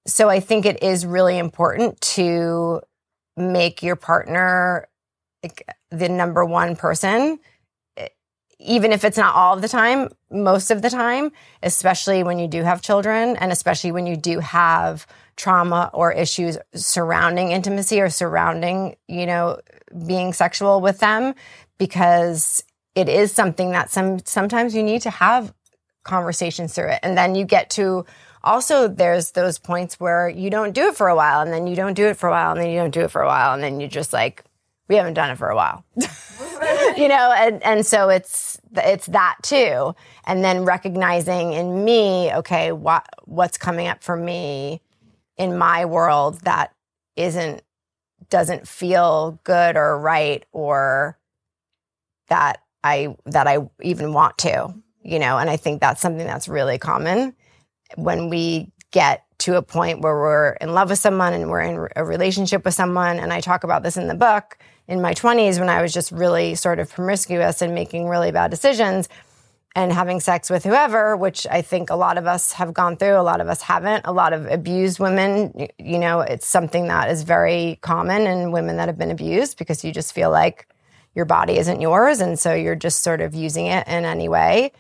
so 0.06 0.30
I 0.30 0.42
think 0.42 0.68
it 0.68 0.84
is 0.84 1.08
really 1.08 1.40
important 1.40 2.00
to 2.02 2.82
make 3.36 3.82
your 3.82 3.96
partner 3.96 4.88
like, 5.42 5.68
the 5.90 6.08
number 6.08 6.46
one 6.46 6.76
person 6.76 7.40
even 8.60 8.94
if 8.94 9.04
it's 9.04 9.18
not 9.18 9.36
all 9.36 9.56
of 9.56 9.62
the 9.62 9.68
time, 9.68 10.08
most 10.32 10.72
of 10.72 10.82
the 10.82 10.90
time, 10.90 11.34
especially 11.62 12.24
when 12.24 12.40
you 12.40 12.48
do 12.48 12.64
have 12.64 12.82
children 12.82 13.36
and 13.36 13.52
especially 13.52 13.92
when 13.92 14.08
you 14.08 14.16
do 14.16 14.40
have 14.40 15.06
trauma 15.36 15.90
or 15.94 16.12
issues 16.12 16.58
surrounding 16.74 17.52
intimacy 17.52 18.00
or 18.02 18.10
surrounding, 18.10 18.96
you 19.08 19.26
know, 19.26 19.60
being 20.06 20.34
sexual 20.34 20.82
with 20.82 21.00
them 21.00 21.34
because 21.78 22.64
it 22.96 23.10
is 23.10 23.32
something 23.32 23.72
that 23.72 23.90
some 23.90 24.20
sometimes 24.26 24.76
you 24.76 24.84
need 24.84 25.02
to 25.02 25.10
have 25.10 25.54
conversations 26.04 26.74
through 26.74 26.90
it. 26.90 27.00
And 27.04 27.18
then 27.18 27.36
you 27.36 27.46
get 27.46 27.70
to 27.72 28.06
also 28.44 28.88
there's 28.88 29.32
those 29.32 29.58
points 29.58 30.00
where 30.00 30.30
you 30.30 30.50
don't 30.50 30.74
do 30.74 30.88
it 30.88 30.96
for 30.96 31.08
a 31.08 31.16
while 31.16 31.42
and 31.42 31.52
then 31.52 31.68
you 31.68 31.76
don't 31.76 31.94
do 31.94 32.08
it 32.08 32.18
for 32.18 32.28
a 32.28 32.32
while 32.32 32.52
and 32.52 32.62
then 32.62 32.70
you 32.70 32.78
don't 32.78 32.94
do 32.94 33.02
it 33.02 33.12
for 33.12 33.22
a 33.22 33.28
while 33.28 33.54
and 33.54 33.64
then 33.64 33.80
you 33.80 33.88
just 33.88 34.14
like 34.14 34.44
we 34.90 34.96
haven't 34.96 35.14
done 35.14 35.32
it 35.32 35.38
for 35.38 35.50
a 35.50 35.56
while. 35.56 35.86
you 35.96 37.08
know, 37.08 37.34
and 37.38 37.64
and 37.64 37.86
so 37.86 38.10
it's 38.10 38.60
it's 38.76 39.08
that 39.08 39.38
too. 39.42 39.96
And 40.26 40.44
then 40.44 40.66
recognizing 40.66 41.54
in 41.54 41.84
me, 41.84 42.34
okay, 42.34 42.72
what 42.72 43.08
what's 43.26 43.58
coming 43.58 43.88
up 43.88 44.04
for 44.04 44.16
me 44.16 44.82
in 45.38 45.58
my 45.58 45.86
world 45.86 46.42
that 46.42 46.74
isn't 47.16 47.62
doesn't 48.30 48.68
feel 48.68 49.40
good 49.44 49.76
or 49.76 50.00
right 50.00 50.46
or 50.52 51.18
that 52.30 52.62
I 52.84 53.16
that 53.26 53.48
I 53.48 53.60
even 53.82 54.14
want 54.14 54.38
to, 54.40 54.74
you 55.02 55.20
know, 55.20 55.38
and 55.38 55.50
I 55.50 55.58
think 55.58 55.82
that's 55.82 56.02
something 56.02 56.26
that's 56.26 56.48
really 56.48 56.78
common. 56.78 57.36
When 57.96 58.30
we 58.30 58.72
get 58.92 59.24
to 59.40 59.58
a 59.58 59.62
point 59.62 60.02
where 60.02 60.16
we're 60.16 60.52
in 60.54 60.74
love 60.74 60.90
with 60.90 61.00
someone 61.00 61.34
and 61.34 61.50
we're 61.50 61.62
in 61.62 61.88
a 61.96 62.06
relationship 62.06 62.64
with 62.64 62.74
someone 62.74 63.20
and 63.20 63.34
I 63.34 63.42
talk 63.42 63.64
about 63.64 63.84
this 63.84 63.98
in 63.98 64.08
the 64.08 64.16
book 64.16 64.58
in 64.88 65.02
my 65.02 65.14
20s 65.14 65.60
when 65.60 65.70
I 65.70 65.82
was 65.82 65.94
just 65.94 66.12
really 66.12 66.56
sort 66.56 66.80
of 66.80 66.90
promiscuous 66.90 67.62
and 67.62 67.74
making 67.74 68.08
really 68.08 68.32
bad 68.32 68.52
decisions 68.52 69.10
and 69.76 69.92
having 69.92 70.20
sex 70.20 70.50
with 70.50 70.64
whoever, 70.64 71.18
which 71.18 71.48
I 71.50 71.64
think 71.64 71.90
a 71.90 71.96
lot 71.96 72.18
of 72.20 72.28
us 72.28 72.52
have 72.54 72.74
gone 72.74 72.96
through, 72.96 73.18
a 73.18 73.24
lot 73.24 73.42
of 73.42 73.48
us 73.48 73.62
haven't. 73.62 74.06
A 74.06 74.14
lot 74.14 74.32
of 74.32 74.46
abused 74.46 75.00
women, 75.00 75.68
you 75.80 75.98
know, 75.98 76.20
it's 76.20 76.46
something 76.46 76.88
that 76.88 77.10
is 77.10 77.24
very 77.24 77.80
common 77.82 78.28
in 78.28 78.52
women 78.52 78.78
that 78.78 78.88
have 78.88 79.00
been 79.00 79.10
abused 79.10 79.58
because 79.58 79.84
you 79.84 79.92
just 79.92 80.14
feel 80.14 80.30
like 80.30 80.68
your 81.16 81.26
body 81.26 81.58
isn't 81.58 81.82
yours. 81.82 82.20
And 82.20 82.38
so 82.38 82.54
you're 82.54 82.76
just 82.76 83.02
sort 83.02 83.20
of 83.20 83.34
using 83.34 83.66
it 83.66 83.88
in 83.88 84.06
any 84.06 84.30
way. 84.30 84.72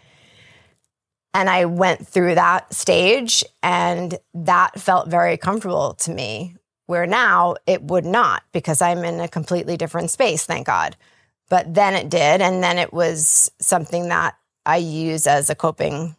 And 1.34 1.50
I 1.50 1.66
went 1.66 2.08
through 2.08 2.36
that 2.36 2.72
stage 2.72 3.44
and 3.64 4.20
that 4.36 4.80
felt 4.80 5.08
very 5.08 5.38
comfortable 5.38 5.96
to 5.96 6.12
me, 6.12 6.56
where 6.86 7.08
now 7.08 7.56
it 7.66 7.82
would 7.82 8.06
not 8.06 8.44
because 8.52 8.80
I'm 8.80 9.04
in 9.04 9.20
a 9.20 9.28
completely 9.28 9.76
different 9.76 10.12
space, 10.12 10.46
thank 10.46 10.68
God. 10.68 10.96
But 11.50 11.74
then 11.74 11.96
it 11.96 12.10
did. 12.10 12.42
And 12.42 12.64
then 12.64 12.78
it 12.78 12.94
was 12.94 13.50
something 13.60 14.10
that 14.10 14.36
I 14.66 14.78
use 14.78 15.28
as 15.28 15.50
a 15.50 15.56
coping 15.56 16.16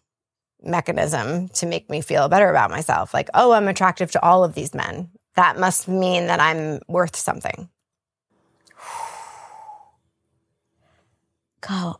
mechanism 0.62 1.48
to 1.48 1.66
make 1.66 1.90
me 1.90 2.00
feel 2.00 2.28
better 2.28 2.48
about 2.48 2.70
myself. 2.70 3.14
Like, 3.14 3.28
oh, 3.34 3.52
I'm 3.52 3.68
attractive 3.68 4.10
to 4.12 4.22
all 4.22 4.44
of 4.44 4.54
these 4.54 4.74
men. 4.74 5.10
That 5.36 5.58
must 5.58 5.88
mean 5.88 6.26
that 6.26 6.40
I'm 6.40 6.80
worth 6.88 7.16
something. 7.16 7.68
God, 11.60 11.96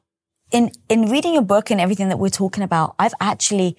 in 0.51 0.71
in 0.89 1.11
reading 1.11 1.35
your 1.35 1.43
book 1.43 1.71
and 1.71 1.81
everything 1.81 2.11
that 2.11 2.19
we're 2.19 2.29
talking 2.29 2.63
about, 2.63 2.95
I've 2.99 3.15
actually 3.21 3.77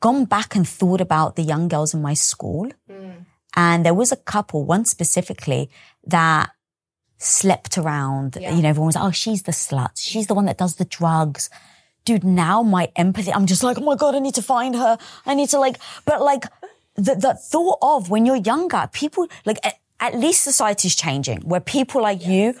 gone 0.00 0.24
back 0.24 0.54
and 0.54 0.68
thought 0.68 1.00
about 1.00 1.34
the 1.34 1.42
young 1.42 1.68
girls 1.68 1.94
in 1.94 2.02
my 2.02 2.14
school. 2.14 2.70
Mm. 2.88 3.24
And 3.56 3.86
there 3.86 3.94
was 3.94 4.12
a 4.12 4.16
couple, 4.16 4.64
one 4.64 4.84
specifically, 4.84 5.70
that 6.06 6.50
slept 7.18 7.78
around. 7.78 8.36
Yeah. 8.40 8.54
You 8.54 8.62
know, 8.62 8.68
everyone 8.68 8.86
was 8.86 8.96
like, 8.96 9.04
oh, 9.04 9.10
she's 9.10 9.42
the 9.44 9.52
slut. 9.52 9.92
She's 9.96 10.26
the 10.26 10.34
one 10.34 10.46
that 10.46 10.58
does 10.58 10.76
the 10.76 10.84
drugs. 10.84 11.50
Dude, 12.04 12.24
now 12.24 12.62
my 12.62 12.90
empathy, 12.96 13.32
I'm 13.32 13.46
just 13.46 13.62
like, 13.62 13.78
oh 13.78 13.84
my 13.84 13.96
God, 13.96 14.14
I 14.14 14.18
need 14.18 14.34
to 14.34 14.42
find 14.42 14.74
her. 14.74 14.98
I 15.24 15.34
need 15.34 15.48
to 15.50 15.58
like, 15.58 15.78
but 16.04 16.20
like 16.20 16.44
the, 16.96 17.14
the 17.14 17.34
thought 17.34 17.78
of 17.80 18.10
when 18.10 18.26
you're 18.26 18.36
younger, 18.36 18.88
people 18.92 19.26
like, 19.46 19.58
at, 19.64 19.78
at 20.00 20.14
least 20.14 20.42
society's 20.42 20.94
changing 20.94 21.40
where 21.40 21.60
people 21.60 22.02
like 22.02 22.20
yes. 22.20 22.28
you 22.28 22.60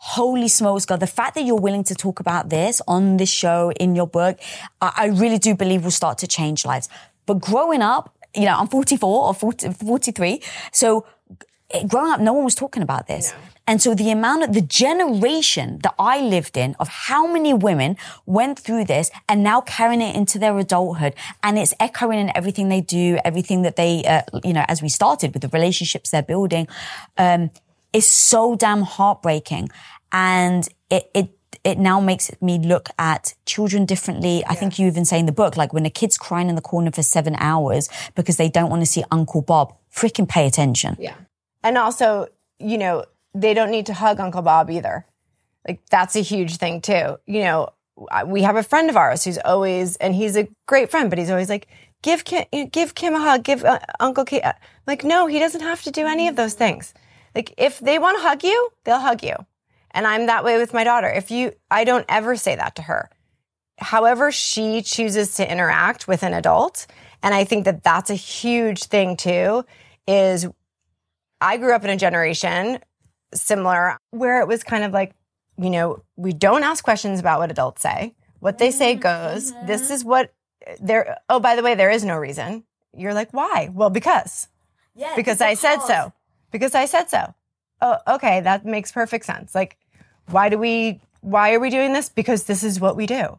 Holy 0.00 0.46
smokes, 0.46 0.86
God. 0.86 1.00
The 1.00 1.08
fact 1.08 1.34
that 1.34 1.42
you're 1.42 1.56
willing 1.56 1.82
to 1.84 1.94
talk 1.94 2.20
about 2.20 2.50
this 2.50 2.80
on 2.86 3.16
this 3.16 3.28
show, 3.28 3.72
in 3.80 3.96
your 3.96 4.06
book, 4.06 4.38
I, 4.80 4.92
I 4.96 5.06
really 5.06 5.38
do 5.38 5.56
believe 5.56 5.82
will 5.82 5.90
start 5.90 6.18
to 6.18 6.28
change 6.28 6.64
lives. 6.64 6.88
But 7.26 7.40
growing 7.40 7.82
up, 7.82 8.14
you 8.34 8.44
know, 8.44 8.56
I'm 8.56 8.68
44 8.68 9.26
or 9.26 9.34
40, 9.34 9.72
43. 9.72 10.40
So 10.70 11.04
growing 11.86 12.12
up, 12.12 12.20
no 12.20 12.32
one 12.32 12.44
was 12.44 12.54
talking 12.54 12.82
about 12.82 13.06
this. 13.06 13.32
No. 13.32 13.38
And 13.68 13.82
so 13.82 13.94
the 13.94 14.10
amount 14.10 14.44
of 14.44 14.54
the 14.54 14.62
generation 14.62 15.80
that 15.82 15.94
I 15.98 16.22
lived 16.22 16.56
in 16.56 16.74
of 16.80 16.88
how 16.88 17.26
many 17.26 17.52
women 17.52 17.98
went 18.24 18.58
through 18.58 18.86
this 18.86 19.10
and 19.28 19.42
now 19.42 19.60
carrying 19.60 20.00
it 20.00 20.16
into 20.16 20.38
their 20.38 20.58
adulthood 20.58 21.14
and 21.42 21.58
it's 21.58 21.74
echoing 21.78 22.18
in 22.18 22.34
everything 22.34 22.70
they 22.70 22.80
do, 22.80 23.18
everything 23.26 23.60
that 23.62 23.76
they, 23.76 24.04
uh, 24.04 24.22
you 24.42 24.54
know, 24.54 24.64
as 24.68 24.80
we 24.80 24.88
started 24.88 25.34
with 25.34 25.42
the 25.42 25.48
relationships 25.48 26.10
they're 26.10 26.22
building, 26.22 26.66
um, 27.18 27.50
is 27.92 28.10
so 28.10 28.56
damn 28.56 28.82
heartbreaking. 28.82 29.68
And 30.12 30.66
it, 30.88 31.10
it, 31.12 31.38
it 31.62 31.78
now 31.78 32.00
makes 32.00 32.30
me 32.40 32.58
look 32.58 32.88
at 32.98 33.34
children 33.44 33.84
differently. 33.84 34.38
Yeah. 34.38 34.46
I 34.48 34.54
think 34.54 34.78
you 34.78 34.86
even 34.86 35.04
say 35.04 35.18
in 35.18 35.26
the 35.26 35.32
book, 35.32 35.58
like 35.58 35.74
when 35.74 35.84
a 35.84 35.90
kid's 35.90 36.16
crying 36.16 36.48
in 36.48 36.54
the 36.54 36.62
corner 36.62 36.90
for 36.90 37.02
seven 37.02 37.36
hours 37.38 37.90
because 38.14 38.38
they 38.38 38.48
don't 38.48 38.70
want 38.70 38.80
to 38.80 38.86
see 38.86 39.04
Uncle 39.10 39.42
Bob, 39.42 39.74
freaking 39.94 40.26
pay 40.26 40.46
attention. 40.46 40.96
Yeah. 40.98 41.14
And 41.62 41.76
also, 41.76 42.28
you 42.58 42.78
know, 42.78 43.04
they 43.34 43.54
don't 43.54 43.70
need 43.70 43.86
to 43.86 43.94
hug 43.94 44.20
Uncle 44.20 44.42
Bob 44.42 44.70
either. 44.70 45.04
Like 45.66 45.80
that's 45.90 46.16
a 46.16 46.20
huge 46.20 46.56
thing 46.56 46.80
too. 46.80 47.18
You 47.26 47.40
know, 47.42 47.70
we 48.26 48.42
have 48.42 48.56
a 48.56 48.62
friend 48.62 48.88
of 48.88 48.96
ours 48.96 49.24
who's 49.24 49.38
always, 49.38 49.96
and 49.96 50.14
he's 50.14 50.36
a 50.36 50.48
great 50.66 50.90
friend, 50.90 51.10
but 51.10 51.18
he's 51.18 51.30
always 51.30 51.48
like, 51.48 51.66
give 52.02 52.24
Kim, 52.24 52.44
give 52.70 52.94
Kim 52.94 53.14
a 53.14 53.20
hug, 53.20 53.42
give 53.42 53.64
uh, 53.64 53.80
Uncle 53.98 54.24
Kim. 54.24 54.42
Like, 54.86 55.04
no, 55.04 55.26
he 55.26 55.38
doesn't 55.38 55.60
have 55.60 55.82
to 55.82 55.90
do 55.90 56.06
any 56.06 56.28
of 56.28 56.36
those 56.36 56.54
things. 56.54 56.94
Like, 57.34 57.52
if 57.58 57.80
they 57.80 57.98
want 57.98 58.16
to 58.18 58.22
hug 58.22 58.44
you, 58.44 58.70
they'll 58.84 59.00
hug 59.00 59.22
you. 59.22 59.34
And 59.90 60.06
I'm 60.06 60.26
that 60.26 60.44
way 60.44 60.58
with 60.58 60.72
my 60.72 60.84
daughter. 60.84 61.08
If 61.08 61.30
you, 61.30 61.52
I 61.70 61.84
don't 61.84 62.06
ever 62.08 62.36
say 62.36 62.54
that 62.54 62.76
to 62.76 62.82
her. 62.82 63.10
However, 63.78 64.30
she 64.30 64.82
chooses 64.82 65.34
to 65.36 65.50
interact 65.50 66.06
with 66.06 66.22
an 66.22 66.34
adult. 66.34 66.86
And 67.22 67.34
I 67.34 67.44
think 67.44 67.64
that 67.64 67.82
that's 67.82 68.10
a 68.10 68.14
huge 68.14 68.84
thing 68.84 69.16
too, 69.16 69.64
is 70.06 70.46
I 71.40 71.56
grew 71.56 71.72
up 71.74 71.84
in 71.84 71.90
a 71.90 71.96
generation 71.96 72.80
similar 73.34 73.98
where 74.10 74.40
it 74.40 74.48
was 74.48 74.62
kind 74.64 74.84
of 74.84 74.92
like, 74.92 75.14
you 75.56 75.70
know, 75.70 76.02
we 76.16 76.32
don't 76.32 76.62
ask 76.62 76.82
questions 76.84 77.20
about 77.20 77.40
what 77.40 77.50
adults 77.50 77.82
say. 77.82 78.14
What 78.40 78.58
they 78.58 78.70
say 78.70 78.94
goes. 78.94 79.52
This 79.66 79.90
is 79.90 80.04
what 80.04 80.32
there. 80.80 81.18
Oh, 81.28 81.40
by 81.40 81.56
the 81.56 81.62
way, 81.62 81.74
there 81.74 81.90
is 81.90 82.04
no 82.04 82.16
reason. 82.16 82.64
You're 82.96 83.14
like, 83.14 83.32
why? 83.32 83.70
Well, 83.72 83.90
because. 83.90 84.48
Yeah, 84.94 85.14
Because 85.16 85.40
I 85.40 85.54
said 85.54 85.78
so. 85.80 86.12
Because 86.50 86.74
I 86.74 86.86
said 86.86 87.10
so. 87.10 87.34
Oh, 87.80 87.98
okay. 88.08 88.40
That 88.40 88.64
makes 88.64 88.90
perfect 88.90 89.24
sense. 89.24 89.54
Like, 89.54 89.76
why 90.26 90.48
do 90.48 90.58
we, 90.58 91.00
why 91.20 91.54
are 91.54 91.60
we 91.60 91.70
doing 91.70 91.92
this? 91.92 92.08
Because 92.08 92.44
this 92.44 92.64
is 92.64 92.80
what 92.80 92.96
we 92.96 93.06
do. 93.06 93.38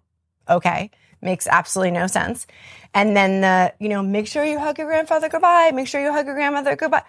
Okay. 0.49 0.91
Makes 1.21 1.47
absolutely 1.47 1.91
no 1.91 2.07
sense. 2.07 2.47
And 2.93 3.15
then 3.15 3.41
the, 3.41 3.73
you 3.79 3.89
know, 3.89 4.01
make 4.01 4.27
sure 4.27 4.45
you 4.45 4.59
hug 4.59 4.77
your 4.77 4.87
grandfather 4.87 5.27
goodbye. 5.27 5.71
Make 5.73 5.87
sure 5.87 6.01
you 6.01 6.13
hug 6.13 6.25
your 6.25 6.35
grandmother 6.35 6.75
goodbye. 6.77 7.03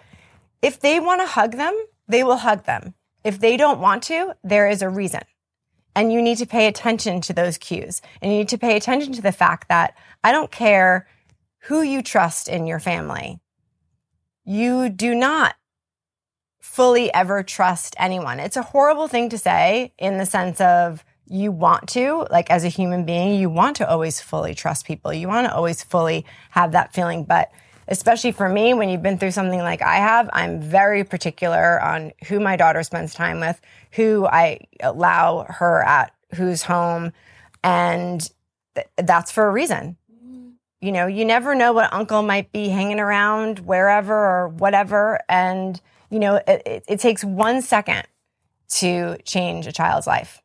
If 0.61 0.79
they 0.79 0.99
want 0.99 1.21
to 1.21 1.27
hug 1.27 1.53
them, 1.53 1.77
they 2.07 2.23
will 2.23 2.37
hug 2.37 2.65
them. 2.65 2.93
If 3.23 3.39
they 3.39 3.57
don't 3.57 3.79
want 3.79 4.03
to, 4.03 4.35
there 4.43 4.67
is 4.67 4.81
a 4.81 4.89
reason. 4.89 5.21
And 5.95 6.11
you 6.11 6.21
need 6.21 6.37
to 6.37 6.45
pay 6.45 6.67
attention 6.67 7.21
to 7.21 7.33
those 7.33 7.57
cues. 7.57 8.01
And 8.21 8.31
you 8.31 8.39
need 8.39 8.49
to 8.49 8.57
pay 8.57 8.77
attention 8.77 9.13
to 9.13 9.21
the 9.21 9.31
fact 9.31 9.67
that 9.69 9.95
I 10.23 10.31
don't 10.31 10.51
care 10.51 11.07
who 11.65 11.81
you 11.81 12.01
trust 12.01 12.47
in 12.47 12.65
your 12.65 12.79
family. 12.79 13.39
You 14.45 14.89
do 14.89 15.13
not 15.13 15.55
fully 16.59 17.13
ever 17.13 17.43
trust 17.43 17.95
anyone. 17.97 18.39
It's 18.39 18.57
a 18.57 18.63
horrible 18.63 19.07
thing 19.07 19.29
to 19.29 19.37
say 19.37 19.93
in 19.97 20.17
the 20.17 20.25
sense 20.25 20.61
of 20.61 21.03
you 21.27 21.51
want 21.51 21.89
to, 21.89 22.27
like 22.29 22.49
as 22.49 22.63
a 22.63 22.69
human 22.69 23.05
being, 23.05 23.39
you 23.39 23.49
want 23.49 23.77
to 23.77 23.89
always 23.89 24.19
fully 24.19 24.53
trust 24.53 24.85
people. 24.85 25.13
You 25.13 25.27
want 25.27 25.47
to 25.47 25.55
always 25.55 25.83
fully 25.83 26.25
have 26.51 26.71
that 26.71 26.93
feeling. 26.93 27.23
But 27.23 27.51
especially 27.91 28.31
for 28.31 28.47
me, 28.47 28.73
when 28.73 28.89
you've 28.89 29.03
been 29.03 29.17
through 29.17 29.31
something 29.31 29.59
like 29.59 29.81
I 29.81 29.97
have, 29.97 30.29
I'm 30.31 30.61
very 30.61 31.03
particular 31.03 31.79
on 31.83 32.13
who 32.27 32.39
my 32.39 32.55
daughter 32.55 32.81
spends 32.83 33.13
time 33.13 33.41
with, 33.41 33.59
who 33.91 34.25
I 34.25 34.61
allow 34.79 35.45
her 35.49 35.83
at 35.83 36.15
whose 36.35 36.63
home. 36.63 37.11
And 37.63 38.27
th- 38.75 38.87
that's 38.95 39.29
for 39.31 39.45
a 39.45 39.51
reason. 39.51 39.97
You 40.79 40.91
know, 40.93 41.05
you 41.05 41.25
never 41.25 41.53
know 41.53 41.73
what 41.73 41.93
uncle 41.93 42.23
might 42.23 42.51
be 42.51 42.69
hanging 42.69 42.99
around 42.99 43.59
wherever 43.59 44.15
or 44.15 44.47
whatever. 44.47 45.19
And, 45.29 45.79
you 46.09 46.17
know, 46.17 46.37
it, 46.47 46.61
it, 46.65 46.83
it 46.87 46.99
takes 46.99 47.23
one 47.23 47.61
second 47.61 48.07
to 48.69 49.17
change 49.25 49.67
a 49.67 49.71
child's 49.71 50.07
life. 50.07 50.40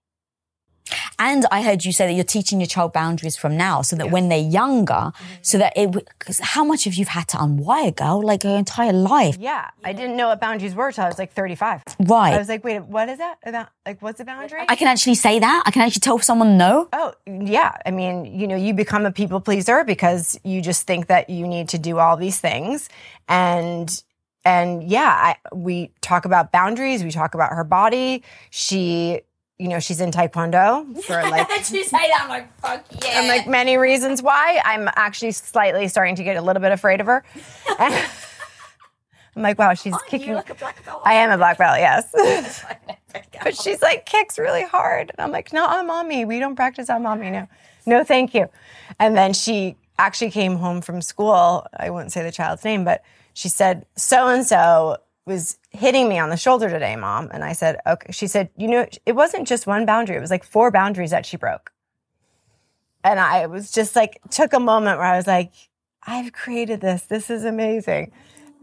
And 1.19 1.47
I 1.51 1.63
heard 1.63 1.85
you 1.85 1.93
say 1.93 2.07
that 2.07 2.13
you're 2.13 2.25
teaching 2.25 2.61
your 2.61 2.67
child 2.67 2.93
boundaries 2.93 3.37
from 3.37 3.57
now 3.57 3.83
so 3.83 3.97
that 3.97 4.11
when 4.11 4.29
they're 4.29 4.39
younger, 4.39 5.13
so 5.43 5.59
that 5.59 5.73
it, 5.77 5.91
because 5.93 6.39
how 6.41 6.65
much 6.65 6.85
have 6.85 6.95
you 6.95 7.05
had 7.07 7.29
to 7.29 7.37
unwire, 7.39 7.95
girl? 7.95 8.23
Like 8.23 8.45
your 8.45 8.57
entire 8.57 8.93
life. 8.93 9.37
Yeah. 9.39 9.71
I 9.85 9.93
didn't 9.93 10.17
know 10.17 10.29
what 10.29 10.41
boundaries 10.41 10.75
were 10.75 10.93
till 10.93 11.05
I 11.05 11.09
was 11.09 11.19
like 11.19 11.33
35. 11.33 11.83
Right. 12.01 12.35
I 12.35 12.39
was 12.39 12.49
like, 12.49 12.65
wait, 12.65 12.85
what 12.85 13.09
is 13.09 13.19
that 13.19 13.39
about? 13.45 13.69
Like, 13.85 14.03
what's 14.03 14.21
a 14.21 14.25
boundary? 14.25 14.65
I 14.69 14.77
can 14.77 14.89
actually 14.89 15.15
say 15.15 15.39
that. 15.39 15.63
I 15.67 15.71
can 15.71 15.83
actually 15.83 16.01
tell 16.01 16.19
someone 16.19 16.59
no. 16.59 16.89
Oh, 16.93 17.15
yeah. 17.27 17.77
I 17.85 17.91
mean, 17.91 18.39
you 18.39 18.47
know, 18.47 18.57
you 18.57 18.75
become 18.75 19.07
a 19.07 19.13
people 19.13 19.41
pleaser 19.41 19.85
because 19.85 20.39
you 20.45 20.61
just 20.61 20.87
think 20.87 21.07
that 21.07 21.31
you 21.31 21.47
need 21.47 21.69
to 21.71 21.79
do 21.79 21.99
all 21.99 22.17
these 22.17 22.41
things. 22.41 22.89
And, 23.29 24.03
and 24.45 24.83
yeah, 24.85 25.09
I, 25.09 25.37
we 25.55 25.93
talk 26.01 26.25
about 26.25 26.53
boundaries. 26.53 27.03
We 27.03 27.11
talk 27.11 27.35
about 27.35 27.53
her 27.53 27.65
body. 27.65 28.23
She, 28.51 29.23
you 29.59 29.69
know, 29.69 29.81
she's 29.81 30.01
in 30.01 30.11
Taekwondo 30.11 31.03
for 31.05 31.23
like, 31.31 31.65
say 31.65 31.91
that? 31.91 32.21
I'm 32.23 32.29
like, 32.29 32.61
fuck 32.61 32.85
yeah. 33.03 33.21
and 33.21 33.29
like 33.29 33.47
many 33.47 33.77
reasons 33.77 34.23
why. 34.23 34.61
I'm 34.65 34.89
actually 34.97 35.33
slightly 35.33 35.89
starting 35.89 36.15
to 36.17 36.25
get 36.25 36.37
a 36.37 36.43
little 36.43 36.61
bit 36.61 36.73
afraid 36.73 37.01
of 37.01 37.07
her. 37.07 37.25
I'm 37.79 39.43
like, 39.43 39.59
wow, 39.59 39.75
she's 39.75 39.97
kicking. 40.09 40.35
like 40.35 40.49
a 40.51 40.55
black 40.55 40.83
belt? 40.85 41.03
I 41.05 41.15
am 41.15 41.31
a 41.31 41.37
black 41.37 41.59
belt, 41.59 41.79
yes. 41.79 42.65
but 43.43 43.55
she's 43.55 43.83
like 43.83 44.07
kicks 44.07 44.39
really 44.39 44.65
hard. 44.65 45.11
And 45.11 45.21
I'm 45.21 45.31
like, 45.31 45.53
no, 45.53 45.67
I'm 45.67 45.87
mommy. 45.87 46.25
We 46.25 46.39
don't 46.39 46.57
practice 46.57 46.89
on 46.89 47.03
mommy. 47.03 47.31
No, 47.31 47.47
no, 47.85 48.05
thank 48.05 48.35
you. 48.35 48.49
And 48.99 49.17
then 49.17 49.35
she 49.35 49.77
actually 49.99 50.31
came 50.31 50.57
home 50.57 50.81
from 50.81 51.03
school. 51.03 51.67
I 51.79 51.91
wouldn't 51.91 52.13
say 52.13 52.23
the 52.23 52.33
child's 52.33 52.65
name, 52.65 52.85
but 52.85 53.03
she 53.35 53.49
said, 53.49 53.85
so 53.97 54.29
and 54.29 54.47
so 54.47 54.97
was 55.27 55.59
hitting 55.71 56.09
me 56.09 56.19
on 56.19 56.31
the 56.31 56.37
shoulder 56.37 56.71
today, 56.71 56.95
mom. 56.97 57.29
And 57.33 57.43
I 57.45 57.53
said, 57.53 57.81
okay. 57.87 58.13
She 58.13 58.29
said, 58.29 58.49
you 58.57 58.69
know, 58.69 58.87
it 59.05 59.13
wasn't 59.13 59.49
just 59.49 59.67
one 59.67 59.85
boundary. 59.85 60.17
It 60.17 60.21
was 60.21 60.31
like 60.31 60.45
four 60.45 60.71
boundaries 60.71 61.11
that 61.11 61.27
she 61.27 61.37
broke. 61.37 61.73
And 63.03 63.19
I 63.19 63.47
was 63.47 63.73
just 63.73 63.97
like, 63.97 64.21
took 64.31 64.53
a 64.53 64.61
moment 64.61 64.99
where 64.99 65.07
I 65.07 65.17
was 65.17 65.27
like, 65.27 65.53
I've 66.07 66.33
created 66.33 66.81
this. 66.81 67.03
This 67.03 67.29
is 67.29 67.45
amazing. 67.45 68.13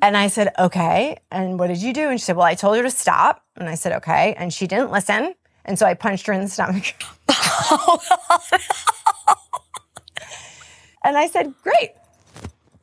And 0.02 0.18
I 0.18 0.28
said, 0.28 0.54
okay. 0.58 1.20
And 1.32 1.60
what 1.60 1.68
did 1.68 1.82
you 1.82 1.94
do? 1.94 2.10
And 2.10 2.20
she 2.20 2.26
said, 2.26 2.38
well, 2.38 2.46
I 2.46 2.56
told 2.56 2.78
her 2.78 2.84
to 2.84 2.92
stop. 2.92 3.44
And 3.56 3.70
I 3.70 3.76
said, 3.76 3.94
okay. 3.94 4.34
And 4.38 4.54
she 4.54 4.68
didn't 4.68 4.92
listen. 4.92 5.36
And 5.66 5.78
so 5.78 5.86
I 5.86 5.94
punched 5.94 6.28
her 6.28 6.34
in 6.34 6.42
the 6.42 6.50
stomach. 6.50 6.94
Oh, 7.76 8.00
and 11.04 11.18
I 11.18 11.28
said, 11.28 11.54
great. 11.64 11.92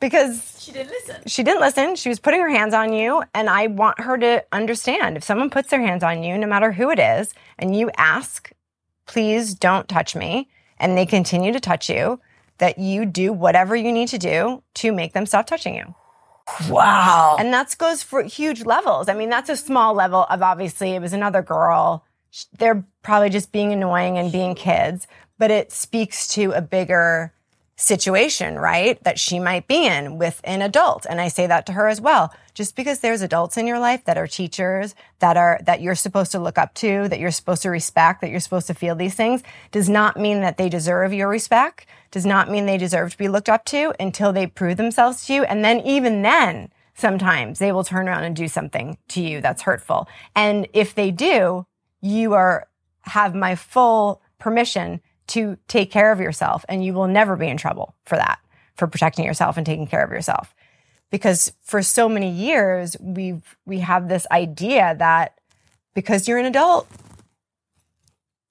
Because 0.01 0.57
She 0.59 0.73
didn't 0.73 0.91
listen. 0.91 1.17
she 1.27 1.43
didn't 1.43 1.61
listen. 1.61 1.95
She 1.95 2.09
was 2.09 2.19
putting 2.19 2.41
her 2.41 2.49
hands 2.49 2.75
on 2.75 2.93
you. 2.93 3.23
And 3.35 3.49
I 3.51 3.67
want 3.67 4.01
her 4.01 4.17
to 4.19 4.45
understand 4.51 5.17
if 5.17 5.25
someone 5.25 5.51
puts 5.51 5.69
their 5.71 5.81
hands 5.81 6.03
on 6.03 6.23
you, 6.23 6.37
no 6.39 6.47
matter 6.47 6.73
who 6.73 6.91
it 6.91 6.99
is, 6.99 7.35
and 7.59 7.77
you 7.77 7.91
ask, 7.97 8.51
please 9.07 9.55
don't 9.55 9.89
touch 9.89 10.17
me, 10.17 10.49
and 10.79 10.97
they 10.97 11.05
continue 11.07 11.53
to 11.53 11.61
touch 11.61 11.91
you, 11.91 12.21
that 12.59 12.79
you 12.79 13.05
do 13.05 13.33
whatever 13.33 13.77
you 13.77 13.93
need 13.93 14.09
to 14.09 14.19
do 14.19 14.63
to 14.75 14.93
make 14.93 15.13
them 15.13 15.27
stop 15.27 15.47
touching 15.47 15.75
you. 15.75 15.95
Wow. 16.69 17.37
And 17.39 17.53
that 17.53 17.75
goes 17.79 18.03
for 18.03 18.23
huge 18.23 18.65
levels. 18.65 19.09
I 19.09 19.15
mean, 19.15 19.29
that's 19.31 19.51
a 19.51 19.57
small 19.57 19.95
level 19.95 20.25
of 20.25 20.43
obviously 20.43 20.91
it 20.95 21.01
was 21.01 21.13
another 21.13 21.43
girl. 21.43 22.05
They're 22.59 22.85
probably 23.03 23.31
just 23.31 23.53
being 23.53 23.73
annoying 23.73 24.19
and 24.19 24.33
being 24.33 24.55
kids, 24.55 25.07
but 25.39 25.51
it 25.51 25.73
speaks 25.73 26.27
to 26.29 26.53
a 26.53 26.61
bigger 26.61 27.33
situation, 27.81 28.59
right? 28.59 29.03
That 29.05 29.19
she 29.19 29.39
might 29.39 29.67
be 29.67 29.87
in 29.87 30.19
with 30.19 30.41
an 30.45 30.61
adult. 30.61 31.07
And 31.09 31.21
I 31.21 31.29
say 31.29 31.47
that 31.47 31.65
to 31.67 31.73
her 31.73 31.89
as 31.89 32.01
well. 32.01 32.33
Just 32.53 32.77
because 32.77 33.01
there's 33.01 33.23
adults 33.23 33.57
in 33.57 33.67
your 33.67 33.79
life 33.79 34.05
that 34.05 34.19
are 34.19 34.27
teachers, 34.27 34.95
that 35.21 35.37
are, 35.39 35.59
that 35.65 35.81
you're 35.81 35.95
supposed 35.95 36.31
to 36.33 36.39
look 36.39 36.59
up 36.59 36.75
to, 36.75 37.09
that 37.09 37.19
you're 37.19 37.31
supposed 37.31 37.63
to 37.63 37.71
respect, 37.71 38.21
that 38.21 38.31
you're 38.31 38.39
supposed 38.39 38.67
to 38.67 38.75
feel 38.75 38.95
these 38.95 39.15
things, 39.15 39.43
does 39.71 39.89
not 39.89 40.19
mean 40.19 40.43
that 40.43 40.59
they 40.59 40.69
deserve 40.69 41.15
your 41.15 41.29
respect, 41.29 41.87
does 42.11 42.27
not 42.27 42.51
mean 42.51 42.67
they 42.67 42.77
deserve 42.77 43.13
to 43.13 43.19
be 43.19 43.29
looked 43.29 43.49
up 43.49 43.65
to 43.67 43.95
until 43.99 44.33
they 44.33 44.47
prove 44.47 44.77
themselves 44.77 45.27
to 45.27 45.35
you. 45.35 45.45
And 45.45 45.65
then 45.65 45.81
even 45.81 46.21
then, 46.21 46.71
sometimes 46.95 47.59
they 47.59 47.73
will 47.73 47.85
turn 47.85 48.09
around 48.09 48.25
and 48.25 48.37
do 48.37 48.47
something 48.47 48.99
to 49.09 49.23
you 49.23 49.41
that's 49.41 49.63
hurtful. 49.63 50.07
And 50.37 50.69
if 50.75 50.95
they 50.95 51.11
do, 51.11 51.65
you 52.03 52.35
are, 52.35 52.69
have 53.03 53.35
my 53.35 53.55
full 53.55 54.21
permission 54.39 55.01
to 55.31 55.57
take 55.69 55.91
care 55.91 56.13
of 56.13 56.21
yourself 56.21 56.65
and 56.69 56.85
you 56.85 56.93
will 56.93 57.09
never 57.09 57.37
be 57.37 57.49
in 57.49 57.57
trouble 57.57 57.95
for 58.05 58.17
that, 58.17 58.39
for 58.77 58.87
protecting 58.87 59.25
yourself 59.25 59.57
and 59.57 59.67
taking 59.67 59.87
care 59.87 60.05
of 60.05 60.11
yourself. 60.11 60.55
Because 61.11 61.53
for 61.63 61.83
so 61.83 62.09
many 62.09 62.31
years, 62.31 62.97
we've, 63.01 63.57
we 63.67 63.81
have 63.81 64.09
this 64.09 64.27
idea 64.31 64.95
that 64.99 65.35
because 65.95 66.29
you're 66.29 66.39
an 66.39 66.47
adult, 66.47 66.89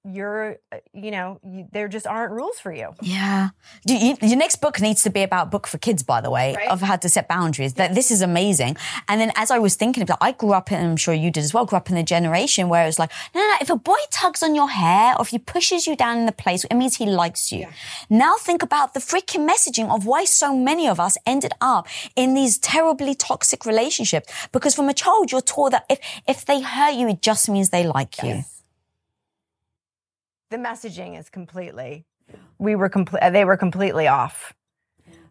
you're, 0.04 0.56
uh, 0.72 0.78
you 0.94 1.10
know, 1.10 1.38
you, 1.44 1.66
there 1.72 1.86
just 1.88 2.06
aren't 2.06 2.32
rules 2.32 2.58
for 2.58 2.72
you. 2.72 2.94
Yeah. 3.02 3.50
Do 3.86 3.94
you, 3.94 4.16
your 4.22 4.36
next 4.38 4.56
book 4.56 4.80
needs 4.80 5.02
to 5.02 5.10
be 5.10 5.22
about 5.22 5.50
book 5.50 5.66
for 5.66 5.76
kids, 5.78 6.02
by 6.02 6.20
the 6.22 6.30
way, 6.30 6.54
Right. 6.56 6.70
of 6.70 6.80
how 6.80 6.96
to 6.96 7.08
set 7.08 7.28
boundaries. 7.28 7.74
That 7.74 7.94
this 7.94 8.10
is 8.10 8.22
amazing. 8.22 8.76
And 9.08 9.20
then 9.20 9.30
as 9.36 9.50
I 9.50 9.58
was 9.58 9.74
thinking 9.74 10.02
about, 10.02 10.18
I 10.20 10.32
grew 10.32 10.52
up 10.52 10.70
and 10.70 10.86
I'm 10.86 10.96
sure 10.96 11.12
you 11.12 11.30
did 11.30 11.44
as 11.44 11.52
well, 11.52 11.66
grew 11.66 11.76
up 11.76 11.90
in 11.90 11.96
a 11.98 12.02
generation 12.02 12.68
where 12.70 12.82
it 12.82 12.86
was 12.86 12.98
like, 12.98 13.10
no, 13.34 13.40
no, 13.40 13.46
no, 13.46 13.54
if 13.60 13.68
a 13.68 13.76
boy 13.76 13.98
tugs 14.10 14.42
on 14.42 14.54
your 14.54 14.70
hair 14.70 15.14
or 15.18 15.22
if 15.22 15.28
he 15.28 15.38
pushes 15.38 15.86
you 15.86 15.94
down 15.96 16.16
in 16.18 16.26
the 16.26 16.32
place, 16.32 16.64
it 16.64 16.74
means 16.74 16.96
he 16.96 17.06
likes 17.06 17.52
you. 17.52 17.66
Now 18.08 18.36
think 18.40 18.62
about 18.62 18.94
the 18.94 19.00
freaking 19.00 19.46
messaging 19.48 19.94
of 19.94 20.06
why 20.06 20.24
so 20.24 20.56
many 20.56 20.88
of 20.88 20.98
us 20.98 21.18
ended 21.26 21.52
up 21.60 21.86
in 22.16 22.32
these 22.34 22.56
terribly 22.58 23.14
toxic 23.14 23.66
relationships. 23.66 24.32
Because 24.52 24.74
from 24.74 24.88
a 24.88 24.94
child, 24.94 25.30
you're 25.30 25.40
taught 25.42 25.72
that 25.72 25.84
if, 25.90 25.98
if 26.26 26.44
they 26.46 26.62
hurt 26.62 26.94
you, 26.94 27.06
it 27.08 27.20
just 27.20 27.48
means 27.50 27.68
they 27.68 27.86
like 27.86 28.22
you. 28.22 28.44
The 30.50 30.56
messaging 30.56 31.18
is 31.18 31.30
completely 31.30 32.04
we 32.58 32.74
were 32.74 32.88
complete 32.88 33.20
uh, 33.20 33.30
they 33.30 33.44
were 33.44 33.56
completely 33.56 34.06
off 34.08 34.52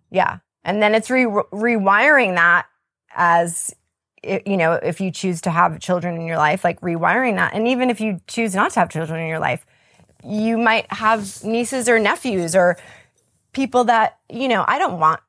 yeah 0.09 0.39
and 0.63 0.82
then 0.82 0.95
it's 0.95 1.09
re- 1.09 1.26
rewiring 1.26 2.36
that 2.36 2.65
as 3.15 3.74
you 4.24 4.57
know, 4.57 4.74
if 4.74 4.99
you 4.99 5.11
choose 5.11 5.41
to 5.41 5.51
have 5.51 5.80
children 5.80 6.15
in 6.15 6.26
your 6.26 6.38
life, 6.38 6.63
like 6.63 6.82
rewiring 6.82 7.36
that. 7.36 7.53
And 7.53 7.67
even 7.67 7.89
if 7.89 8.01
you 8.01 8.20
choose 8.28 8.53
not 8.53 8.72
to 8.72 8.80
have 8.80 8.89
children 8.89 9.22
in 9.22 9.28
your 9.28 9.39
life, 9.39 9.65
you 10.24 10.57
might 10.57 10.91
have 10.91 11.43
nieces 11.43 11.88
or 11.88 11.99
nephews 11.99 12.55
or 12.55 12.78
people 13.53 13.86
that, 13.86 14.17
you 14.30 14.47
know, 14.47 14.65
I 14.67 14.78
don't 14.78 14.99
want 14.99 15.22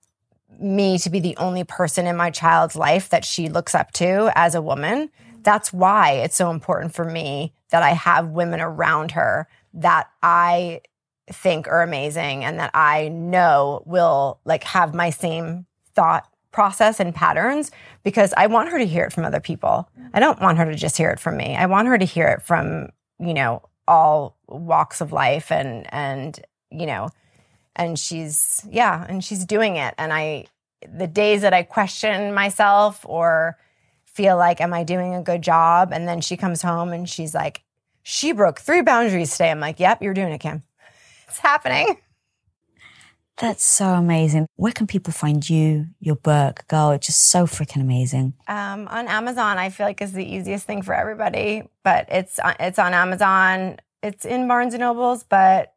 me 0.58 0.98
to 0.98 1.10
be 1.10 1.20
the 1.20 1.36
only 1.36 1.64
person 1.64 2.06
in 2.06 2.16
my 2.16 2.30
child's 2.30 2.76
life 2.76 3.08
that 3.10 3.24
she 3.24 3.48
looks 3.48 3.74
up 3.74 3.92
to 3.92 4.32
as 4.34 4.54
a 4.54 4.62
woman. 4.62 5.10
That's 5.42 5.72
why 5.72 6.12
it's 6.12 6.36
so 6.36 6.50
important 6.50 6.92
for 6.92 7.04
me 7.04 7.54
that 7.70 7.82
I 7.82 7.90
have 7.90 8.28
women 8.28 8.60
around 8.60 9.12
her 9.12 9.46
that 9.74 10.10
I 10.22 10.80
think 11.32 11.68
are 11.68 11.82
amazing 11.82 12.44
and 12.44 12.58
that 12.58 12.70
I 12.74 13.08
know 13.08 13.82
will 13.86 14.40
like 14.44 14.64
have 14.64 14.94
my 14.94 15.10
same 15.10 15.66
thought 15.94 16.26
process 16.52 16.98
and 16.98 17.14
patterns 17.14 17.70
because 18.02 18.34
I 18.36 18.46
want 18.48 18.70
her 18.70 18.78
to 18.78 18.86
hear 18.86 19.04
it 19.04 19.12
from 19.12 19.24
other 19.24 19.40
people. 19.40 19.88
I 20.12 20.20
don't 20.20 20.40
want 20.40 20.58
her 20.58 20.64
to 20.64 20.74
just 20.74 20.96
hear 20.96 21.10
it 21.10 21.20
from 21.20 21.36
me. 21.36 21.56
I 21.56 21.66
want 21.66 21.88
her 21.88 21.98
to 21.98 22.04
hear 22.04 22.26
it 22.28 22.42
from, 22.42 22.88
you 23.18 23.34
know, 23.34 23.62
all 23.86 24.36
walks 24.48 25.00
of 25.00 25.12
life 25.12 25.50
and 25.50 25.92
and 25.92 26.40
you 26.70 26.86
know, 26.86 27.10
and 27.76 27.98
she's 27.98 28.64
yeah, 28.68 29.04
and 29.08 29.24
she's 29.24 29.44
doing 29.44 29.76
it 29.76 29.94
and 29.98 30.12
I 30.12 30.46
the 30.88 31.06
days 31.06 31.42
that 31.42 31.52
I 31.52 31.62
question 31.62 32.32
myself 32.32 33.04
or 33.06 33.58
feel 34.06 34.36
like 34.36 34.60
am 34.60 34.72
I 34.72 34.82
doing 34.82 35.14
a 35.14 35.22
good 35.22 35.42
job 35.42 35.92
and 35.92 36.08
then 36.08 36.20
she 36.20 36.36
comes 36.36 36.62
home 36.62 36.92
and 36.92 37.08
she's 37.08 37.34
like 37.34 37.62
she 38.02 38.32
broke 38.32 38.60
three 38.60 38.82
boundaries 38.82 39.32
today. 39.32 39.50
I'm 39.50 39.60
like, 39.60 39.80
"Yep, 39.80 40.02
you're 40.02 40.14
doing 40.14 40.32
it, 40.32 40.38
Kim." 40.38 40.62
It's 41.28 41.38
happening. 41.38 41.96
That's 43.40 43.64
so 43.64 43.86
amazing. 43.94 44.46
Where 44.56 44.72
can 44.72 44.86
people 44.86 45.14
find 45.14 45.48
you, 45.48 45.86
your 45.98 46.16
book? 46.16 46.64
Girl, 46.68 46.90
it's 46.90 47.06
just 47.06 47.30
so 47.30 47.46
freaking 47.46 47.80
amazing. 47.80 48.34
Um, 48.46 48.86
on 48.88 49.08
Amazon, 49.08 49.56
I 49.56 49.70
feel 49.70 49.86
like 49.86 50.02
is 50.02 50.12
the 50.12 50.24
easiest 50.24 50.66
thing 50.66 50.82
for 50.82 50.92
everybody, 50.92 51.62
but 51.82 52.06
it's 52.10 52.38
uh, 52.38 52.52
it's 52.60 52.78
on 52.78 52.92
Amazon. 52.92 53.78
It's 54.02 54.26
in 54.26 54.46
Barnes 54.46 54.74
and 54.74 54.82
Nobles, 54.82 55.24
but 55.24 55.72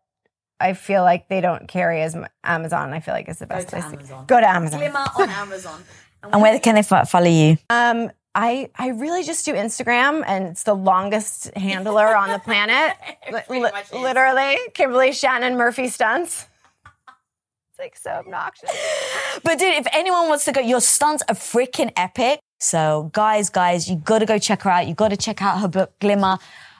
I 0.59 0.73
feel 0.73 1.03
like 1.03 1.29
they 1.29 1.39
don't 1.39 1.67
carry 1.69 2.01
as 2.01 2.15
mu- 2.15 2.25
Amazon. 2.43 2.91
I 2.93 2.99
feel 2.99 3.13
like 3.13 3.29
is 3.29 3.39
the 3.39 3.47
best 3.47 3.69
to 3.69 3.75
place 3.77 3.85
Amazon. 3.85 4.21
to 4.21 4.25
go 4.27 4.39
to 4.41 4.49
Amazon. 4.49 4.83
on 4.83 5.29
Amazon. 5.29 5.83
and 6.23 6.41
where 6.41 6.59
can 6.59 6.75
they 6.75 6.83
follow 6.83 7.27
you? 7.27 7.57
Um, 7.69 8.11
I 8.35 8.69
I 8.75 8.89
really 8.89 9.23
just 9.23 9.45
do 9.45 9.53
Instagram, 9.53 10.23
and 10.25 10.47
it's 10.47 10.63
the 10.63 10.73
longest 10.73 11.55
handler 11.55 12.15
on 12.15 12.29
the 12.29 12.39
planet. 12.39 12.97
Li- 13.49 13.61
li- 13.61 13.71
literally, 13.93 14.57
Kimberly 14.73 15.11
Shannon 15.13 15.55
Murphy 15.55 15.87
stunts. 15.87 16.47
It's 17.69 17.79
like 17.79 17.95
so 17.95 18.11
obnoxious. 18.11 18.71
But 19.43 19.59
dude, 19.59 19.75
if 19.75 19.87
anyone 19.93 20.29
wants 20.29 20.45
to 20.45 20.51
go, 20.51 20.61
your 20.61 20.81
stunts 20.81 21.23
are 21.29 21.35
freaking 21.35 21.91
epic. 21.95 22.39
So 22.59 23.09
guys, 23.13 23.49
guys, 23.49 23.89
you 23.89 23.97
gotta 23.97 24.25
go 24.25 24.39
check 24.39 24.63
her 24.63 24.69
out. 24.69 24.87
You 24.87 24.93
gotta 24.95 25.17
check 25.17 25.41
out 25.41 25.59
her 25.59 25.67
book, 25.67 25.97
Glimmer. 25.99 26.37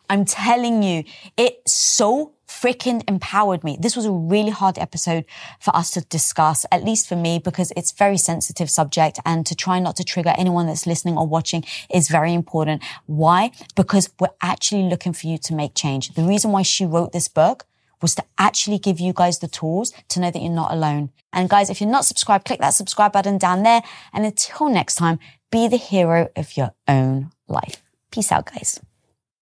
I'm 0.09 0.25
telling 0.25 0.83
you, 0.83 1.03
it's 1.37 1.73
so 1.73 2.32
freaking 2.63 3.03
empowered 3.09 3.61
me. 3.63 3.77
This 3.77 3.95
was 3.97 4.05
a 4.05 4.11
really 4.11 4.51
hard 4.51 4.77
episode 4.79 5.25
for 5.59 5.75
us 5.75 5.91
to 5.91 6.01
discuss, 6.01 6.65
at 6.71 6.83
least 6.83 7.09
for 7.09 7.17
me, 7.17 7.37
because 7.37 7.73
it's 7.75 7.91
a 7.91 7.95
very 7.95 8.17
sensitive 8.17 8.69
subject 8.69 9.19
and 9.25 9.45
to 9.45 9.53
try 9.53 9.79
not 9.79 9.97
to 9.97 10.03
trigger 10.05 10.33
anyone 10.37 10.67
that's 10.67 10.87
listening 10.87 11.17
or 11.17 11.27
watching 11.27 11.65
is 11.93 12.07
very 12.07 12.33
important. 12.33 12.81
Why? 13.05 13.51
Because 13.75 14.09
we're 14.17 14.37
actually 14.41 14.83
looking 14.83 15.11
for 15.11 15.27
you 15.27 15.37
to 15.39 15.53
make 15.53 15.75
change. 15.75 16.13
The 16.13 16.23
reason 16.23 16.51
why 16.51 16.61
she 16.61 16.85
wrote 16.85 17.11
this 17.11 17.27
book 17.27 17.65
was 18.01 18.15
to 18.15 18.23
actually 18.37 18.79
give 18.79 18.99
you 18.99 19.11
guys 19.13 19.39
the 19.39 19.49
tools 19.49 19.91
to 20.07 20.21
know 20.21 20.31
that 20.31 20.41
you're 20.41 20.51
not 20.63 20.71
alone. 20.71 21.09
And 21.33 21.49
guys, 21.49 21.69
if 21.69 21.81
you're 21.81 21.89
not 21.89 22.05
subscribed, 22.05 22.45
click 22.45 22.61
that 22.61 22.69
subscribe 22.69 23.11
button 23.11 23.37
down 23.37 23.63
there. 23.63 23.81
And 24.13 24.25
until 24.25 24.69
next 24.69 24.95
time, 24.95 25.19
be 25.51 25.67
the 25.67 25.77
hero 25.77 26.29
of 26.37 26.55
your 26.55 26.71
own 26.87 27.31
life. 27.47 27.83
Peace 28.09 28.31
out, 28.31 28.45
guys. 28.45 28.79